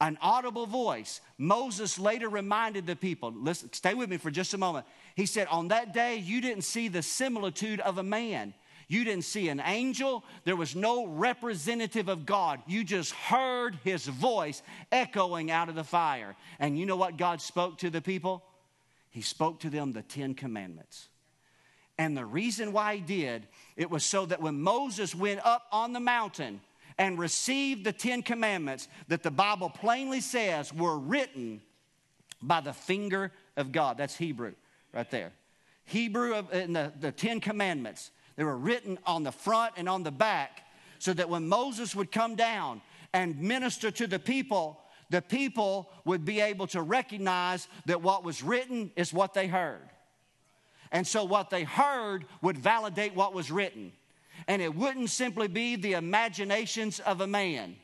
An 0.00 0.16
audible 0.20 0.66
voice. 0.66 1.20
Moses 1.38 1.98
later 1.98 2.28
reminded 2.28 2.86
the 2.86 2.94
people, 2.94 3.32
listen, 3.32 3.72
stay 3.72 3.94
with 3.94 4.08
me 4.08 4.16
for 4.16 4.30
just 4.30 4.54
a 4.54 4.58
moment. 4.58 4.86
He 5.16 5.26
said, 5.26 5.48
On 5.50 5.68
that 5.68 5.92
day, 5.92 6.16
you 6.16 6.40
didn't 6.40 6.62
see 6.62 6.86
the 6.86 7.02
similitude 7.02 7.80
of 7.80 7.98
a 7.98 8.02
man. 8.04 8.54
You 8.88 9.04
didn't 9.04 9.24
see 9.24 9.50
an 9.50 9.60
angel. 9.64 10.24
There 10.44 10.56
was 10.56 10.74
no 10.74 11.06
representative 11.06 12.08
of 12.08 12.24
God. 12.24 12.60
You 12.66 12.84
just 12.84 13.12
heard 13.12 13.78
his 13.84 14.06
voice 14.06 14.62
echoing 14.90 15.50
out 15.50 15.68
of 15.68 15.74
the 15.74 15.84
fire. 15.84 16.34
And 16.58 16.78
you 16.78 16.86
know 16.86 16.96
what 16.96 17.18
God 17.18 17.42
spoke 17.42 17.78
to 17.78 17.90
the 17.90 18.00
people? 18.00 18.42
He 19.10 19.20
spoke 19.20 19.60
to 19.60 19.70
them 19.70 19.92
the 19.92 20.02
Ten 20.02 20.34
Commandments. 20.34 21.08
And 21.98 22.16
the 22.16 22.24
reason 22.24 22.72
why 22.72 22.96
he 22.96 23.00
did, 23.02 23.46
it 23.76 23.90
was 23.90 24.04
so 24.04 24.24
that 24.26 24.40
when 24.40 24.60
Moses 24.60 25.14
went 25.14 25.44
up 25.44 25.66
on 25.70 25.92
the 25.92 26.00
mountain 26.00 26.60
and 26.96 27.18
received 27.18 27.84
the 27.84 27.92
Ten 27.92 28.22
Commandments, 28.22 28.88
that 29.08 29.22
the 29.22 29.30
Bible 29.30 29.68
plainly 29.68 30.20
says 30.20 30.72
were 30.72 30.98
written 30.98 31.60
by 32.40 32.60
the 32.60 32.72
finger 32.72 33.32
of 33.56 33.70
God. 33.70 33.98
That's 33.98 34.16
Hebrew 34.16 34.54
right 34.94 35.10
there. 35.10 35.32
Hebrew 35.84 36.34
of, 36.34 36.52
in 36.54 36.72
the, 36.72 36.92
the 36.98 37.12
Ten 37.12 37.40
Commandments. 37.40 38.12
They 38.38 38.44
were 38.44 38.56
written 38.56 38.98
on 39.04 39.24
the 39.24 39.32
front 39.32 39.74
and 39.76 39.88
on 39.88 40.04
the 40.04 40.12
back 40.12 40.62
so 41.00 41.12
that 41.12 41.28
when 41.28 41.48
Moses 41.48 41.94
would 41.96 42.12
come 42.12 42.36
down 42.36 42.80
and 43.12 43.40
minister 43.40 43.90
to 43.90 44.06
the 44.06 44.20
people, 44.20 44.80
the 45.10 45.20
people 45.20 45.90
would 46.04 46.24
be 46.24 46.40
able 46.40 46.68
to 46.68 46.80
recognize 46.80 47.66
that 47.86 48.00
what 48.00 48.22
was 48.22 48.40
written 48.40 48.92
is 48.94 49.12
what 49.12 49.34
they 49.34 49.48
heard. 49.48 49.90
And 50.92 51.04
so 51.04 51.24
what 51.24 51.50
they 51.50 51.64
heard 51.64 52.26
would 52.40 52.56
validate 52.56 53.16
what 53.16 53.34
was 53.34 53.50
written. 53.50 53.92
and 54.46 54.62
it 54.62 54.72
wouldn't 54.72 55.10
simply 55.10 55.48
be 55.48 55.74
the 55.74 55.94
imaginations 55.94 57.00
of 57.00 57.20
a 57.20 57.26
man 57.26 57.74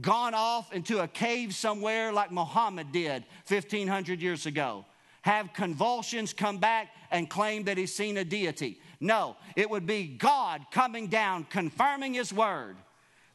gone 0.00 0.34
off 0.34 0.72
into 0.72 1.00
a 1.00 1.06
cave 1.06 1.54
somewhere 1.54 2.12
like 2.12 2.32
Muhammad 2.32 2.90
did 2.92 3.24
1500 3.46 4.20
years 4.20 4.46
ago, 4.46 4.84
have 5.20 5.52
convulsions, 5.52 6.32
come 6.32 6.58
back, 6.58 6.88
and 7.10 7.28
claim 7.28 7.64
that 7.64 7.76
he's 7.76 7.94
seen 7.94 8.16
a 8.16 8.24
deity. 8.24 8.80
No, 9.02 9.34
it 9.56 9.68
would 9.68 9.84
be 9.84 10.06
God 10.06 10.64
coming 10.70 11.08
down, 11.08 11.42
confirming 11.50 12.14
his 12.14 12.32
word 12.32 12.76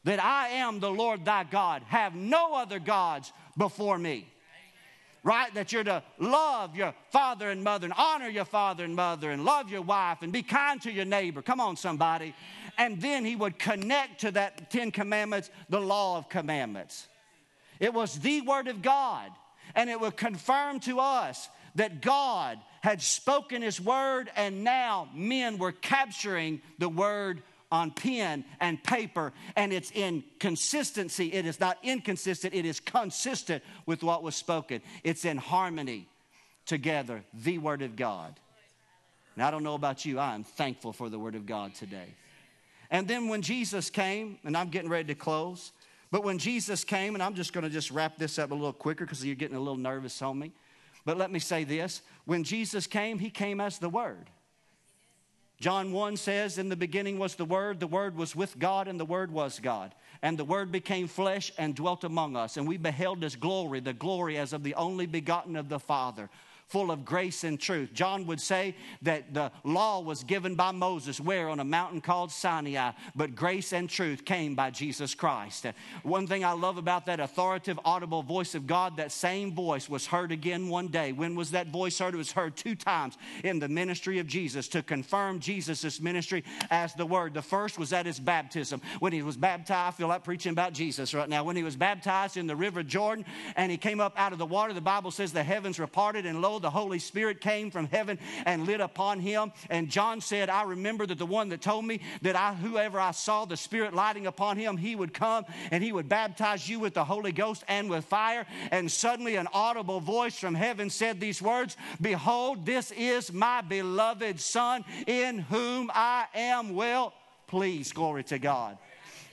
that 0.04 0.18
I 0.18 0.48
am 0.48 0.80
the 0.80 0.90
Lord 0.90 1.26
thy 1.26 1.44
God, 1.44 1.82
have 1.88 2.14
no 2.14 2.54
other 2.54 2.78
gods 2.78 3.34
before 3.54 3.98
me. 3.98 4.26
Right? 5.22 5.52
That 5.52 5.70
you're 5.70 5.84
to 5.84 6.02
love 6.18 6.74
your 6.74 6.94
father 7.10 7.50
and 7.50 7.62
mother 7.62 7.84
and 7.84 7.92
honor 7.98 8.28
your 8.28 8.46
father 8.46 8.82
and 8.82 8.96
mother 8.96 9.30
and 9.30 9.44
love 9.44 9.70
your 9.70 9.82
wife 9.82 10.22
and 10.22 10.32
be 10.32 10.42
kind 10.42 10.80
to 10.82 10.90
your 10.90 11.04
neighbor. 11.04 11.42
Come 11.42 11.60
on, 11.60 11.76
somebody. 11.76 12.34
And 12.78 12.98
then 13.02 13.26
he 13.26 13.36
would 13.36 13.58
connect 13.58 14.22
to 14.22 14.30
that 14.30 14.70
Ten 14.70 14.90
Commandments 14.90 15.50
the 15.68 15.80
law 15.80 16.16
of 16.16 16.30
commandments. 16.30 17.08
It 17.78 17.92
was 17.92 18.18
the 18.20 18.40
Word 18.40 18.68
of 18.68 18.80
God, 18.80 19.30
and 19.74 19.90
it 19.90 20.00
would 20.00 20.16
confirm 20.16 20.80
to 20.80 20.98
us 21.00 21.50
that 21.74 22.00
God 22.00 22.58
had 22.80 23.02
spoken 23.02 23.62
His 23.62 23.80
Word, 23.80 24.30
and 24.36 24.64
now 24.64 25.08
men 25.14 25.58
were 25.58 25.72
capturing 25.72 26.60
the 26.78 26.88
Word 26.88 27.42
on 27.70 27.90
pen 27.90 28.44
and 28.60 28.82
paper, 28.82 29.32
and 29.56 29.72
it's 29.72 29.90
in 29.90 30.24
consistency. 30.38 31.32
It 31.32 31.46
is 31.46 31.60
not 31.60 31.78
inconsistent, 31.82 32.54
it 32.54 32.64
is 32.64 32.80
consistent 32.80 33.62
with 33.86 34.02
what 34.02 34.22
was 34.22 34.36
spoken. 34.36 34.80
It's 35.04 35.24
in 35.24 35.36
harmony 35.36 36.08
together, 36.66 37.24
the 37.34 37.58
Word 37.58 37.82
of 37.82 37.96
God. 37.96 38.38
And 39.34 39.44
I 39.44 39.50
don't 39.50 39.62
know 39.62 39.74
about 39.74 40.04
you, 40.04 40.18
I 40.18 40.34
am 40.34 40.44
thankful 40.44 40.92
for 40.92 41.08
the 41.08 41.18
Word 41.18 41.34
of 41.34 41.46
God 41.46 41.74
today. 41.74 42.14
And 42.90 43.06
then 43.06 43.28
when 43.28 43.42
Jesus 43.42 43.90
came, 43.90 44.38
and 44.44 44.56
I'm 44.56 44.70
getting 44.70 44.88
ready 44.88 45.08
to 45.08 45.14
close, 45.14 45.72
but 46.10 46.24
when 46.24 46.38
Jesus 46.38 46.84
came, 46.84 47.14
and 47.14 47.22
I'm 47.22 47.34
just 47.34 47.52
to 47.64 47.70
just 47.70 47.90
wrap 47.90 48.16
this 48.16 48.38
up 48.38 48.50
a 48.50 48.54
little 48.54 48.72
quicker 48.72 49.04
because 49.04 49.24
you're 49.24 49.34
getting 49.34 49.56
a 49.56 49.60
little 49.60 49.76
nervous 49.76 50.22
on 50.22 50.38
me. 50.38 50.52
But 51.08 51.16
let 51.16 51.30
me 51.30 51.38
say 51.38 51.64
this 51.64 52.02
when 52.26 52.44
Jesus 52.44 52.86
came, 52.86 53.18
he 53.18 53.30
came 53.30 53.62
as 53.62 53.78
the 53.78 53.88
Word. 53.88 54.28
John 55.58 55.90
1 55.90 56.18
says, 56.18 56.58
In 56.58 56.68
the 56.68 56.76
beginning 56.76 57.18
was 57.18 57.34
the 57.34 57.46
Word, 57.46 57.80
the 57.80 57.86
Word 57.86 58.14
was 58.14 58.36
with 58.36 58.58
God, 58.58 58.88
and 58.88 59.00
the 59.00 59.06
Word 59.06 59.32
was 59.32 59.58
God. 59.58 59.94
And 60.20 60.36
the 60.36 60.44
Word 60.44 60.70
became 60.70 61.08
flesh 61.08 61.50
and 61.56 61.74
dwelt 61.74 62.04
among 62.04 62.36
us. 62.36 62.58
And 62.58 62.68
we 62.68 62.76
beheld 62.76 63.22
His 63.22 63.36
glory, 63.36 63.80
the 63.80 63.94
glory 63.94 64.36
as 64.36 64.52
of 64.52 64.62
the 64.62 64.74
only 64.74 65.06
begotten 65.06 65.56
of 65.56 65.70
the 65.70 65.78
Father 65.78 66.28
full 66.68 66.90
of 66.90 67.04
grace 67.04 67.44
and 67.44 67.58
truth. 67.58 67.92
John 67.94 68.26
would 68.26 68.40
say 68.40 68.76
that 69.02 69.32
the 69.32 69.50
law 69.64 70.00
was 70.00 70.22
given 70.22 70.54
by 70.54 70.70
Moses, 70.70 71.18
where 71.18 71.48
on 71.48 71.60
a 71.60 71.64
mountain 71.64 72.00
called 72.00 72.30
Sinai, 72.30 72.92
but 73.16 73.34
grace 73.34 73.72
and 73.72 73.88
truth 73.88 74.24
came 74.24 74.54
by 74.54 74.70
Jesus 74.70 75.14
Christ. 75.14 75.66
One 76.02 76.26
thing 76.26 76.44
I 76.44 76.52
love 76.52 76.76
about 76.76 77.06
that 77.06 77.20
authoritative, 77.20 77.80
audible 77.84 78.22
voice 78.22 78.54
of 78.54 78.66
God, 78.66 78.98
that 78.98 79.12
same 79.12 79.54
voice 79.54 79.88
was 79.88 80.06
heard 80.06 80.30
again 80.30 80.68
one 80.68 80.88
day. 80.88 81.12
When 81.12 81.34
was 81.34 81.52
that 81.52 81.68
voice 81.68 81.98
heard? 81.98 82.14
It 82.14 82.18
was 82.18 82.32
heard 82.32 82.54
two 82.56 82.74
times 82.74 83.16
in 83.44 83.58
the 83.58 83.68
ministry 83.68 84.18
of 84.18 84.26
Jesus 84.26 84.68
to 84.68 84.82
confirm 84.82 85.40
Jesus' 85.40 86.00
ministry 86.00 86.44
as 86.70 86.92
the 86.94 87.06
Word. 87.06 87.32
The 87.32 87.42
first 87.42 87.78
was 87.78 87.94
at 87.94 88.04
his 88.04 88.20
baptism. 88.20 88.82
When 88.98 89.12
he 89.12 89.22
was 89.22 89.38
baptized, 89.38 89.94
I 89.94 89.96
feel 89.96 90.08
like 90.08 90.22
preaching 90.22 90.52
about 90.52 90.74
Jesus 90.74 91.14
right 91.14 91.28
now. 91.28 91.44
When 91.44 91.56
he 91.56 91.62
was 91.62 91.76
baptized 91.76 92.36
in 92.36 92.46
the 92.46 92.56
river 92.56 92.82
Jordan 92.82 93.24
and 93.56 93.70
he 93.70 93.78
came 93.78 94.00
up 94.00 94.12
out 94.16 94.32
of 94.32 94.38
the 94.38 94.46
water, 94.46 94.74
the 94.74 94.80
Bible 94.80 95.10
says 95.10 95.32
the 95.32 95.42
heavens 95.42 95.78
were 95.78 95.86
parted 95.86 96.26
and 96.26 96.42
lo, 96.42 96.57
the 96.58 96.70
Holy 96.70 96.98
Spirit 96.98 97.40
came 97.40 97.70
from 97.70 97.86
heaven 97.86 98.18
and 98.46 98.66
lit 98.66 98.80
upon 98.80 99.20
him. 99.20 99.52
And 99.70 99.88
John 99.88 100.20
said, 100.20 100.50
I 100.50 100.62
remember 100.62 101.06
that 101.06 101.18
the 101.18 101.26
one 101.26 101.48
that 101.50 101.60
told 101.60 101.84
me 101.84 102.00
that 102.22 102.36
I, 102.36 102.54
whoever 102.54 102.98
I 103.00 103.12
saw 103.12 103.44
the 103.44 103.56
Spirit 103.56 103.94
lighting 103.94 104.26
upon 104.26 104.56
him, 104.56 104.76
he 104.76 104.96
would 104.96 105.14
come 105.14 105.44
and 105.70 105.82
he 105.82 105.92
would 105.92 106.08
baptize 106.08 106.68
you 106.68 106.80
with 106.80 106.94
the 106.94 107.04
Holy 107.04 107.32
Ghost 107.32 107.64
and 107.68 107.88
with 107.90 108.04
fire. 108.04 108.46
And 108.70 108.90
suddenly 108.90 109.36
an 109.36 109.48
audible 109.52 110.00
voice 110.00 110.38
from 110.38 110.54
heaven 110.54 110.90
said 110.90 111.20
these 111.20 111.42
words 111.42 111.76
Behold, 112.00 112.66
this 112.66 112.90
is 112.92 113.32
my 113.32 113.60
beloved 113.60 114.40
Son 114.40 114.84
in 115.06 115.38
whom 115.38 115.90
I 115.94 116.26
am 116.34 116.74
well 116.74 117.14
pleased. 117.46 117.94
Glory 117.94 118.24
to 118.24 118.38
God. 118.38 118.78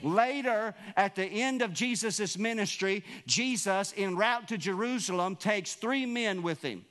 Later, 0.01 0.76
at 0.97 1.15
the 1.15 1.26
end 1.26 1.61
of 1.61 1.73
Jesus' 1.73 2.38
ministry, 2.38 3.03
Jesus, 3.26 3.93
en 3.97 4.15
route 4.15 4.47
to 4.49 4.57
Jerusalem, 4.57 5.36
takes 5.36 5.73
three 5.73 6.05
men 6.05 6.43
with 6.43 6.61
him 6.61 6.86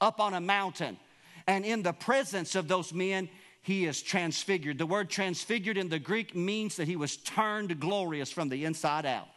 up 0.00 0.20
on 0.20 0.34
a 0.34 0.40
mountain. 0.40 0.96
And 1.46 1.64
in 1.64 1.82
the 1.82 1.92
presence 1.92 2.54
of 2.54 2.68
those 2.68 2.92
men, 2.92 3.28
he 3.62 3.86
is 3.86 4.02
transfigured. 4.02 4.78
The 4.78 4.86
word 4.86 5.10
transfigured 5.10 5.76
in 5.76 5.88
the 5.88 5.98
Greek 5.98 6.34
means 6.34 6.76
that 6.76 6.88
he 6.88 6.96
was 6.96 7.16
turned 7.16 7.80
glorious 7.80 8.30
from 8.30 8.48
the 8.48 8.64
inside 8.64 9.06
out. 9.06 9.28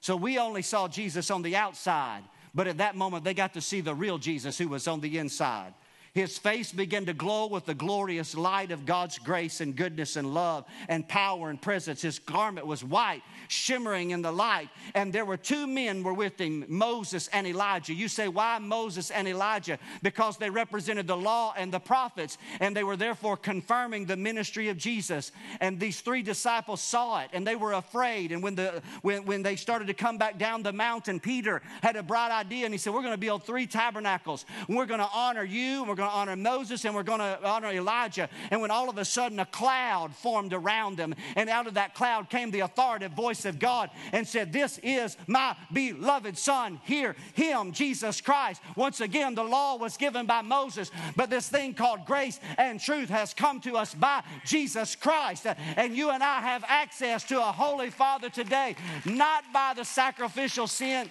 So 0.00 0.14
we 0.14 0.38
only 0.38 0.62
saw 0.62 0.86
Jesus 0.86 1.30
on 1.30 1.42
the 1.42 1.56
outside, 1.56 2.22
but 2.54 2.68
at 2.68 2.78
that 2.78 2.94
moment 2.94 3.24
they 3.24 3.34
got 3.34 3.54
to 3.54 3.60
see 3.60 3.80
the 3.80 3.94
real 3.94 4.18
Jesus 4.18 4.56
who 4.56 4.68
was 4.68 4.86
on 4.86 5.00
the 5.00 5.18
inside. 5.18 5.74
His 6.16 6.38
face 6.38 6.72
began 6.72 7.04
to 7.04 7.12
glow 7.12 7.46
with 7.46 7.66
the 7.66 7.74
glorious 7.74 8.34
light 8.34 8.70
of 8.70 8.86
God's 8.86 9.18
grace 9.18 9.60
and 9.60 9.76
goodness 9.76 10.16
and 10.16 10.32
love 10.32 10.64
and 10.88 11.06
power 11.06 11.50
and 11.50 11.60
presence. 11.60 12.00
His 12.00 12.18
garment 12.18 12.66
was 12.66 12.82
white, 12.82 13.20
shimmering 13.48 14.12
in 14.12 14.22
the 14.22 14.32
light. 14.32 14.70
And 14.94 15.12
there 15.12 15.26
were 15.26 15.36
two 15.36 15.66
men 15.66 16.02
were 16.02 16.14
with 16.14 16.40
him, 16.40 16.64
Moses 16.68 17.28
and 17.34 17.46
Elijah. 17.46 17.92
You 17.92 18.08
say, 18.08 18.28
why 18.28 18.58
Moses 18.58 19.10
and 19.10 19.28
Elijah? 19.28 19.78
Because 20.02 20.38
they 20.38 20.48
represented 20.48 21.06
the 21.06 21.18
law 21.18 21.52
and 21.54 21.70
the 21.70 21.80
prophets, 21.80 22.38
and 22.60 22.74
they 22.74 22.82
were 22.82 22.96
therefore 22.96 23.36
confirming 23.36 24.06
the 24.06 24.16
ministry 24.16 24.70
of 24.70 24.78
Jesus. 24.78 25.32
And 25.60 25.78
these 25.78 26.00
three 26.00 26.22
disciples 26.22 26.80
saw 26.80 27.20
it, 27.20 27.28
and 27.34 27.46
they 27.46 27.56
were 27.56 27.74
afraid. 27.74 28.32
And 28.32 28.42
when, 28.42 28.54
the, 28.54 28.80
when, 29.02 29.26
when 29.26 29.42
they 29.42 29.56
started 29.56 29.88
to 29.88 29.94
come 29.94 30.16
back 30.16 30.38
down 30.38 30.62
the 30.62 30.72
mountain, 30.72 31.20
Peter 31.20 31.60
had 31.82 31.96
a 31.96 32.02
bright 32.02 32.30
idea, 32.30 32.64
and 32.64 32.72
he 32.72 32.78
said, 32.78 32.94
we're 32.94 33.02
going 33.02 33.12
to 33.12 33.18
build 33.18 33.44
three 33.44 33.66
tabernacles. 33.66 34.46
We're 34.66 34.86
going 34.86 35.00
to 35.00 35.10
honor 35.12 35.44
you, 35.44 35.80
and 35.80 35.88
we're 35.90 35.94
going 35.94 36.05
to 36.06 36.12
honor 36.12 36.36
Moses 36.36 36.84
and 36.84 36.94
we're 36.94 37.02
going 37.02 37.20
to 37.20 37.38
honor 37.44 37.70
Elijah. 37.70 38.28
And 38.50 38.60
when 38.60 38.70
all 38.70 38.88
of 38.88 38.98
a 38.98 39.04
sudden 39.04 39.38
a 39.38 39.46
cloud 39.46 40.14
formed 40.14 40.52
around 40.52 40.96
them, 40.96 41.14
and 41.34 41.48
out 41.48 41.66
of 41.66 41.74
that 41.74 41.94
cloud 41.94 42.30
came 42.30 42.50
the 42.50 42.60
authoritative 42.60 43.16
voice 43.16 43.44
of 43.44 43.58
God 43.58 43.90
and 44.12 44.26
said, 44.26 44.52
This 44.52 44.78
is 44.82 45.16
my 45.26 45.56
beloved 45.72 46.38
Son. 46.38 46.80
Hear 46.84 47.16
him, 47.34 47.72
Jesus 47.72 48.20
Christ. 48.20 48.62
Once 48.76 49.00
again, 49.00 49.34
the 49.34 49.44
law 49.44 49.76
was 49.76 49.96
given 49.96 50.26
by 50.26 50.42
Moses, 50.42 50.90
but 51.14 51.30
this 51.30 51.48
thing 51.48 51.74
called 51.74 52.06
grace 52.06 52.40
and 52.58 52.80
truth 52.80 53.08
has 53.08 53.34
come 53.34 53.60
to 53.60 53.76
us 53.76 53.94
by 53.94 54.22
Jesus 54.44 54.94
Christ. 54.96 55.46
And 55.76 55.96
you 55.96 56.10
and 56.10 56.22
I 56.22 56.40
have 56.40 56.64
access 56.66 57.24
to 57.24 57.38
a 57.40 57.52
Holy 57.52 57.90
Father 57.90 58.30
today, 58.30 58.76
not 59.04 59.44
by 59.52 59.72
the 59.74 59.84
sacrificial 59.84 60.66
sin 60.66 61.10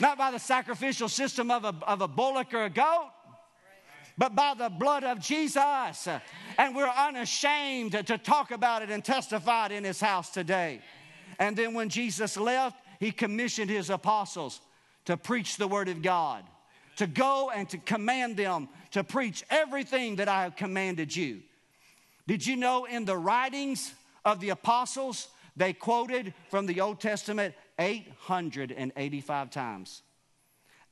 not 0.00 0.16
by 0.16 0.30
the 0.30 0.38
sacrificial 0.38 1.08
system 1.08 1.50
of 1.50 1.64
a, 1.64 1.74
of 1.82 2.00
a 2.00 2.08
bullock 2.08 2.54
or 2.54 2.64
a 2.64 2.70
goat, 2.70 3.10
but 4.20 4.36
by 4.36 4.52
the 4.52 4.68
blood 4.68 5.02
of 5.02 5.18
Jesus. 5.18 6.06
And 6.58 6.76
we're 6.76 6.86
unashamed 6.86 7.92
to 7.92 8.18
talk 8.18 8.50
about 8.50 8.82
it 8.82 8.90
and 8.90 9.02
testify 9.02 9.66
it 9.66 9.72
in 9.72 9.82
his 9.82 9.98
house 9.98 10.28
today. 10.28 10.82
And 11.38 11.56
then 11.56 11.72
when 11.72 11.88
Jesus 11.88 12.36
left, 12.36 12.76
he 12.98 13.12
commissioned 13.12 13.70
his 13.70 13.88
apostles 13.88 14.60
to 15.06 15.16
preach 15.16 15.56
the 15.56 15.66
word 15.66 15.88
of 15.88 16.02
God, 16.02 16.44
to 16.96 17.06
go 17.06 17.50
and 17.50 17.66
to 17.70 17.78
command 17.78 18.36
them 18.36 18.68
to 18.90 19.02
preach 19.02 19.42
everything 19.48 20.16
that 20.16 20.28
I 20.28 20.42
have 20.42 20.54
commanded 20.54 21.16
you. 21.16 21.40
Did 22.26 22.46
you 22.46 22.56
know 22.56 22.84
in 22.84 23.06
the 23.06 23.16
writings 23.16 23.94
of 24.26 24.38
the 24.40 24.50
apostles, 24.50 25.28
they 25.56 25.72
quoted 25.72 26.34
from 26.50 26.66
the 26.66 26.82
Old 26.82 27.00
Testament 27.00 27.54
885 27.78 29.50
times? 29.50 30.02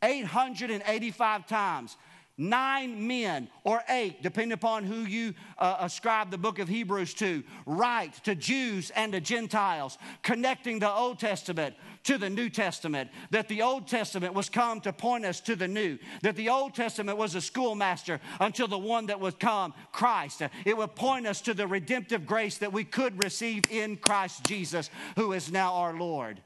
885 0.02 1.46
times 1.46 1.96
nine 2.38 3.06
men 3.06 3.48
or 3.64 3.82
eight, 3.88 4.22
depending 4.22 4.52
upon 4.52 4.84
who 4.84 5.00
you 5.00 5.34
uh, 5.58 5.76
ascribe 5.80 6.30
the 6.30 6.38
book 6.38 6.60
of 6.60 6.68
Hebrews 6.68 7.12
to, 7.14 7.42
write 7.66 8.14
to 8.24 8.34
Jews 8.34 8.90
and 8.90 9.12
to 9.12 9.20
Gentiles, 9.20 9.98
connecting 10.22 10.78
the 10.78 10.90
Old 10.90 11.18
Testament 11.18 11.74
to 12.04 12.16
the 12.16 12.30
New 12.30 12.48
Testament. 12.48 13.10
That 13.32 13.48
the 13.48 13.62
Old 13.62 13.88
Testament 13.88 14.32
was 14.32 14.48
come 14.48 14.80
to 14.82 14.92
point 14.92 15.26
us 15.26 15.40
to 15.42 15.56
the 15.56 15.68
New. 15.68 15.98
That 16.22 16.36
the 16.36 16.48
Old 16.48 16.74
Testament 16.74 17.18
was 17.18 17.34
a 17.34 17.40
schoolmaster 17.40 18.20
until 18.40 18.68
the 18.68 18.78
one 18.78 19.06
that 19.06 19.20
would 19.20 19.40
come, 19.40 19.74
Christ. 19.92 20.42
It 20.64 20.76
would 20.76 20.94
point 20.94 21.26
us 21.26 21.40
to 21.42 21.54
the 21.54 21.66
redemptive 21.66 22.24
grace 22.24 22.58
that 22.58 22.72
we 22.72 22.84
could 22.84 23.22
receive 23.22 23.64
in 23.70 23.96
Christ 23.96 24.44
Jesus, 24.44 24.90
who 25.16 25.32
is 25.32 25.50
now 25.50 25.74
our 25.74 25.98
Lord. 25.98 26.40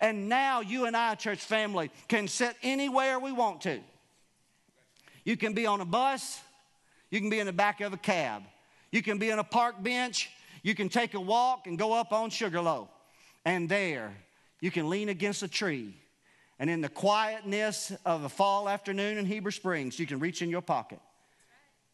And 0.00 0.28
now 0.28 0.60
you 0.60 0.86
and 0.86 0.96
I, 0.96 1.14
church 1.14 1.40
family, 1.40 1.90
can 2.08 2.28
sit 2.28 2.56
anywhere 2.62 3.18
we 3.18 3.32
want 3.32 3.62
to. 3.62 3.80
You 5.24 5.36
can 5.36 5.52
be 5.52 5.66
on 5.66 5.80
a 5.80 5.84
bus, 5.84 6.40
you 7.10 7.20
can 7.20 7.30
be 7.30 7.38
in 7.38 7.46
the 7.46 7.52
back 7.52 7.80
of 7.80 7.92
a 7.92 7.96
cab, 7.96 8.42
you 8.90 9.02
can 9.02 9.18
be 9.18 9.30
on 9.32 9.38
a 9.38 9.44
park 9.44 9.82
bench, 9.82 10.30
you 10.62 10.74
can 10.74 10.88
take 10.88 11.14
a 11.14 11.20
walk 11.20 11.66
and 11.66 11.78
go 11.78 11.92
up 11.92 12.12
on 12.12 12.30
Sugarloaf. 12.30 12.88
And 13.44 13.68
there, 13.68 14.14
you 14.60 14.70
can 14.70 14.90
lean 14.90 15.08
against 15.08 15.42
a 15.42 15.48
tree. 15.48 15.94
And 16.58 16.68
in 16.68 16.82
the 16.82 16.90
quietness 16.90 17.92
of 18.04 18.24
a 18.24 18.28
fall 18.28 18.68
afternoon 18.68 19.16
in 19.16 19.24
Heber 19.24 19.50
Springs, 19.50 19.98
you 19.98 20.06
can 20.06 20.18
reach 20.18 20.42
in 20.42 20.50
your 20.50 20.60
pocket. 20.60 21.00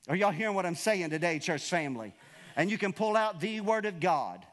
Are 0.08 0.16
y'all 0.16 0.32
hearing 0.32 0.54
what 0.54 0.66
I'm 0.66 0.74
saying 0.74 1.10
today, 1.10 1.38
church 1.38 1.68
family? 1.68 2.12
and 2.56 2.70
you 2.70 2.78
can 2.78 2.92
pull 2.92 3.16
out 3.16 3.38
the 3.38 3.60
Word 3.60 3.84
of 3.84 4.00
God. 4.00 4.44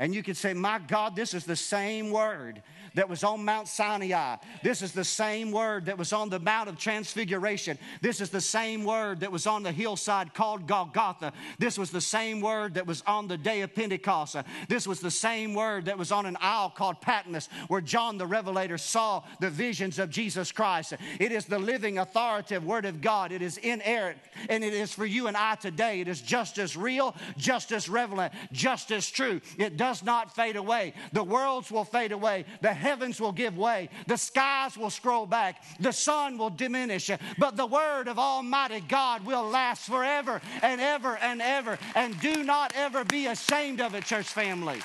And 0.00 0.14
you 0.14 0.22
can 0.22 0.34
say, 0.34 0.54
My 0.54 0.78
God, 0.78 1.14
this 1.14 1.34
is 1.34 1.44
the 1.44 1.54
same 1.54 2.10
word 2.10 2.62
that 2.94 3.08
was 3.08 3.22
on 3.22 3.44
Mount 3.44 3.68
Sinai. 3.68 4.36
This 4.62 4.82
is 4.82 4.92
the 4.92 5.04
same 5.04 5.52
word 5.52 5.86
that 5.86 5.98
was 5.98 6.12
on 6.12 6.30
the 6.30 6.40
Mount 6.40 6.68
of 6.68 6.78
Transfiguration. 6.78 7.78
This 8.00 8.20
is 8.20 8.30
the 8.30 8.40
same 8.40 8.84
word 8.84 9.20
that 9.20 9.30
was 9.30 9.46
on 9.46 9.62
the 9.62 9.72
hillside 9.72 10.34
called 10.34 10.66
Golgotha. 10.66 11.32
This 11.58 11.78
was 11.78 11.90
the 11.90 12.00
same 12.00 12.40
word 12.40 12.74
that 12.74 12.86
was 12.86 13.02
on 13.06 13.28
the 13.28 13.36
day 13.36 13.60
of 13.60 13.74
Pentecost. 13.74 14.36
This 14.68 14.86
was 14.86 15.00
the 15.00 15.10
same 15.10 15.54
word 15.54 15.84
that 15.84 15.98
was 15.98 16.12
on 16.12 16.26
an 16.26 16.36
isle 16.40 16.70
called 16.70 17.00
Patmos 17.00 17.48
where 17.68 17.80
John 17.80 18.18
the 18.18 18.26
Revelator 18.26 18.78
saw 18.78 19.22
the 19.38 19.50
visions 19.50 19.98
of 19.98 20.10
Jesus 20.10 20.50
Christ. 20.50 20.94
It 21.18 21.32
is 21.32 21.44
the 21.44 21.58
living, 21.58 21.98
authoritative 21.98 22.64
word 22.64 22.86
of 22.86 23.00
God. 23.00 23.32
It 23.32 23.42
is 23.42 23.58
inerrant 23.58 24.18
and 24.48 24.64
it 24.64 24.72
is 24.72 24.92
for 24.92 25.06
you 25.06 25.26
and 25.26 25.36
I 25.36 25.56
today. 25.56 26.00
It 26.00 26.08
is 26.08 26.20
just 26.20 26.58
as 26.58 26.76
real, 26.76 27.14
just 27.36 27.72
as 27.72 27.88
relevant, 27.88 28.32
just 28.52 28.90
as 28.90 29.08
true. 29.08 29.40
It 29.58 29.76
does 29.76 29.89
not 30.02 30.34
fade 30.34 30.56
away. 30.56 30.94
The 31.12 31.24
worlds 31.24 31.70
will 31.70 31.84
fade 31.84 32.12
away. 32.12 32.44
The 32.62 32.72
heavens 32.72 33.20
will 33.20 33.32
give 33.32 33.56
way, 33.56 33.88
the 34.06 34.16
skies 34.16 34.76
will 34.76 34.90
scroll 34.90 35.26
back, 35.26 35.62
the 35.78 35.92
sun 35.92 36.38
will 36.38 36.50
diminish, 36.50 37.10
but 37.38 37.56
the 37.56 37.66
word 37.66 38.08
of 38.08 38.18
Almighty 38.18 38.80
God 38.80 39.24
will 39.24 39.44
last 39.48 39.86
forever 39.86 40.40
and 40.62 40.80
ever 40.80 41.16
and 41.18 41.42
ever. 41.42 41.78
And 41.94 42.18
do 42.20 42.42
not 42.42 42.72
ever 42.76 43.04
be 43.04 43.26
ashamed 43.26 43.80
of 43.80 43.94
it, 43.94 44.04
church 44.04 44.28
family, 44.28 44.80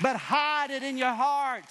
but 0.00 0.16
hide 0.16 0.70
it 0.70 0.82
in 0.82 0.96
your 0.96 1.14
heart. 1.14 1.66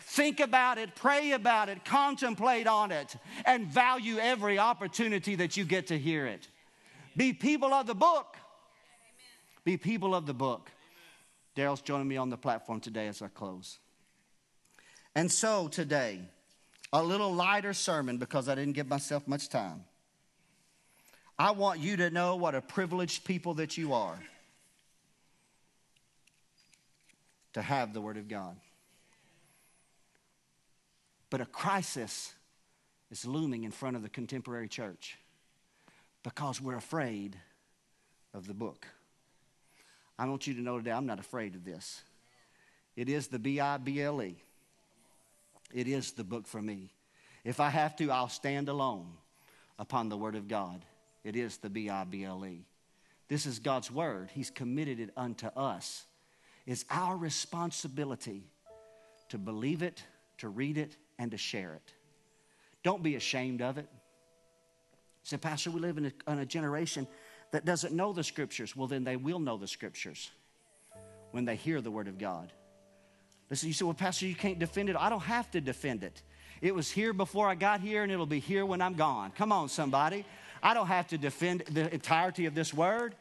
Think 0.00 0.40
about 0.40 0.78
it, 0.78 0.94
pray 0.94 1.32
about 1.32 1.68
it, 1.68 1.84
contemplate 1.84 2.66
on 2.66 2.90
it, 2.90 3.16
and 3.44 3.66
value 3.66 4.18
every 4.18 4.58
opportunity 4.58 5.34
that 5.34 5.56
you 5.56 5.64
get 5.64 5.88
to 5.88 5.98
hear 5.98 6.26
it. 6.26 6.48
Be 7.16 7.32
people 7.32 7.74
of 7.74 7.86
the 7.86 7.94
book. 7.94 8.36
Be 9.64 9.76
people 9.76 10.14
of 10.14 10.26
the 10.26 10.34
book. 10.34 10.70
Daryl's 11.56 11.80
joining 11.80 12.06
me 12.06 12.18
on 12.18 12.28
the 12.28 12.36
platform 12.36 12.80
today 12.80 13.08
as 13.08 13.22
I 13.22 13.28
close. 13.28 13.78
And 15.14 15.32
so 15.32 15.68
today, 15.68 16.20
a 16.92 17.02
little 17.02 17.32
lighter 17.32 17.72
sermon 17.72 18.18
because 18.18 18.48
I 18.48 18.54
didn't 18.54 18.74
give 18.74 18.86
myself 18.86 19.26
much 19.26 19.48
time. 19.48 19.84
I 21.38 21.52
want 21.52 21.80
you 21.80 21.96
to 21.96 22.10
know 22.10 22.36
what 22.36 22.54
a 22.54 22.60
privileged 22.60 23.24
people 23.24 23.54
that 23.54 23.76
you 23.76 23.94
are 23.94 24.18
to 27.54 27.62
have 27.62 27.94
the 27.94 28.00
Word 28.02 28.18
of 28.18 28.28
God. 28.28 28.56
But 31.30 31.40
a 31.40 31.46
crisis 31.46 32.34
is 33.10 33.24
looming 33.24 33.64
in 33.64 33.70
front 33.70 33.96
of 33.96 34.02
the 34.02 34.08
contemporary 34.10 34.68
church 34.68 35.16
because 36.22 36.60
we're 36.60 36.76
afraid 36.76 37.36
of 38.34 38.46
the 38.46 38.54
book. 38.54 38.86
I 40.18 40.26
want 40.26 40.46
you 40.46 40.54
to 40.54 40.60
know 40.60 40.78
today 40.78 40.92
I'm 40.92 41.06
not 41.06 41.18
afraid 41.18 41.54
of 41.54 41.64
this. 41.64 42.02
It 42.96 43.08
is 43.08 43.28
the 43.28 43.38
B 43.38 43.60
I 43.60 43.76
B 43.76 44.00
L 44.00 44.22
E. 44.22 44.36
It 45.74 45.88
is 45.88 46.12
the 46.12 46.24
book 46.24 46.46
for 46.46 46.62
me. 46.62 46.90
If 47.44 47.60
I 47.60 47.68
have 47.68 47.96
to, 47.96 48.10
I'll 48.10 48.28
stand 48.28 48.68
alone 48.68 49.06
upon 49.78 50.08
the 50.08 50.16
Word 50.16 50.34
of 50.34 50.48
God. 50.48 50.84
It 51.22 51.36
is 51.36 51.58
the 51.58 51.68
B 51.68 51.90
I 51.90 52.04
B 52.04 52.24
L 52.24 52.44
E. 52.46 52.64
This 53.28 53.44
is 53.44 53.58
God's 53.58 53.90
Word. 53.90 54.30
He's 54.32 54.50
committed 54.50 55.00
it 55.00 55.10
unto 55.16 55.48
us. 55.48 56.04
It's 56.66 56.84
our 56.90 57.16
responsibility 57.16 58.44
to 59.28 59.38
believe 59.38 59.82
it, 59.82 60.02
to 60.38 60.48
read 60.48 60.78
it, 60.78 60.96
and 61.18 61.30
to 61.30 61.36
share 61.36 61.74
it. 61.74 61.92
Don't 62.82 63.02
be 63.02 63.16
ashamed 63.16 63.62
of 63.62 63.78
it. 63.78 63.88
Say, 65.24 65.36
Pastor, 65.36 65.72
we 65.72 65.80
live 65.80 65.98
in 65.98 66.06
a, 66.06 66.32
in 66.32 66.38
a 66.38 66.46
generation 66.46 67.06
that 67.52 67.64
doesn't 67.64 67.94
know 67.94 68.12
the 68.12 68.24
Scriptures. 68.24 68.74
Well, 68.76 68.88
then 68.88 69.04
they 69.04 69.16
will 69.16 69.38
know 69.38 69.56
the 69.56 69.68
Scriptures 69.68 70.30
when 71.30 71.44
they 71.44 71.56
hear 71.56 71.80
the 71.80 71.90
Word 71.90 72.08
of 72.08 72.18
God. 72.18 72.52
Listen, 73.50 73.68
you 73.68 73.74
say, 73.74 73.84
well, 73.84 73.94
Pastor, 73.94 74.26
you 74.26 74.34
can't 74.34 74.58
defend 74.58 74.88
it. 74.88 74.96
I 74.96 75.08
don't 75.08 75.22
have 75.22 75.50
to 75.52 75.60
defend 75.60 76.02
it. 76.02 76.22
It 76.60 76.74
was 76.74 76.90
here 76.90 77.12
before 77.12 77.48
I 77.48 77.54
got 77.54 77.80
here, 77.80 78.02
and 78.02 78.10
it'll 78.10 78.26
be 78.26 78.40
here 78.40 78.66
when 78.66 78.80
I'm 78.80 78.94
gone. 78.94 79.32
Come 79.36 79.52
on, 79.52 79.68
somebody. 79.68 80.24
I 80.62 80.74
don't 80.74 80.86
have 80.88 81.06
to 81.08 81.18
defend 81.18 81.60
the 81.70 81.92
entirety 81.92 82.46
of 82.46 82.54
this 82.54 82.74
word. 82.74 83.14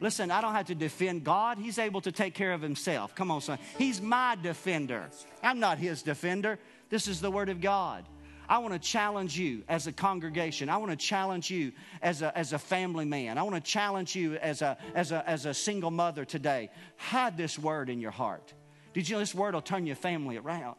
Listen, 0.00 0.30
I 0.30 0.40
don't 0.40 0.54
have 0.54 0.66
to 0.66 0.74
defend 0.74 1.24
God. 1.24 1.58
He's 1.58 1.78
able 1.78 2.00
to 2.02 2.12
take 2.12 2.34
care 2.34 2.52
of 2.52 2.62
himself. 2.62 3.14
Come 3.14 3.30
on, 3.30 3.40
son. 3.40 3.58
He's 3.78 4.00
my 4.00 4.36
defender. 4.40 5.08
I'm 5.42 5.58
not 5.58 5.78
his 5.78 6.02
defender. 6.02 6.58
This 6.90 7.08
is 7.08 7.20
the 7.20 7.30
word 7.30 7.48
of 7.48 7.60
God. 7.60 8.04
I 8.48 8.58
want 8.58 8.74
to 8.74 8.78
challenge 8.78 9.38
you 9.38 9.62
as 9.68 9.86
a 9.86 9.92
congregation. 9.92 10.68
I 10.68 10.76
want 10.76 10.90
to 10.90 10.96
challenge 10.96 11.50
you 11.50 11.72
as 12.02 12.22
a, 12.22 12.36
as 12.36 12.52
a 12.52 12.58
family 12.58 13.04
man. 13.04 13.38
I 13.38 13.42
want 13.42 13.56
to 13.56 13.60
challenge 13.60 14.14
you 14.14 14.36
as 14.36 14.62
a, 14.62 14.78
as, 14.94 15.12
a, 15.12 15.28
as 15.28 15.46
a 15.46 15.54
single 15.54 15.90
mother 15.90 16.24
today. 16.24 16.70
Hide 16.96 17.36
this 17.36 17.58
word 17.58 17.90
in 17.90 18.00
your 18.00 18.10
heart. 18.10 18.54
Did 18.94 19.08
you 19.08 19.16
know 19.16 19.20
this 19.20 19.34
word 19.34 19.54
will 19.54 19.62
turn 19.62 19.86
your 19.86 19.96
family 19.96 20.36
around? 20.36 20.76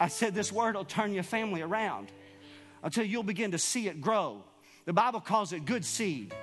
I 0.00 0.08
said 0.08 0.34
this 0.34 0.52
word 0.52 0.74
will 0.74 0.84
turn 0.84 1.14
your 1.14 1.22
family 1.22 1.62
around 1.62 2.10
until 2.82 3.04
you'll 3.04 3.22
begin 3.22 3.52
to 3.52 3.58
see 3.58 3.88
it 3.88 4.00
grow. 4.00 4.42
The 4.84 4.92
Bible 4.92 5.20
calls 5.20 5.52
it 5.52 5.64
good 5.64 5.84
seed. 5.84 6.34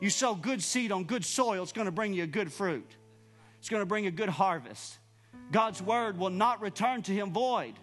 You 0.00 0.10
sow 0.10 0.34
good 0.34 0.62
seed 0.62 0.92
on 0.92 1.04
good 1.04 1.24
soil, 1.24 1.62
it's 1.62 1.72
going 1.72 1.86
to 1.86 1.92
bring 1.92 2.12
you 2.12 2.24
a 2.24 2.26
good 2.26 2.52
fruit. 2.52 2.90
It's 3.58 3.68
going 3.68 3.82
to 3.82 3.86
bring 3.86 4.06
a 4.06 4.10
good 4.10 4.28
harvest. 4.28 4.98
God's 5.50 5.80
word 5.80 6.18
will 6.18 6.30
not 6.30 6.60
return 6.60 7.02
to 7.02 7.12
him 7.12 7.32
void, 7.32 7.74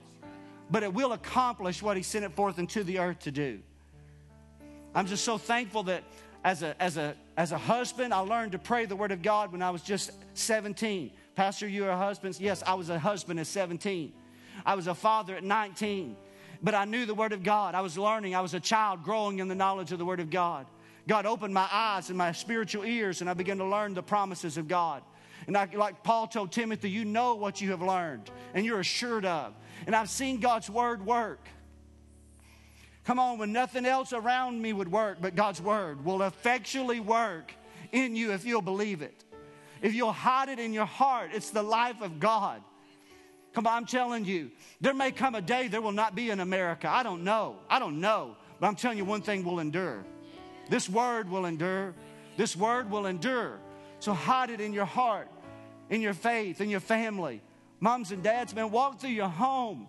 but 0.70 0.84
it 0.84 0.94
will 0.94 1.14
accomplish 1.14 1.82
what 1.82 1.98
he 1.98 2.04
sent 2.04 2.26
it 2.26 2.34
forth 2.34 2.60
into 2.60 2.84
the 2.84 3.00
earth 3.00 3.20
to 3.20 3.32
do. 3.32 3.60
I'm 4.96 5.08
just 5.08 5.24
so 5.24 5.38
thankful 5.38 5.84
that 5.84 6.04
as 6.44 6.62
a, 6.62 6.82
as 6.82 6.98
a, 6.98 7.16
as 7.38 7.52
a 7.52 7.58
husband, 7.58 8.14
I 8.14 8.20
learned 8.20 8.52
to 8.52 8.60
pray 8.60 8.86
the 8.86 8.96
word 8.96 9.12
of 9.12 9.22
God 9.22 9.52
when 9.52 9.62
I 9.62 9.72
was 9.72 9.82
just 9.82 10.12
17. 10.34 11.12
Pastor, 11.36 11.68
you 11.68 11.86
are 11.86 11.92
a 11.92 11.98
husband? 11.98 12.38
Yes, 12.40 12.64
I 12.66 12.74
was 12.76 12.90
a 12.90 13.00
husband 13.00 13.40
at 13.40 13.48
17. 13.48 14.14
I 14.66 14.76
was 14.76 14.88
a 14.88 14.96
father 14.96 15.36
at 15.36 15.44
19. 15.44 16.16
But 16.64 16.76
I 16.76 16.86
knew 16.86 17.06
the 17.06 17.14
Word 17.14 17.34
of 17.34 17.44
God. 17.44 17.76
I 17.76 17.82
was 17.82 17.98
learning. 17.98 18.36
I 18.36 18.42
was 18.42 18.54
a 18.54 18.60
child 18.60 19.04
growing 19.04 19.40
in 19.40 19.50
the 19.50 19.56
knowledge 19.56 19.92
of 19.92 20.00
the 20.00 20.06
Word 20.06 20.22
of 20.22 20.30
God. 20.30 20.66
God 21.06 21.26
opened 21.26 21.54
my 21.54 21.68
eyes 21.70 22.08
and 22.08 22.18
my 22.18 22.32
spiritual 22.32 22.86
ears, 22.86 23.20
and 23.20 23.30
I 23.30 23.34
began 23.34 23.58
to 23.58 23.66
learn 23.66 23.94
the 23.94 24.02
promises 24.02 24.58
of 24.58 24.70
God. 24.70 25.04
And 25.48 25.58
I, 25.58 25.68
like 25.74 26.04
Paul 26.04 26.28
told 26.28 26.52
Timothy, 26.52 26.90
you 26.90 27.06
know 27.06 27.36
what 27.36 27.62
you 27.62 27.72
have 27.72 27.82
learned 27.82 28.30
and 28.54 28.66
you're 28.66 28.80
assured 28.80 29.26
of. 29.26 29.54
And 29.86 29.96
I've 29.96 30.10
seen 30.10 30.40
God's 30.40 30.70
Word 30.70 31.06
work. 31.06 31.48
Come 33.04 33.20
on, 33.20 33.38
when 33.38 33.52
nothing 33.52 33.86
else 33.86 34.14
around 34.14 34.62
me 34.62 34.72
would 34.72 34.90
work, 34.90 35.18
but 35.20 35.36
God's 35.36 35.62
Word 35.62 36.06
will 36.06 36.22
effectually 36.24 37.00
work 37.00 37.54
in 37.92 38.16
you 38.16 38.32
if 38.32 38.46
you'll 38.46 38.62
believe 38.62 39.02
it 39.02 39.24
if 39.84 39.94
you'll 39.94 40.14
hide 40.14 40.48
it 40.48 40.60
in 40.60 40.74
your 40.74 40.86
heart, 40.86 41.32
it's 41.34 41.50
the 41.50 41.62
life 41.62 42.02
of 42.02 42.20
God. 42.20 42.64
Come 43.54 43.68
on, 43.68 43.74
I'm 43.74 43.86
telling 43.86 44.24
you, 44.24 44.50
there 44.80 44.94
may 44.94 45.12
come 45.12 45.36
a 45.36 45.42
day 45.42 45.68
there 45.68 45.82
will 45.82 45.92
not 45.92 46.16
be 46.16 46.32
in 46.32 46.40
America. 46.40 46.90
I 46.90 47.04
don't 47.04 47.24
know. 47.24 47.58
I 47.70 47.80
don't 47.80 48.00
know. 48.00 48.38
But 48.60 48.68
I'm 48.68 48.76
telling 48.76 48.98
you, 48.98 49.06
one 49.06 49.22
thing 49.22 49.44
will 49.44 49.60
endure. 49.60 50.06
This 50.70 50.88
word 50.90 51.30
will 51.30 51.46
endure. 51.46 51.94
This 52.38 52.56
word 52.56 52.90
will 52.90 53.06
endure. 53.06 53.60
So 54.04 54.12
hide 54.12 54.50
it 54.50 54.60
in 54.60 54.74
your 54.74 54.84
heart, 54.84 55.30
in 55.90 56.02
your 56.02 56.14
faith, 56.14 56.60
in 56.60 56.70
your 56.70 56.82
family. 56.82 57.42
Moms 57.80 58.12
and 58.12 58.22
dads, 58.22 58.54
man, 58.54 58.70
walk 58.70 59.00
through 59.00 59.12
your 59.12 59.30
home. 59.30 59.88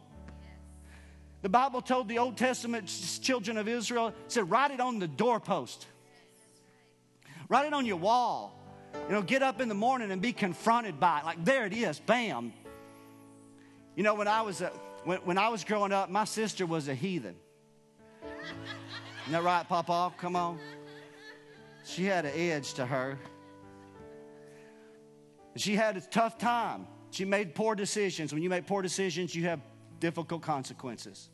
The 1.43 1.49
Bible 1.49 1.83
told 1.83 2.07
the 2.07 2.19
Old 2.19 2.37
Testament 2.37 2.87
children 3.23 3.57
of 3.57 3.67
Israel, 3.67 4.15
said, 4.29 4.49
write 4.49 4.71
it 4.71 4.79
on 4.79 5.01
the 5.01 5.09
doorpost. 5.09 5.89
Write 7.49 7.67
it 7.67 7.73
on 7.73 7.87
your 7.87 7.97
wall. 7.97 8.57
You 9.09 9.15
know, 9.15 9.23
get 9.23 9.43
up 9.43 9.61
in 9.61 9.69
the 9.69 9.75
morning 9.75 10.12
and 10.12 10.23
be 10.23 10.33
confronted 10.33 11.01
by 11.01 11.19
it. 11.19 11.25
Like, 11.25 11.45
there 11.45 11.67
it 11.67 11.73
is, 11.73 11.99
bam. 11.99 12.53
You 13.97 14.05
know, 14.05 14.15
when 14.15 14.29
I 14.29 14.43
was, 14.43 14.61
a, 14.61 14.69
when, 15.03 15.19
when 15.25 15.39
I 15.39 15.49
was 15.49 15.65
growing 15.65 15.91
up, 15.91 16.09
my 16.09 16.25
sister 16.25 16.67
was 16.67 16.87
a 16.87 16.95
heathen. 16.95 17.35
Isn't 18.23 19.33
that 19.33 19.43
right, 19.43 19.69
Papa? 19.69 20.15
Come 20.19 20.37
on. 20.37 20.61
She 21.85 22.05
had 22.05 22.25
an 22.27 22.33
edge 22.37 22.75
to 22.75 22.87
her. 22.87 23.19
She 25.57 25.76
had 25.76 25.96
a 25.96 26.00
tough 26.00 26.38
time. 26.38 26.86
She 27.11 27.24
made 27.24 27.55
poor 27.55 27.74
decisions. 27.74 28.32
When 28.32 28.42
you 28.42 28.50
make 28.50 28.66
poor 28.66 28.82
decisions, 28.82 29.34
you 29.34 29.44
have 29.44 29.61
difficult 30.00 30.42
consequences. 30.42 31.28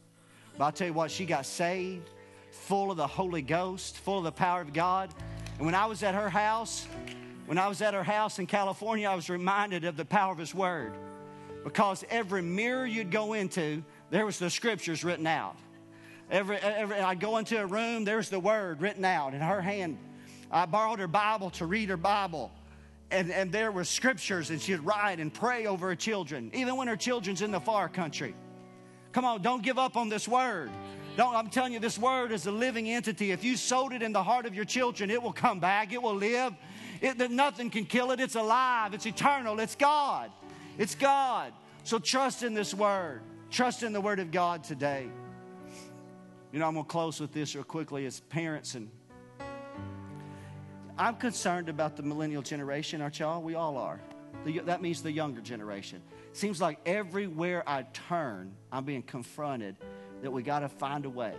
But 0.59 0.65
I'll 0.65 0.73
tell 0.73 0.89
you 0.89 0.93
what, 0.93 1.11
she 1.11 1.25
got 1.25 1.47
saved, 1.47 2.11
full 2.51 2.91
of 2.91 2.97
the 2.97 3.07
Holy 3.07 3.43
Ghost, 3.43 3.97
full 3.99 4.19
of 4.19 4.25
the 4.25 4.33
power 4.33 4.61
of 4.61 4.73
God. 4.73 5.15
And 5.57 5.65
when 5.65 5.75
I 5.75 5.87
was 5.87 6.03
at 6.03 6.15
her 6.15 6.29
house, 6.29 6.87
when 7.47 7.59
I 7.59 7.67
was 7.67 7.81
at 7.83 7.95
her 7.95 8.05
house 8.05 8.39
in 8.39 8.47
California, 8.47 9.09
I 9.09 9.15
was 9.15 9.31
reminded 9.31 9.85
of 9.85 9.97
the 9.97 10.05
power 10.05 10.33
of 10.33 10.39
His 10.39 10.55
Word 10.55 10.93
because 11.65 12.05
every 12.11 12.43
mirror 12.43 12.87
you'd 12.87 13.11
go 13.11 13.35
into, 13.35 13.83
there 14.11 14.27
was 14.27 14.39
the 14.39 14.51
scriptures 14.51 15.05
written 15.05 15.27
out. 15.27 15.57
Every, 16.31 16.57
every, 16.59 17.01
I'd 17.01 17.21
go 17.21 17.39
into 17.39 17.61
a 17.61 17.67
room, 17.67 18.05
there's 18.05 18.29
the 18.29 18.39
Word 18.39 18.81
written 18.81 19.05
out 19.05 19.35
in 19.35 19.41
her 19.41 19.61
hand. 19.61 19.99
I 20.51 20.67
borrowed 20.67 20.99
her 20.99 21.09
Bible 21.09 21.51
to 21.51 21.67
read 21.67 21.89
her 21.89 21.97
Bible. 21.97 22.53
And, 23.11 23.33
and 23.33 23.51
there 23.51 23.73
were 23.73 23.85
scriptures, 23.85 24.51
and 24.51 24.61
she'd 24.61 24.81
write 24.81 25.19
and 25.19 25.35
pray 25.35 25.67
over 25.67 25.89
her 25.89 25.97
children, 25.97 26.51
even 26.55 26.77
when 26.77 26.87
her 26.89 26.97
children's 26.97 27.43
in 27.43 27.51
the 27.51 27.61
far 27.61 27.89
country. 27.89 28.35
Come 29.13 29.25
on, 29.25 29.43
don't 29.43 29.63
give 29.63 29.79
up 29.79 29.97
on 29.97 30.09
this 30.09 30.29
word. 30.29 30.71
Don't, 31.17 31.35
I'm 31.35 31.51
telling 31.51 31.73
you, 31.73 31.81
this 31.81 31.99
word 31.99 32.31
is 32.31 32.47
a 32.47 32.53
living 32.53 32.89
entity. 32.89 33.33
If 33.33 33.43
you 33.43 33.57
sowed 33.57 33.93
it 33.93 34.03
in 34.03 34.13
the 34.13 34.23
heart 34.23 34.47
of 34.47 34.55
your 34.55 34.65
children, 34.65 35.11
it 35.11 35.21
will 35.21 35.33
come 35.33 35.59
back, 35.59 35.93
it 35.93 36.01
will 36.01 36.15
live, 36.15 36.55
It, 37.01 37.19
that 37.19 37.31
nothing 37.31 37.71
can 37.71 37.87
kill 37.87 38.11
it. 38.13 38.21
It's 38.21 38.37
alive. 38.37 38.95
It's 38.95 39.07
eternal. 39.07 39.59
It's 39.59 39.75
God. 39.75 40.31
It's 40.79 40.95
God. 40.95 41.53
So 41.83 41.99
trust 41.99 42.43
in 42.43 42.55
this 42.55 42.75
word. 42.75 43.23
Trust 43.51 43.83
in 43.83 43.93
the 43.93 44.01
word 44.01 44.21
of 44.21 44.31
God 44.31 44.63
today. 44.63 45.09
You 46.53 46.59
know, 46.59 46.67
I'm 46.67 46.75
going 46.75 46.85
to 46.85 46.91
close 46.91 47.21
with 47.21 47.33
this 47.33 47.55
real 47.55 47.65
quickly 47.65 48.07
as 48.07 48.21
parents 48.21 48.75
and 48.75 48.91
I'm 51.01 51.17
concerned 51.17 51.71
about 51.71 51.97
the 51.97 52.03
millennial 52.03 52.43
generation, 52.43 53.01
aren't 53.01 53.19
y'all? 53.19 53.41
We 53.41 53.55
all 53.55 53.79
are. 53.79 53.99
The, 54.45 54.59
that 54.59 54.83
means 54.83 55.03
the 55.03 55.11
younger 55.11 55.41
generation. 55.41 56.03
Seems 56.35 56.61
like 56.61 56.79
everywhere 56.85 57.65
I 57.67 57.85
turn, 57.95 58.53
I'm 58.71 58.85
being 58.85 59.03
confronted 59.03 59.77
that 60.21 60.31
we 60.31 60.43
got 60.43 60.59
to 60.59 60.69
find 60.69 61.07
a 61.07 61.09
way 61.09 61.33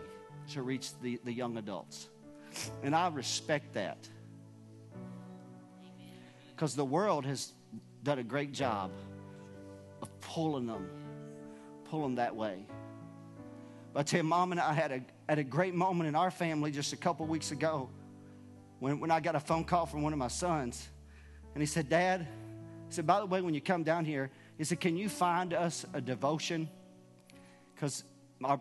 to 0.54 0.64
reach 0.64 1.00
the, 1.04 1.20
the 1.24 1.32
young 1.32 1.58
adults. 1.58 2.10
And 2.82 2.96
I 2.96 3.08
respect 3.10 3.74
that. 3.74 4.10
Because 6.56 6.76
the 6.76 6.84
world 6.84 7.24
has 7.28 7.54
done 8.02 8.18
a 8.18 8.24
great 8.24 8.54
job 8.54 8.90
of 10.02 10.10
pulling 10.22 10.66
them, 10.66 10.90
pulling 11.86 12.16
that 12.16 12.36
way. 12.36 12.66
But 13.94 14.00
I 14.00 14.04
tell 14.04 14.18
you, 14.22 14.24
Mom 14.24 14.54
and 14.54 14.60
I 14.60 14.74
had 14.74 14.92
a, 14.92 15.02
had 15.30 15.38
a 15.38 15.44
great 15.44 15.76
moment 15.76 16.08
in 16.08 16.16
our 16.16 16.32
family 16.32 16.72
just 16.72 16.94
a 16.94 16.98
couple 16.98 17.28
weeks 17.28 17.52
ago 17.52 17.92
when, 18.82 19.00
when 19.00 19.12
I 19.12 19.20
got 19.20 19.36
a 19.36 19.40
phone 19.40 19.64
call 19.64 19.86
from 19.86 20.02
one 20.02 20.12
of 20.12 20.18
my 20.18 20.28
sons. 20.28 20.90
And 21.54 21.62
he 21.62 21.68
said, 21.68 21.88
Dad, 21.88 22.22
he 22.88 22.94
said, 22.94 23.06
by 23.06 23.20
the 23.20 23.28
way, 23.28 23.40
when 23.40 23.54
you 23.54 23.62
come 23.62 23.84
down 23.84 24.06
here, 24.06 24.32
he 24.58 24.64
said, 24.64 24.80
can 24.80 24.98
you 24.98 25.08
find 25.08 25.54
us 25.54 25.86
a 25.94 26.02
devotion? 26.02 26.68
Because 27.76 28.04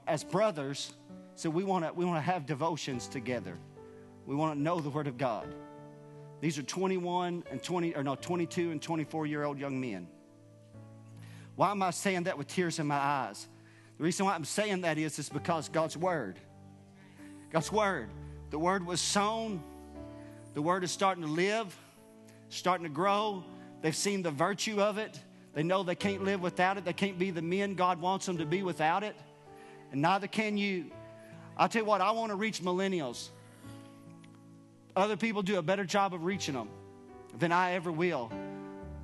as 0.06 0.22
brothers, 0.22 0.92
so 1.36 1.48
we 1.48 1.64
want 1.64 1.86
to 1.86 1.92
we 1.94 2.04
want 2.04 2.18
to 2.18 2.30
have 2.30 2.44
devotions 2.44 3.08
together. 3.08 3.56
We 4.26 4.34
want 4.34 4.58
to 4.58 4.62
know 4.62 4.78
the 4.78 4.90
Word 4.90 5.06
of 5.06 5.16
God. 5.16 5.54
These 6.42 6.58
are 6.58 6.62
21 6.62 7.44
and 7.50 7.62
20, 7.62 7.94
or 7.94 8.02
no, 8.02 8.14
22 8.14 8.72
and 8.72 8.82
24 8.82 9.24
year 9.24 9.44
old 9.44 9.58
young 9.58 9.80
men. 9.80 10.06
Why 11.56 11.70
am 11.70 11.82
I 11.82 11.92
saying 11.92 12.24
that 12.24 12.36
with 12.36 12.46
tears 12.46 12.78
in 12.78 12.86
my 12.86 12.96
eyes? 12.96 13.48
The 13.96 14.04
reason 14.04 14.26
why 14.26 14.34
I'm 14.34 14.44
saying 14.44 14.82
that 14.82 14.98
is, 14.98 15.18
is 15.18 15.30
because 15.30 15.70
God's 15.70 15.96
Word. 15.96 16.38
God's 17.50 17.72
Word. 17.72 18.10
The 18.50 18.58
Word 18.58 18.84
was 18.84 19.00
sown 19.00 19.62
the 20.54 20.62
word 20.62 20.84
is 20.84 20.90
starting 20.90 21.22
to 21.24 21.30
live, 21.30 21.76
starting 22.48 22.84
to 22.84 22.92
grow. 22.92 23.44
They've 23.82 23.94
seen 23.96 24.22
the 24.22 24.30
virtue 24.30 24.80
of 24.80 24.98
it. 24.98 25.18
They 25.54 25.62
know 25.62 25.82
they 25.82 25.94
can't 25.94 26.24
live 26.24 26.40
without 26.40 26.76
it. 26.76 26.84
They 26.84 26.92
can't 26.92 27.18
be 27.18 27.30
the 27.30 27.42
men 27.42 27.74
God 27.74 28.00
wants 28.00 28.26
them 28.26 28.38
to 28.38 28.46
be 28.46 28.62
without 28.62 29.02
it. 29.02 29.16
And 29.92 30.02
neither 30.02 30.26
can 30.26 30.56
you. 30.56 30.86
I'll 31.56 31.68
tell 31.68 31.82
you 31.82 31.86
what, 31.86 32.00
I 32.00 32.12
want 32.12 32.30
to 32.30 32.36
reach 32.36 32.62
millennials. 32.62 33.28
Other 34.94 35.16
people 35.16 35.42
do 35.42 35.58
a 35.58 35.62
better 35.62 35.84
job 35.84 36.14
of 36.14 36.24
reaching 36.24 36.54
them 36.54 36.68
than 37.38 37.52
I 37.52 37.72
ever 37.72 37.92
will. 37.92 38.30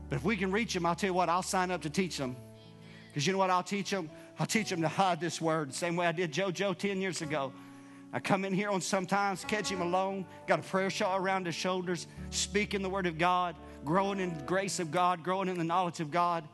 But 0.09 0.16
if 0.16 0.24
we 0.24 0.36
can 0.36 0.53
reach 0.53 0.74
them, 0.74 0.86
I'll 0.86 0.94
tell 0.94 1.11
you 1.11 1.14
what, 1.14 1.28
I'll 1.28 1.42
sign 1.42 1.70
up 1.70 1.82
to 1.82 1.90
teach 1.90 2.16
them. 2.16 2.36
Because 3.09 3.26
you 3.26 3.32
know 3.32 3.38
what 3.38 3.51
I'll 3.51 3.62
teach 3.62 3.90
them? 3.90 4.11
I'll 4.38 4.47
teach 4.47 4.68
them 4.68 4.82
to 4.82 4.88
hide 4.88 5.20
this 5.20 5.40
word, 5.40 5.70
the 5.70 5.74
same 5.74 5.97
way 5.97 6.07
I 6.07 6.12
did 6.12 6.32
JoJo 6.32 6.76
10 6.76 7.01
years 7.01 7.22
ago. 7.22 7.53
I 8.16 8.18
come 8.18 8.46
in 8.46 8.54
here 8.54 8.70
on 8.70 8.80
sometimes, 8.80 9.44
catch 9.44 9.68
him 9.68 9.82
alone, 9.82 10.24
got 10.46 10.58
a 10.58 10.62
prayer 10.62 10.88
shawl 10.88 11.18
around 11.18 11.44
his 11.44 11.54
shoulders, 11.54 12.06
speaking 12.30 12.80
the 12.80 12.88
word 12.88 13.06
of 13.06 13.18
God, 13.18 13.56
growing 13.84 14.20
in 14.20 14.34
the 14.34 14.42
grace 14.44 14.80
of 14.80 14.90
God, 14.90 15.22
growing 15.22 15.50
in 15.50 15.58
the 15.58 15.64
knowledge 15.64 16.00
of 16.00 16.10
God. 16.10 16.48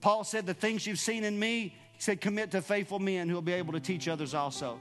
Paul 0.00 0.24
said, 0.24 0.46
The 0.46 0.54
things 0.54 0.86
you've 0.86 0.98
seen 0.98 1.24
in 1.24 1.38
me, 1.38 1.76
he 1.92 1.98
said, 1.98 2.22
commit 2.22 2.52
to 2.52 2.62
faithful 2.62 2.98
men 2.98 3.28
who 3.28 3.34
will 3.34 3.42
be 3.42 3.52
able 3.52 3.74
to 3.74 3.80
teach 3.80 4.08
others 4.08 4.32
also. 4.32 4.80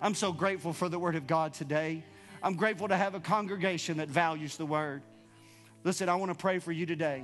I'm 0.00 0.14
so 0.14 0.32
grateful 0.32 0.72
for 0.72 0.88
the 0.88 0.98
word 0.98 1.14
of 1.14 1.26
God 1.26 1.52
today. 1.52 2.02
I'm 2.42 2.54
grateful 2.54 2.88
to 2.88 2.96
have 2.96 3.14
a 3.14 3.20
congregation 3.20 3.98
that 3.98 4.08
values 4.08 4.56
the 4.56 4.64
word. 4.64 5.02
Listen, 5.84 6.08
I 6.08 6.14
want 6.14 6.32
to 6.32 6.38
pray 6.38 6.58
for 6.58 6.72
you 6.72 6.86
today. 6.86 7.22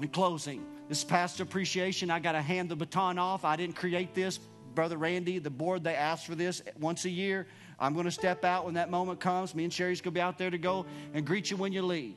In 0.00 0.08
closing, 0.08 0.64
this 0.88 1.04
pastor 1.04 1.42
appreciation, 1.42 2.10
I 2.10 2.18
got 2.18 2.32
to 2.32 2.40
hand 2.40 2.70
the 2.70 2.76
baton 2.76 3.18
off. 3.18 3.44
I 3.44 3.56
didn't 3.56 3.76
create 3.76 4.14
this, 4.14 4.40
Brother 4.74 4.96
Randy, 4.96 5.38
the 5.38 5.50
board, 5.50 5.84
they 5.84 5.94
ask 5.94 6.26
for 6.26 6.34
this 6.34 6.62
once 6.78 7.04
a 7.04 7.10
year. 7.10 7.46
I'm 7.78 7.94
going 7.94 8.04
to 8.04 8.12
step 8.12 8.44
out 8.44 8.64
when 8.64 8.74
that 8.74 8.90
moment 8.90 9.20
comes. 9.20 9.54
Me 9.54 9.64
and 9.64 9.72
Sherry's 9.72 10.00
going 10.00 10.14
to 10.14 10.18
be 10.18 10.20
out 10.20 10.38
there 10.38 10.50
to 10.50 10.58
go 10.58 10.86
and 11.14 11.26
greet 11.26 11.50
you 11.50 11.56
when 11.56 11.72
you 11.72 11.82
leave. 11.82 12.16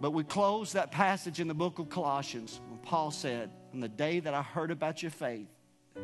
But 0.00 0.12
we 0.12 0.24
close 0.24 0.72
that 0.72 0.90
passage 0.90 1.40
in 1.40 1.48
the 1.48 1.54
book 1.54 1.78
of 1.78 1.88
Colossians 1.88 2.60
when 2.68 2.78
Paul 2.80 3.10
said, 3.10 3.50
On 3.72 3.80
the 3.80 3.88
day 3.88 4.20
that 4.20 4.34
I 4.34 4.42
heard 4.42 4.70
about 4.70 5.02
your 5.02 5.10
faith, 5.10 5.48
he 5.94 6.00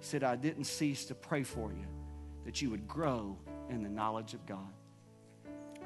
said, 0.00 0.24
I 0.24 0.36
didn't 0.36 0.64
cease 0.64 1.04
to 1.06 1.14
pray 1.14 1.42
for 1.42 1.70
you 1.72 1.86
that 2.44 2.60
you 2.60 2.70
would 2.70 2.88
grow 2.88 3.36
in 3.70 3.82
the 3.82 3.88
knowledge 3.88 4.34
of 4.34 4.44
God. 4.46 4.72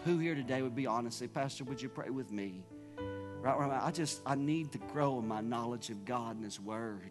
Who 0.04 0.18
here 0.18 0.34
today 0.34 0.62
would 0.62 0.74
be 0.74 0.86
honest 0.86 1.18
say, 1.18 1.26
Pastor, 1.26 1.64
would 1.64 1.82
you 1.82 1.88
pray 1.88 2.10
with 2.10 2.32
me? 2.32 2.62
Right 3.40 3.56
where 3.56 3.66
I'm 3.66 3.72
at, 3.72 3.82
I 3.82 3.90
just, 3.90 4.22
I 4.24 4.34
need 4.34 4.72
to 4.72 4.78
grow 4.78 5.18
in 5.18 5.28
my 5.28 5.40
knowledge 5.40 5.90
of 5.90 6.04
God 6.04 6.36
and 6.36 6.44
His 6.44 6.60
Word. 6.60 7.10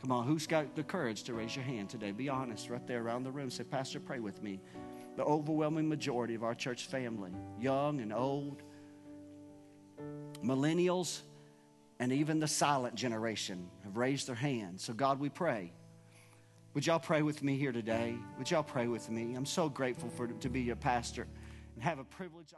Come 0.00 0.12
on, 0.12 0.26
who's 0.26 0.46
got 0.46 0.76
the 0.76 0.84
courage 0.84 1.24
to 1.24 1.34
raise 1.34 1.56
your 1.56 1.64
hand 1.64 1.90
today? 1.90 2.12
Be 2.12 2.28
honest 2.28 2.70
right 2.70 2.86
there 2.86 3.02
around 3.02 3.24
the 3.24 3.32
room. 3.32 3.50
Say, 3.50 3.64
Pastor, 3.64 3.98
pray 3.98 4.20
with 4.20 4.42
me. 4.42 4.60
The 5.16 5.24
overwhelming 5.24 5.88
majority 5.88 6.36
of 6.36 6.44
our 6.44 6.54
church 6.54 6.86
family, 6.86 7.32
young 7.58 8.00
and 8.00 8.12
old, 8.12 8.62
millennials, 10.44 11.22
and 11.98 12.12
even 12.12 12.38
the 12.38 12.46
silent 12.46 12.94
generation 12.94 13.68
have 13.82 13.96
raised 13.96 14.28
their 14.28 14.36
hands. 14.36 14.84
So, 14.84 14.92
God, 14.92 15.18
we 15.18 15.28
pray. 15.28 15.72
Would 16.74 16.86
y'all 16.86 17.00
pray 17.00 17.22
with 17.22 17.42
me 17.42 17.56
here 17.56 17.72
today? 17.72 18.14
Would 18.38 18.52
y'all 18.52 18.62
pray 18.62 18.86
with 18.86 19.10
me? 19.10 19.34
I'm 19.34 19.46
so 19.46 19.68
grateful 19.68 20.10
for 20.10 20.28
to 20.28 20.48
be 20.48 20.60
your 20.60 20.76
pastor 20.76 21.26
and 21.74 21.82
have 21.82 21.98
a 21.98 22.04
privilege. 22.04 22.54